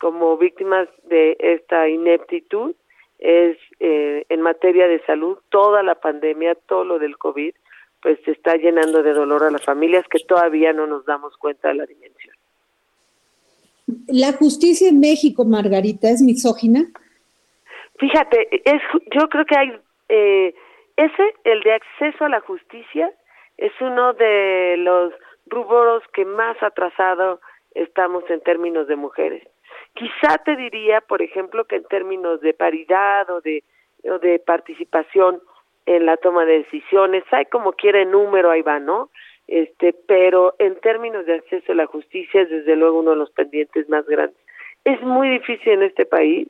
como 0.00 0.36
víctimas 0.36 0.88
de 1.04 1.36
esta 1.38 1.88
ineptitud, 1.88 2.74
es 3.20 3.56
eh, 3.78 4.26
en 4.30 4.40
materia 4.40 4.88
de 4.88 4.98
salud, 5.06 5.38
toda 5.50 5.84
la 5.84 5.94
pandemia, 5.94 6.56
todo 6.56 6.84
lo 6.84 6.98
del 6.98 7.18
COVID, 7.18 7.54
pues 8.02 8.18
se 8.24 8.32
está 8.32 8.56
llenando 8.56 9.04
de 9.04 9.12
dolor 9.12 9.44
a 9.44 9.52
las 9.52 9.64
familias 9.64 10.04
que 10.08 10.18
todavía 10.18 10.72
no 10.72 10.88
nos 10.88 11.04
damos 11.04 11.36
cuenta 11.36 11.68
de 11.68 11.74
la 11.74 11.86
dimensión. 11.86 12.33
¿La 14.08 14.32
justicia 14.32 14.88
en 14.88 15.00
México, 15.00 15.44
Margarita, 15.44 16.08
es 16.08 16.22
misógina? 16.22 16.84
Fíjate, 17.98 18.48
es, 18.64 18.82
yo 19.12 19.28
creo 19.28 19.44
que 19.44 19.56
hay 19.56 19.72
eh, 20.08 20.54
ese, 20.96 21.34
el 21.44 21.62
de 21.62 21.74
acceso 21.74 22.24
a 22.24 22.28
la 22.28 22.40
justicia, 22.40 23.12
es 23.56 23.72
uno 23.80 24.14
de 24.14 24.76
los 24.78 25.12
rubros 25.46 26.02
que 26.12 26.24
más 26.24 26.60
atrasado 26.62 27.40
estamos 27.74 28.24
en 28.30 28.40
términos 28.40 28.88
de 28.88 28.96
mujeres. 28.96 29.42
Quizá 29.94 30.38
te 30.44 30.56
diría, 30.56 31.00
por 31.00 31.22
ejemplo, 31.22 31.64
que 31.64 31.76
en 31.76 31.84
términos 31.84 32.40
de 32.40 32.54
paridad 32.54 33.28
o 33.30 33.40
de, 33.40 33.62
o 34.04 34.18
de 34.18 34.38
participación 34.38 35.40
en 35.86 36.06
la 36.06 36.16
toma 36.16 36.44
de 36.44 36.58
decisiones, 36.58 37.24
hay 37.30 37.44
como 37.46 37.72
quiera 37.72 38.04
número, 38.04 38.50
ahí 38.50 38.62
va, 38.62 38.78
¿no? 38.80 39.10
Este, 39.46 39.94
pero 40.06 40.54
en 40.58 40.76
términos 40.80 41.26
de 41.26 41.34
acceso 41.34 41.72
a 41.72 41.76
la 41.76 41.86
justicia 41.86 42.42
es 42.42 42.50
desde 42.50 42.76
luego 42.76 43.00
uno 43.00 43.10
de 43.10 43.16
los 43.16 43.30
pendientes 43.30 43.88
más 43.88 44.06
grandes. 44.06 44.38
Es 44.84 45.00
muy 45.02 45.28
difícil 45.28 45.72
en 45.72 45.82
este 45.82 46.06
país, 46.06 46.48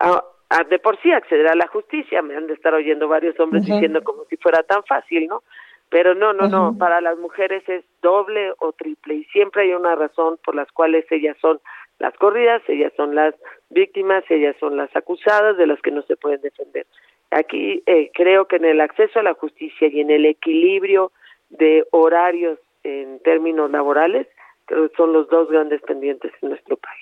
a, 0.00 0.22
de 0.68 0.78
por 0.78 1.00
sí 1.00 1.12
acceder 1.12 1.48
a 1.48 1.54
la 1.54 1.66
justicia, 1.66 2.22
me 2.22 2.36
han 2.36 2.46
de 2.46 2.54
estar 2.54 2.74
oyendo 2.74 3.08
varios 3.08 3.38
hombres 3.40 3.64
diciendo 3.64 4.02
como 4.02 4.24
si 4.24 4.36
fuera 4.36 4.62
tan 4.62 4.82
fácil, 4.84 5.26
¿no? 5.26 5.42
Pero 5.88 6.14
no, 6.14 6.32
no, 6.32 6.48
no, 6.48 6.76
para 6.78 7.00
las 7.02 7.18
mujeres 7.18 7.62
es 7.68 7.84
doble 8.00 8.52
o 8.58 8.72
triple 8.72 9.14
y 9.14 9.24
siempre 9.24 9.62
hay 9.62 9.74
una 9.74 9.94
razón 9.94 10.38
por 10.42 10.54
las 10.54 10.70
cuales 10.72 11.04
ellas 11.10 11.36
son 11.40 11.60
las 11.98 12.14
corridas, 12.14 12.62
ellas 12.66 12.92
son 12.96 13.14
las 13.14 13.34
víctimas, 13.68 14.24
ellas 14.30 14.56
son 14.58 14.76
las 14.76 14.94
acusadas 14.96 15.56
de 15.58 15.66
las 15.66 15.80
que 15.82 15.90
no 15.90 16.02
se 16.02 16.16
pueden 16.16 16.40
defender. 16.40 16.86
Aquí 17.30 17.82
eh, 17.86 18.10
creo 18.14 18.46
que 18.46 18.56
en 18.56 18.64
el 18.64 18.80
acceso 18.80 19.20
a 19.20 19.22
la 19.22 19.34
justicia 19.34 19.88
y 19.88 20.00
en 20.00 20.10
el 20.10 20.26
equilibrio 20.26 21.12
de 21.58 21.86
horarios 21.90 22.58
en 22.82 23.20
términos 23.20 23.70
laborales, 23.70 24.26
creo 24.66 24.88
que 24.88 24.96
son 24.96 25.12
los 25.12 25.28
dos 25.28 25.48
grandes 25.48 25.80
pendientes 25.82 26.32
en 26.40 26.50
nuestro 26.50 26.76
país. 26.76 27.00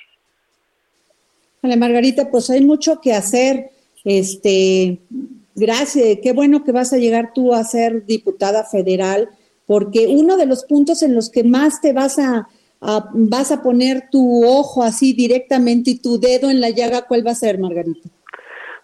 Vale, 1.63 1.77
Margarita, 1.77 2.31
pues 2.31 2.51
hay 2.51 2.65
mucho 2.65 3.01
que 3.01 3.13
hacer. 3.13 3.71
Este, 4.05 4.99
gracias, 5.55 6.19
qué 6.23 6.33
bueno 6.33 6.65
que 6.65 6.73
vas 6.73 6.93
a 6.93 6.99
llegar 6.99 7.33
tú 7.35 7.55
a 7.55 7.63
ser 7.65 8.07
diputada 8.07 8.65
federal, 8.65 9.29
porque 9.67 10.07
uno 10.09 10.37
de 10.37 10.47
los 10.47 10.65
puntos 10.65 11.03
en 11.03 11.15
los 11.15 11.31
que 11.31 11.45
más 11.45 11.81
te 11.81 11.93
vas 11.93 12.19
a, 12.19 12.49
vas 13.13 13.53
a 13.53 13.63
poner 13.63 14.09
tu 14.11 14.45
ojo 14.45 14.83
así 14.83 15.13
directamente 15.13 15.91
y 15.91 16.03
tu 16.03 16.19
dedo 16.19 16.51
en 16.51 16.61
la 16.61 16.71
llaga, 16.71 17.07
¿cuál 17.07 17.27
va 17.27 17.33
a 17.33 17.35
ser, 17.35 17.59
Margarita? 17.59 18.09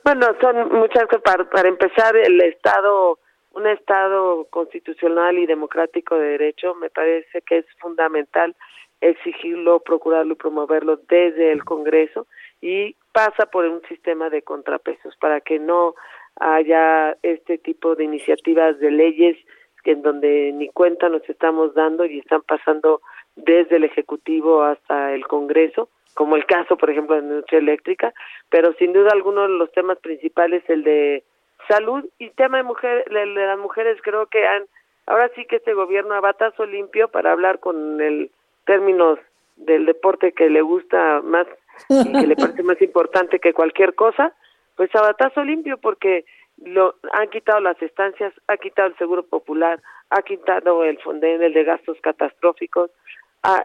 Bueno, 0.04 0.26
son 0.40 0.78
muchas 0.78 1.04
cosas. 1.06 1.22
Para, 1.24 1.50
para 1.50 1.68
empezar, 1.68 2.14
el 2.14 2.40
Estado 2.42 3.18
un 3.56 3.66
Estado 3.66 4.46
constitucional 4.50 5.38
y 5.38 5.46
democrático 5.46 6.16
de 6.16 6.28
derecho, 6.28 6.74
me 6.74 6.90
parece 6.90 7.40
que 7.42 7.58
es 7.58 7.66
fundamental 7.78 8.54
exigirlo, 9.00 9.80
procurarlo 9.80 10.34
y 10.34 10.36
promoverlo 10.36 11.00
desde 11.08 11.52
el 11.52 11.64
Congreso 11.64 12.26
y 12.60 12.96
pasa 13.12 13.46
por 13.46 13.64
un 13.64 13.80
sistema 13.88 14.28
de 14.28 14.42
contrapesos 14.42 15.16
para 15.16 15.40
que 15.40 15.58
no 15.58 15.94
haya 16.38 17.16
este 17.22 17.56
tipo 17.56 17.94
de 17.94 18.04
iniciativas 18.04 18.78
de 18.78 18.90
leyes 18.90 19.36
en 19.84 20.02
donde 20.02 20.52
ni 20.52 20.68
cuenta 20.68 21.08
nos 21.08 21.26
estamos 21.28 21.74
dando 21.74 22.04
y 22.04 22.18
están 22.18 22.42
pasando 22.42 23.00
desde 23.36 23.76
el 23.76 23.84
Ejecutivo 23.84 24.62
hasta 24.62 25.14
el 25.14 25.26
Congreso, 25.26 25.88
como 26.14 26.36
el 26.36 26.44
caso, 26.44 26.76
por 26.76 26.90
ejemplo, 26.90 27.14
de 27.14 27.22
la 27.22 27.28
industria 27.28 27.58
eléctrica, 27.60 28.12
pero 28.50 28.72
sin 28.74 28.92
duda 28.92 29.10
alguno 29.12 29.42
de 29.42 29.48
los 29.48 29.70
temas 29.72 29.98
principales 29.98 30.62
el 30.68 30.82
de 30.82 31.24
salud 31.68 32.04
y 32.18 32.30
tema 32.30 32.58
de, 32.58 32.62
mujer, 32.62 33.04
de 33.08 33.26
las 33.26 33.58
mujeres 33.58 33.98
creo 34.02 34.26
que 34.26 34.46
han 34.46 34.64
ahora 35.06 35.30
sí 35.34 35.44
que 35.46 35.56
este 35.56 35.74
gobierno 35.74 36.14
a 36.14 36.20
batazo 36.20 36.66
limpio 36.66 37.08
para 37.08 37.32
hablar 37.32 37.60
con 37.60 38.00
el 38.00 38.30
términos 38.64 39.18
del 39.56 39.86
deporte 39.86 40.32
que 40.32 40.50
le 40.50 40.60
gusta 40.62 41.22
más 41.22 41.46
y 41.88 42.12
que 42.12 42.26
le 42.26 42.36
parece 42.36 42.62
más 42.62 42.80
importante 42.82 43.38
que 43.38 43.54
cualquier 43.54 43.94
cosa, 43.94 44.34
pues 44.76 44.94
a 44.94 45.00
batazo 45.00 45.44
limpio 45.44 45.78
porque 45.78 46.24
lo 46.64 46.94
han 47.12 47.28
quitado 47.30 47.60
las 47.60 47.80
estancias, 47.80 48.32
ha 48.48 48.56
quitado 48.56 48.88
el 48.88 48.96
seguro 48.96 49.22
popular, 49.22 49.80
ha 50.10 50.22
quitado 50.22 50.84
el 50.84 50.98
fonden, 50.98 51.42
el 51.42 51.52
de 51.52 51.64
gastos 51.64 51.98
catastróficos, 52.00 52.90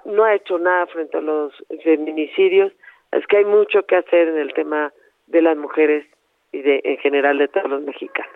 no 0.05 0.23
ha 0.23 0.35
hecho 0.35 0.59
nada 0.59 0.85
frente 0.87 1.17
a 1.17 1.21
los 1.21 1.53
feminicidios, 1.83 2.71
es 3.11 3.25
que 3.27 3.37
hay 3.37 3.45
mucho 3.45 3.85
que 3.85 3.95
hacer 3.95 4.27
en 4.27 4.37
el 4.37 4.53
tema 4.53 4.93
de 5.27 5.41
las 5.41 5.57
mujeres 5.57 6.05
y 6.51 6.61
de, 6.61 6.81
en 6.83 6.97
general 6.97 7.37
de 7.37 7.47
todos 7.47 7.69
los 7.69 7.81
mexicanos. 7.83 8.31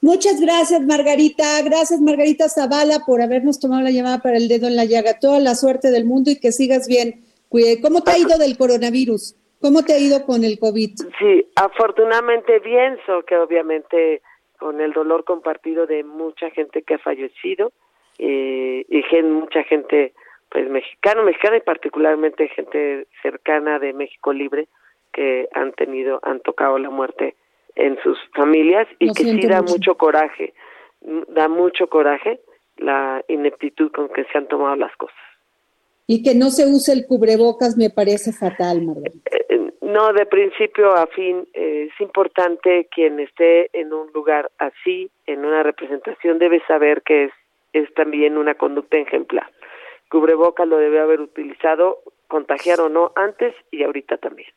Muchas 0.00 0.40
gracias, 0.40 0.80
Margarita. 0.80 1.62
Gracias, 1.64 2.00
Margarita 2.00 2.48
Zavala, 2.48 3.04
por 3.06 3.22
habernos 3.22 3.60
tomado 3.60 3.82
la 3.82 3.92
llamada 3.92 4.18
para 4.18 4.36
el 4.36 4.48
dedo 4.48 4.66
en 4.66 4.74
la 4.74 4.84
llaga. 4.84 5.20
Toda 5.20 5.38
la 5.38 5.54
suerte 5.54 5.92
del 5.92 6.04
mundo 6.04 6.30
y 6.30 6.40
que 6.40 6.50
sigas 6.50 6.88
bien. 6.88 7.22
¿Cómo 7.82 8.02
te 8.02 8.10
ha 8.10 8.18
ido 8.18 8.38
del 8.38 8.56
coronavirus? 8.56 9.36
¿Cómo 9.60 9.84
te 9.84 9.92
ha 9.92 9.98
ido 9.98 10.24
con 10.24 10.42
el 10.42 10.58
COVID? 10.58 10.90
Sí, 11.18 11.46
afortunadamente 11.54 12.58
bien, 12.60 12.98
so 13.06 13.22
que 13.22 13.36
obviamente 13.36 14.22
con 14.58 14.80
el 14.80 14.92
dolor 14.92 15.24
compartido 15.24 15.86
de 15.86 16.02
mucha 16.02 16.50
gente 16.50 16.82
que 16.82 16.94
ha 16.94 16.98
fallecido 16.98 17.72
eh, 18.18 18.84
y 18.88 19.22
mucha 19.22 19.62
gente 19.64 20.14
pues 20.50 20.68
mexicana, 20.68 21.22
mexicana 21.22 21.56
y 21.58 21.60
particularmente 21.60 22.48
gente 22.48 23.06
cercana 23.22 23.78
de 23.78 23.92
México 23.92 24.32
Libre, 24.32 24.68
que 25.12 25.48
han 25.52 25.72
tenido, 25.72 26.20
han 26.22 26.40
tocado 26.40 26.78
la 26.78 26.90
muerte 26.90 27.34
en 27.74 27.98
sus 28.02 28.18
familias 28.34 28.86
y 28.98 29.12
que 29.12 29.24
sí 29.24 29.46
da 29.46 29.62
mucho. 29.62 29.96
coraje, 29.96 30.54
da 31.28 31.48
mucho 31.48 31.88
coraje 31.88 32.40
la 32.76 33.24
ineptitud 33.28 33.90
con 33.92 34.08
que 34.08 34.24
se 34.24 34.38
han 34.38 34.48
tomado 34.48 34.76
las 34.76 34.94
cosas. 34.96 35.16
Y 36.06 36.22
que 36.22 36.34
no 36.34 36.50
se 36.50 36.66
use 36.66 36.92
el 36.92 37.06
cubrebocas 37.06 37.76
me 37.76 37.88
parece 37.88 38.32
fatal, 38.32 38.82
Margarita. 38.82 39.30
Eh, 39.48 39.72
No, 39.80 40.12
de 40.12 40.26
principio 40.26 40.94
a 40.94 41.06
fin 41.06 41.46
eh, 41.52 41.88
es 41.90 42.00
importante 42.00 42.88
quien 42.90 43.20
esté 43.20 43.68
en 43.78 43.92
un 43.92 44.10
lugar 44.12 44.50
así, 44.58 45.10
en 45.26 45.44
una 45.44 45.62
representación, 45.62 46.38
debe 46.38 46.62
saber 46.66 47.02
que 47.02 47.24
es, 47.24 47.32
es 47.72 47.92
también 47.94 48.38
una 48.38 48.54
conducta 48.54 48.96
ejemplar. 48.96 49.50
Cubrebocas 50.10 50.66
lo 50.66 50.78
debe 50.78 50.98
haber 50.98 51.20
utilizado, 51.20 51.98
contagiar 52.26 52.80
o 52.80 52.88
no, 52.88 53.12
antes 53.16 53.54
y 53.70 53.82
ahorita 53.82 54.16
también. 54.16 54.48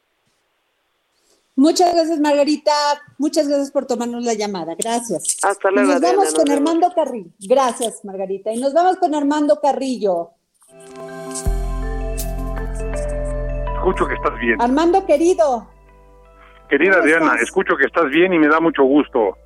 Muchas 1.55 1.93
gracias, 1.93 2.19
Margarita. 2.19 2.71
Muchas 3.17 3.47
gracias 3.47 3.71
por 3.71 3.85
tomarnos 3.85 4.23
la 4.25 4.33
llamada. 4.33 4.75
Gracias. 4.77 5.37
Hasta 5.41 5.71
luego. 5.71 5.93
nos 5.93 6.01
vamos 6.01 6.33
con 6.33 6.51
Armando 6.51 6.91
Carrillo. 6.93 7.29
Gracias, 7.39 8.03
Margarita. 8.03 8.51
Y 8.51 8.59
nos 8.59 8.73
vamos 8.73 8.97
con 8.97 9.15
Armando 9.15 9.59
Carrillo. 9.61 10.31
Escucho 13.77 14.05
que 14.07 14.15
estás 14.15 14.37
bien. 14.39 14.61
Armando, 14.61 15.05
querido. 15.05 15.69
Querida 16.69 17.01
Diana, 17.01 17.35
escucho 17.41 17.77
que 17.77 17.85
estás 17.85 18.09
bien 18.09 18.33
y 18.33 18.39
me 18.39 18.47
da 18.47 18.59
mucho 18.59 18.83
gusto. 18.83 19.37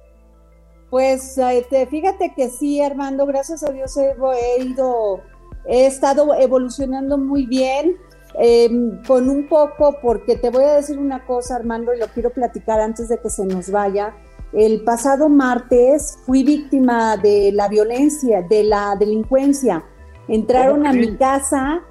Pues 0.89 1.37
este, 1.37 1.85
fíjate 1.85 2.33
que 2.35 2.49
sí, 2.49 2.81
Armando, 2.81 3.25
gracias 3.27 3.63
a 3.63 3.71
Dios 3.71 3.95
he, 3.97 4.15
he 4.57 4.63
ido, 4.63 5.21
he 5.65 5.85
estado 5.85 6.33
evolucionando 6.33 7.17
muy 7.17 7.45
bien 7.45 7.97
eh, 8.41 8.69
con 9.05 9.29
un 9.29 9.47
poco, 9.47 9.97
porque 10.01 10.37
te 10.37 10.49
voy 10.49 10.63
a 10.63 10.75
decir 10.75 10.97
una 10.97 11.25
cosa, 11.25 11.57
Armando, 11.57 11.93
y 11.93 11.99
lo 11.99 12.07
quiero 12.07 12.29
platicar 12.29 12.79
antes 12.79 13.09
de 13.09 13.17
que 13.19 13.29
se 13.29 13.45
nos 13.45 13.69
vaya. 13.69 14.13
El 14.53 14.81
pasado 14.83 15.27
martes 15.27 16.17
fui 16.25 16.43
víctima 16.43 17.17
de 17.17 17.51
la 17.53 17.67
violencia, 17.67 18.41
de 18.41 18.63
la 18.63 18.95
delincuencia. 18.97 19.83
Entraron 20.29 20.87
a 20.87 20.93
mi 20.93 21.17
casa, 21.17 21.81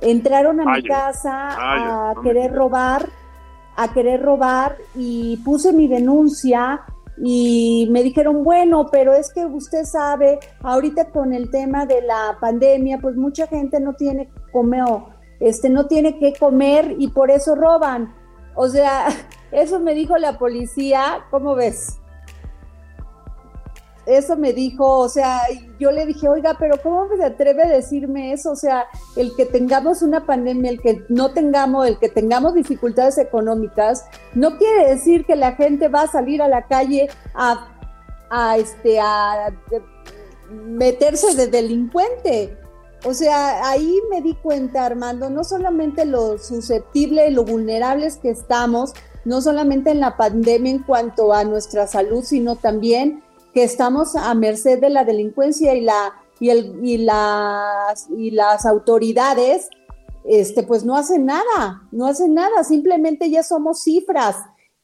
entraron 0.00 0.60
a 0.60 0.74
mi 0.74 0.82
casa 0.82 2.10
a 2.10 2.14
querer 2.22 2.52
robar, 2.52 3.08
a 3.76 3.92
querer 3.92 4.22
robar 4.22 4.76
y 4.96 5.36
puse 5.38 5.72
mi 5.72 5.86
denuncia 5.86 6.82
y 7.16 7.88
me 7.90 8.02
dijeron, 8.02 8.42
bueno, 8.42 8.88
pero 8.90 9.14
es 9.14 9.32
que 9.32 9.46
usted 9.46 9.84
sabe, 9.84 10.40
ahorita 10.62 11.10
con 11.10 11.32
el 11.32 11.50
tema 11.50 11.86
de 11.86 12.02
la 12.02 12.36
pandemia, 12.40 12.98
pues 12.98 13.16
mucha 13.16 13.46
gente 13.46 13.78
no 13.78 13.94
tiene 13.94 14.30
comer 14.50 14.84
este, 15.42 15.68
no 15.68 15.86
tiene 15.86 16.18
que 16.18 16.32
comer 16.34 16.94
y 16.98 17.08
por 17.08 17.30
eso 17.30 17.54
roban. 17.56 18.14
O 18.54 18.68
sea, 18.68 19.08
eso 19.52 19.80
me 19.80 19.94
dijo 19.94 20.16
la 20.16 20.38
policía, 20.38 21.26
¿cómo 21.30 21.54
ves? 21.54 21.98
Eso 24.06 24.36
me 24.36 24.52
dijo, 24.52 24.98
o 24.98 25.08
sea, 25.08 25.42
yo 25.78 25.92
le 25.92 26.06
dije, 26.06 26.28
oiga, 26.28 26.56
pero 26.58 26.76
¿cómo 26.82 27.08
se 27.16 27.24
atreve 27.24 27.62
a 27.62 27.68
decirme 27.68 28.32
eso? 28.32 28.50
O 28.50 28.56
sea, 28.56 28.86
el 29.14 29.34
que 29.36 29.46
tengamos 29.46 30.02
una 30.02 30.26
pandemia, 30.26 30.72
el 30.72 30.80
que 30.80 31.04
no 31.08 31.32
tengamos, 31.32 31.86
el 31.86 31.98
que 31.98 32.08
tengamos 32.08 32.54
dificultades 32.54 33.18
económicas, 33.18 34.04
no 34.34 34.58
quiere 34.58 34.90
decir 34.90 35.24
que 35.24 35.36
la 35.36 35.52
gente 35.52 35.88
va 35.88 36.02
a 36.02 36.08
salir 36.08 36.42
a 36.42 36.48
la 36.48 36.66
calle 36.66 37.08
a, 37.34 37.68
a 38.30 38.58
este, 38.58 38.98
a 38.98 39.52
meterse 40.50 41.36
de 41.36 41.46
delincuente. 41.46 42.58
O 43.04 43.14
sea, 43.14 43.68
ahí 43.68 44.00
me 44.10 44.22
di 44.22 44.34
cuenta, 44.34 44.86
Armando, 44.86 45.28
no 45.28 45.42
solamente 45.42 46.04
lo 46.04 46.38
susceptible 46.38 47.30
lo 47.30 47.44
vulnerables 47.44 48.16
que 48.16 48.30
estamos, 48.30 48.92
no 49.24 49.42
solamente 49.42 49.90
en 49.90 50.00
la 50.00 50.16
pandemia 50.16 50.70
en 50.70 50.82
cuanto 50.82 51.32
a 51.32 51.42
nuestra 51.44 51.86
salud, 51.86 52.22
sino 52.22 52.56
también 52.56 53.22
que 53.52 53.64
estamos 53.64 54.14
a 54.14 54.32
merced 54.34 54.80
de 54.80 54.90
la 54.90 55.04
delincuencia 55.04 55.74
y 55.74 55.80
la 55.82 56.14
y, 56.40 56.50
el, 56.50 56.80
y 56.82 56.98
las 56.98 58.08
y 58.10 58.30
las 58.30 58.66
autoridades 58.66 59.68
este 60.24 60.62
pues 60.62 60.84
no 60.84 60.96
hacen 60.96 61.26
nada, 61.26 61.82
no 61.90 62.06
hacen 62.06 62.34
nada, 62.34 62.64
simplemente 62.64 63.30
ya 63.30 63.42
somos 63.42 63.82
cifras, 63.82 64.36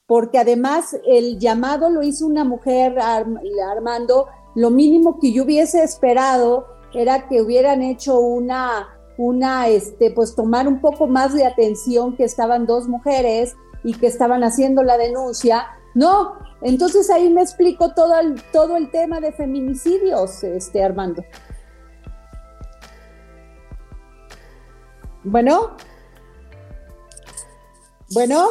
porque 0.06 0.38
además 0.38 0.96
el 1.06 1.38
llamado 1.38 1.90
lo 1.90 2.02
hizo 2.02 2.26
una 2.26 2.44
mujer 2.44 2.98
Armando, 2.98 4.26
lo 4.54 4.70
mínimo 4.70 5.20
que 5.20 5.32
yo 5.32 5.44
hubiese 5.44 5.82
esperado 5.82 6.66
era 6.92 7.28
que 7.28 7.42
hubieran 7.42 7.82
hecho 7.82 8.18
una, 8.18 8.88
una, 9.16 9.68
este, 9.68 10.10
pues 10.10 10.34
tomar 10.34 10.66
un 10.68 10.80
poco 10.80 11.06
más 11.06 11.34
de 11.34 11.46
atención 11.46 12.16
que 12.16 12.24
estaban 12.24 12.66
dos 12.66 12.88
mujeres 12.88 13.56
y 13.84 13.94
que 13.94 14.06
estaban 14.06 14.44
haciendo 14.44 14.82
la 14.82 14.96
denuncia. 14.96 15.66
No, 15.94 16.38
entonces 16.62 17.10
ahí 17.10 17.30
me 17.30 17.42
explico 17.42 17.94
todo 17.94 18.18
el, 18.18 18.42
todo 18.52 18.76
el 18.76 18.90
tema 18.90 19.20
de 19.20 19.32
feminicidios, 19.32 20.42
este, 20.44 20.82
Armando. 20.82 21.24
Bueno. 25.24 25.76
Bueno. 28.12 28.48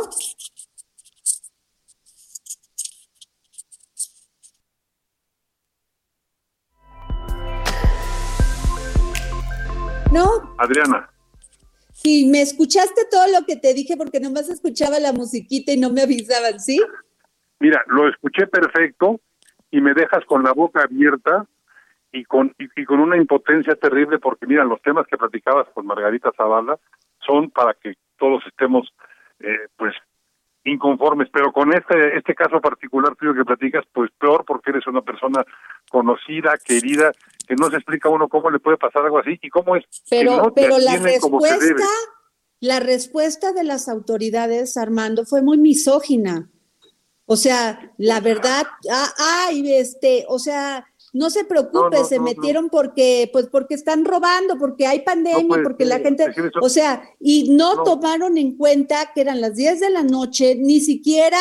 ¿No? 10.11 10.55
Adriana. 10.57 11.09
Sí, 11.91 12.29
me 12.31 12.41
escuchaste 12.41 13.01
todo 13.09 13.25
lo 13.27 13.45
que 13.45 13.55
te 13.55 13.73
dije 13.73 13.97
porque 13.97 14.19
nomás 14.19 14.49
escuchaba 14.49 14.99
la 14.99 15.13
musiquita 15.13 15.71
y 15.71 15.77
no 15.77 15.89
me 15.89 16.03
avisaban, 16.03 16.59
¿sí? 16.59 16.79
Mira, 17.59 17.83
lo 17.87 18.07
escuché 18.07 18.45
perfecto 18.47 19.19
y 19.71 19.81
me 19.81 19.93
dejas 19.93 20.23
con 20.25 20.43
la 20.43 20.53
boca 20.53 20.83
abierta 20.83 21.47
y 22.11 22.23
con 22.23 22.53
y, 22.59 22.85
con 22.85 22.99
una 22.99 23.17
impotencia 23.17 23.75
terrible 23.75 24.19
porque 24.19 24.45
mira, 24.45 24.63
los 24.63 24.81
temas 24.81 25.07
que 25.07 25.17
platicabas 25.17 25.67
con 25.73 25.87
Margarita 25.87 26.31
Zavala 26.37 26.77
son 27.25 27.49
para 27.49 27.73
que 27.73 27.95
todos 28.17 28.43
estemos 28.45 28.93
eh, 29.39 29.67
pues 29.75 29.95
inconformes, 30.63 31.29
pero 31.31 31.51
con 31.51 31.73
este 31.73 32.17
este 32.17 32.35
caso 32.35 32.61
particular 32.61 33.15
tuyo 33.15 33.33
que 33.33 33.43
platicas, 33.43 33.85
pues 33.91 34.11
peor 34.19 34.45
porque 34.45 34.69
eres 34.69 34.85
una 34.87 35.01
persona 35.01 35.43
conocida, 35.89 36.57
querida, 36.63 37.11
que 37.47 37.55
no 37.55 37.69
se 37.69 37.77
explica 37.77 38.09
uno 38.09 38.27
cómo 38.27 38.51
le 38.51 38.59
puede 38.59 38.77
pasar 38.77 39.05
algo 39.05 39.19
así 39.19 39.39
y 39.41 39.49
cómo 39.49 39.75
es. 39.75 39.85
Pero, 40.09 40.53
pero 40.53 40.77
la 40.79 40.97
respuesta, 40.97 41.87
la 42.59 42.79
respuesta 42.79 43.53
de 43.53 43.63
las 43.63 43.87
autoridades, 43.87 44.77
Armando, 44.77 45.25
fue 45.25 45.41
muy 45.41 45.57
misógina. 45.57 46.49
O 47.25 47.35
sea, 47.35 47.93
la 47.97 48.19
verdad, 48.21 48.65
ah, 48.89 49.13
ay, 49.47 49.73
este, 49.73 50.25
o 50.29 50.39
sea, 50.39 50.85
no 51.13 51.29
se 51.29 51.43
preocupe, 51.43 52.03
se 52.05 52.19
metieron 52.19 52.69
porque, 52.69 53.29
pues 53.33 53.47
porque 53.47 53.75
están 53.75 54.05
robando, 54.05 54.57
porque 54.57 54.87
hay 54.87 55.01
pandemia, 55.01 55.61
porque 55.63 55.85
la 55.85 55.99
gente, 55.99 56.25
o 56.61 56.69
sea, 56.69 57.03
y 57.19 57.55
no, 57.55 57.83
tomaron 57.83 58.37
en 58.37 58.55
cuenta 58.55 59.11
que 59.13 59.21
eran 59.21 59.41
las 59.41 59.55
10 59.55 59.79
de 59.79 59.89
la 59.89 60.03
noche, 60.03 60.55
ni 60.55 60.79
siquiera 60.79 61.39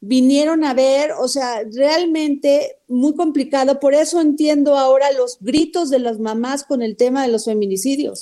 vinieron 0.00 0.64
a 0.64 0.74
ver, 0.74 1.12
o 1.18 1.28
sea, 1.28 1.62
realmente 1.76 2.76
muy 2.88 3.14
complicado. 3.14 3.80
Por 3.80 3.94
eso 3.94 4.20
entiendo 4.20 4.76
ahora 4.76 5.06
los 5.12 5.38
gritos 5.40 5.90
de 5.90 5.98
las 5.98 6.18
mamás 6.18 6.64
con 6.64 6.82
el 6.82 6.96
tema 6.96 7.22
de 7.22 7.32
los 7.32 7.44
feminicidios. 7.44 8.20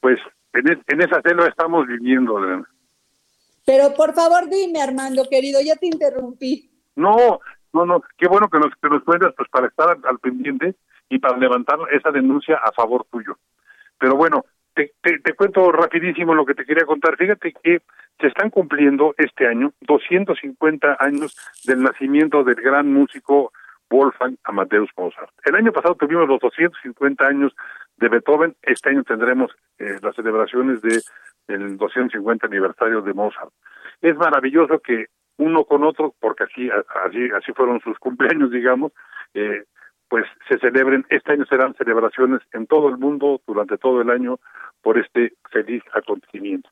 Pues 0.00 0.18
en, 0.54 1.00
esa 1.00 1.22
selva 1.22 1.46
estamos 1.46 1.86
viviendo. 1.86 2.36
Pero 3.64 3.94
por 3.94 4.14
favor 4.14 4.48
dime, 4.48 4.82
Armando, 4.82 5.24
querido, 5.30 5.60
ya 5.64 5.76
te 5.76 5.86
interrumpí. 5.86 6.70
No, 6.96 7.40
no, 7.72 7.86
no, 7.86 8.02
qué 8.18 8.26
bueno 8.28 8.48
que 8.48 8.58
nos, 8.58 8.74
que 8.80 8.88
nos 8.88 9.02
cuentas 9.04 9.32
pues 9.36 9.48
para 9.48 9.68
estar 9.68 9.96
al 10.02 10.18
pendiente 10.18 10.74
y 11.08 11.18
para 11.18 11.36
levantar 11.38 11.78
esa 11.92 12.10
denuncia 12.10 12.56
a 12.56 12.72
favor 12.72 13.06
tuyo. 13.10 13.38
Pero 13.98 14.16
bueno, 14.16 14.44
te, 14.74 14.92
te, 15.02 15.34
cuento 15.34 15.70
rapidísimo 15.70 16.34
lo 16.34 16.44
que 16.44 16.54
te 16.54 16.64
quería 16.64 16.84
contar. 16.84 17.16
Fíjate 17.16 17.52
que 17.62 17.82
se 18.22 18.28
están 18.28 18.50
cumpliendo 18.50 19.14
este 19.18 19.48
año 19.48 19.72
250 19.80 20.96
años 21.00 21.36
del 21.66 21.82
nacimiento 21.82 22.44
del 22.44 22.54
gran 22.54 22.92
músico 22.92 23.52
Wolfgang 23.90 24.36
Amadeus 24.44 24.90
Mozart. 24.96 25.32
El 25.44 25.56
año 25.56 25.72
pasado 25.72 25.96
tuvimos 25.96 26.28
los 26.28 26.38
250 26.38 27.26
años 27.26 27.52
de 27.96 28.08
Beethoven, 28.08 28.54
este 28.62 28.90
año 28.90 29.02
tendremos 29.02 29.50
eh, 29.78 29.98
las 30.00 30.14
celebraciones 30.14 30.80
de 30.82 31.02
el 31.48 31.76
250 31.76 32.46
aniversario 32.46 33.02
de 33.02 33.12
Mozart. 33.12 33.50
Es 34.00 34.16
maravilloso 34.16 34.78
que 34.78 35.06
uno 35.38 35.64
con 35.64 35.82
otro, 35.82 36.14
porque 36.20 36.44
así 36.44 36.70
así 37.04 37.28
así 37.36 37.52
fueron 37.52 37.80
sus 37.80 37.98
cumpleaños, 37.98 38.52
digamos, 38.52 38.92
eh, 39.34 39.64
pues 40.08 40.26
se 40.48 40.58
celebren. 40.60 41.04
Este 41.08 41.32
año 41.32 41.44
serán 41.46 41.74
celebraciones 41.74 42.40
en 42.52 42.68
todo 42.68 42.88
el 42.88 42.98
mundo 42.98 43.40
durante 43.48 43.78
todo 43.78 44.00
el 44.00 44.10
año 44.10 44.38
por 44.80 44.96
este 44.96 45.32
feliz 45.50 45.82
acontecimiento. 45.92 46.70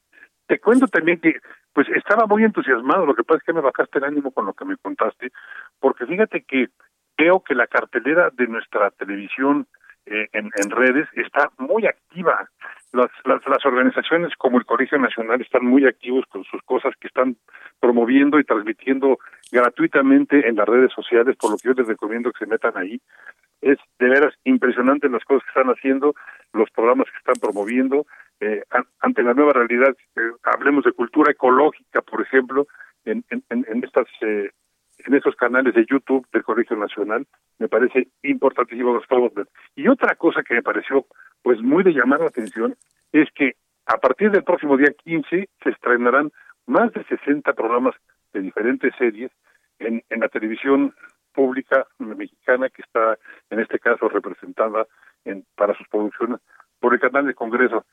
Te 0.51 0.59
cuento 0.59 0.89
también 0.89 1.21
que 1.21 1.37
pues 1.73 1.87
estaba 1.91 2.27
muy 2.27 2.43
entusiasmado, 2.43 3.07
lo 3.07 3.15
que 3.15 3.23
pasa 3.23 3.39
es 3.39 3.45
que 3.45 3.53
me 3.53 3.61
bajaste 3.61 3.99
el 3.99 4.05
ánimo 4.05 4.33
con 4.33 4.47
lo 4.47 4.53
que 4.53 4.65
me 4.65 4.77
contaste, 4.79 5.31
porque 5.79 6.07
fíjate 6.07 6.43
que 6.43 6.71
veo 7.17 7.39
que 7.45 7.55
la 7.55 7.69
cartelera 7.69 8.31
de 8.33 8.49
nuestra 8.49 8.91
televisión 8.91 9.69
eh, 10.07 10.27
en, 10.33 10.51
redes 10.71 11.07
está 11.15 11.53
muy 11.59 11.87
activa. 11.87 12.49
Las, 12.93 13.11
las, 13.27 13.47
las, 13.47 13.65
organizaciones 13.65 14.35
como 14.39 14.59
el 14.59 14.65
Colegio 14.65 14.99
Nacional 14.99 15.41
están 15.41 15.65
muy 15.65 15.87
activos 15.87 16.25
con 16.29 16.43
sus 16.43 16.61
cosas 16.63 16.95
que 16.99 17.07
están 17.07 17.37
promoviendo 17.79 18.41
y 18.41 18.45
transmitiendo 18.45 19.21
gratuitamente 19.53 20.49
en 20.49 20.57
las 20.57 20.67
redes 20.67 20.91
sociales, 20.93 21.37
por 21.37 21.53
lo 21.53 21.59
que 21.59 21.69
yo 21.69 21.75
les 21.75 21.87
recomiendo 21.87 22.33
que 22.33 22.45
se 22.45 22.51
metan 22.51 22.77
ahí. 22.77 23.01
Es 23.61 23.79
de 23.99 24.09
veras 24.09 24.35
impresionante 24.45 25.09
las 25.09 25.25
cosas 25.25 25.45
que 25.45 25.61
están 25.61 25.73
haciendo, 25.75 26.15
los 26.53 26.71
programas 26.71 27.09
que 27.11 27.19
están 27.19 27.37
promoviendo, 27.41 28.07
eh, 28.41 28.63
ante 29.01 29.23
la 29.23 29.35
nueva 29.35 29.53
realidad, 29.53 29.95
eh, 30.17 30.21
hablemos 30.45 30.85
de 30.85 30.93
cultura 30.93 31.31
ecológica, 31.31 32.01
por 32.01 32.23
ejemplo, 32.23 32.67
en, 33.05 33.25
en, 33.31 33.85
estas 33.85 34.07
eh, 34.23 34.51
en 35.07 35.15
estos 35.15 35.35
canales 35.37 35.75
de 35.75 35.87
YouTube 35.87 36.27
del 36.33 36.43
Colegio 36.43 36.77
Nacional, 36.77 37.27
me 37.59 37.69
parece 37.69 38.09
importantísimo 38.23 38.95
los 38.95 39.35
ver. 39.35 39.49
Y 39.75 39.89
otra 39.89 40.15
cosa 40.15 40.43
que 40.43 40.55
me 40.55 40.63
pareció 40.63 41.07
pues 41.43 41.61
muy 41.61 41.83
de 41.83 41.93
llamar 41.93 42.21
la 42.21 42.27
atención 42.27 42.77
es 43.13 43.29
que 43.35 43.55
a 43.87 43.99
partir 43.99 44.31
del 44.31 44.45
próximo 44.45 44.77
día 44.77 44.93
15 45.05 45.49
se 45.63 45.71
estrenarán 45.71 46.31
más 46.67 46.93
de 46.93 47.05
60 47.05 47.53
programas 47.55 47.95
de 48.33 48.41
diferentes 48.41 48.95
series 48.97 49.31
en, 49.79 50.03
en 50.09 50.21
la 50.21 50.29
televisión 50.29 50.95
pública 51.41 51.87
mexicana 51.99 52.69
que 52.69 52.83
está 52.83 53.17
en 53.49 53.61
este 53.61 53.79
caso 53.79 54.11
representada 54.11 54.87
en, 55.25 55.43
para 55.57 55.75
sus 55.75 55.89
producciones 55.89 56.39
por 56.79 56.93
el 56.93 57.01
canal 57.01 57.27
de 57.27 57.33
Congreso. 57.33 57.87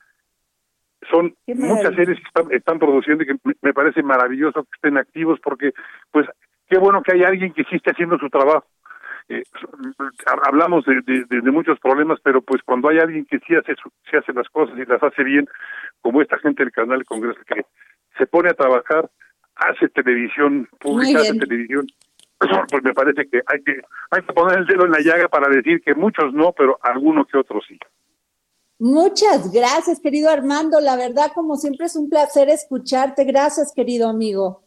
Son 1.10 1.34
muchas 1.46 1.94
series 1.94 2.18
que 2.18 2.56
están, 2.56 2.78
produciendo 2.78 3.24
y 3.24 3.26
que 3.26 3.36
me 3.62 3.72
parece 3.72 4.02
maravilloso 4.02 4.64
que 4.64 4.74
estén 4.74 4.98
activos 4.98 5.40
porque, 5.42 5.72
pues, 6.10 6.26
qué 6.68 6.78
bueno 6.78 7.02
que 7.02 7.14
hay 7.14 7.22
alguien 7.22 7.54
que 7.54 7.64
sí 7.64 7.76
esté 7.76 7.92
haciendo 7.92 8.18
su 8.18 8.28
trabajo. 8.28 8.66
Eh, 9.30 9.44
hablamos 10.44 10.84
de, 10.84 11.24
de, 11.26 11.50
muchos 11.50 11.78
problemas, 11.80 12.18
pero 12.22 12.42
pues 12.42 12.62
cuando 12.62 12.90
hay 12.90 12.98
alguien 12.98 13.24
que 13.24 13.38
sí 13.38 13.54
hace, 13.54 13.76
sí 14.10 14.16
hace 14.16 14.34
las 14.34 14.48
cosas 14.50 14.78
y 14.78 14.84
las 14.84 15.02
hace 15.02 15.24
bien, 15.24 15.48
como 16.02 16.20
esta 16.20 16.36
gente 16.38 16.64
del 16.64 16.72
canal 16.72 16.98
de 16.98 17.04
Congreso 17.06 17.40
que 17.46 17.64
se 18.18 18.26
pone 18.26 18.50
a 18.50 18.54
trabajar, 18.54 19.08
hace 19.56 19.88
televisión 19.88 20.68
pública, 20.78 21.20
hace 21.20 21.38
televisión 21.38 21.86
pues 22.38 22.82
me 22.84 22.94
parece 22.94 23.28
que 23.28 23.40
hay 23.46 23.62
que 23.62 23.80
hay 24.10 24.22
que 24.22 24.32
poner 24.32 24.58
el 24.58 24.66
dedo 24.66 24.84
en 24.84 24.92
la 24.92 25.00
llaga 25.00 25.28
para 25.28 25.48
decir 25.48 25.80
que 25.84 25.94
muchos 25.94 26.32
no, 26.32 26.52
pero 26.52 26.78
algunos 26.82 27.26
que 27.26 27.38
otros 27.38 27.64
sí. 27.66 27.78
Muchas 28.78 29.52
gracias, 29.52 30.00
querido 30.00 30.30
Armando. 30.30 30.80
La 30.80 30.96
verdad, 30.96 31.32
como 31.34 31.56
siempre, 31.56 31.86
es 31.86 31.96
un 31.96 32.08
placer 32.08 32.48
escucharte. 32.48 33.24
Gracias, 33.24 33.72
querido 33.74 34.08
amigo. 34.08 34.62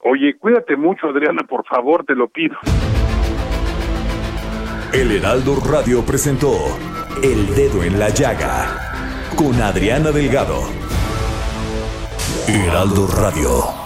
Oye, 0.00 0.38
cuídate 0.38 0.76
mucho, 0.76 1.08
Adriana, 1.08 1.42
por 1.46 1.66
favor, 1.66 2.04
te 2.04 2.14
lo 2.14 2.28
pido. 2.28 2.56
El 4.92 5.12
Heraldo 5.12 5.56
Radio 5.68 6.02
presentó 6.06 6.52
El 7.22 7.54
Dedo 7.54 7.82
en 7.82 7.98
la 7.98 8.08
Llaga 8.08 8.86
con 9.36 9.60
Adriana 9.60 10.10
Delgado. 10.12 10.62
Heraldo 12.48 13.06
Radio. 13.08 13.85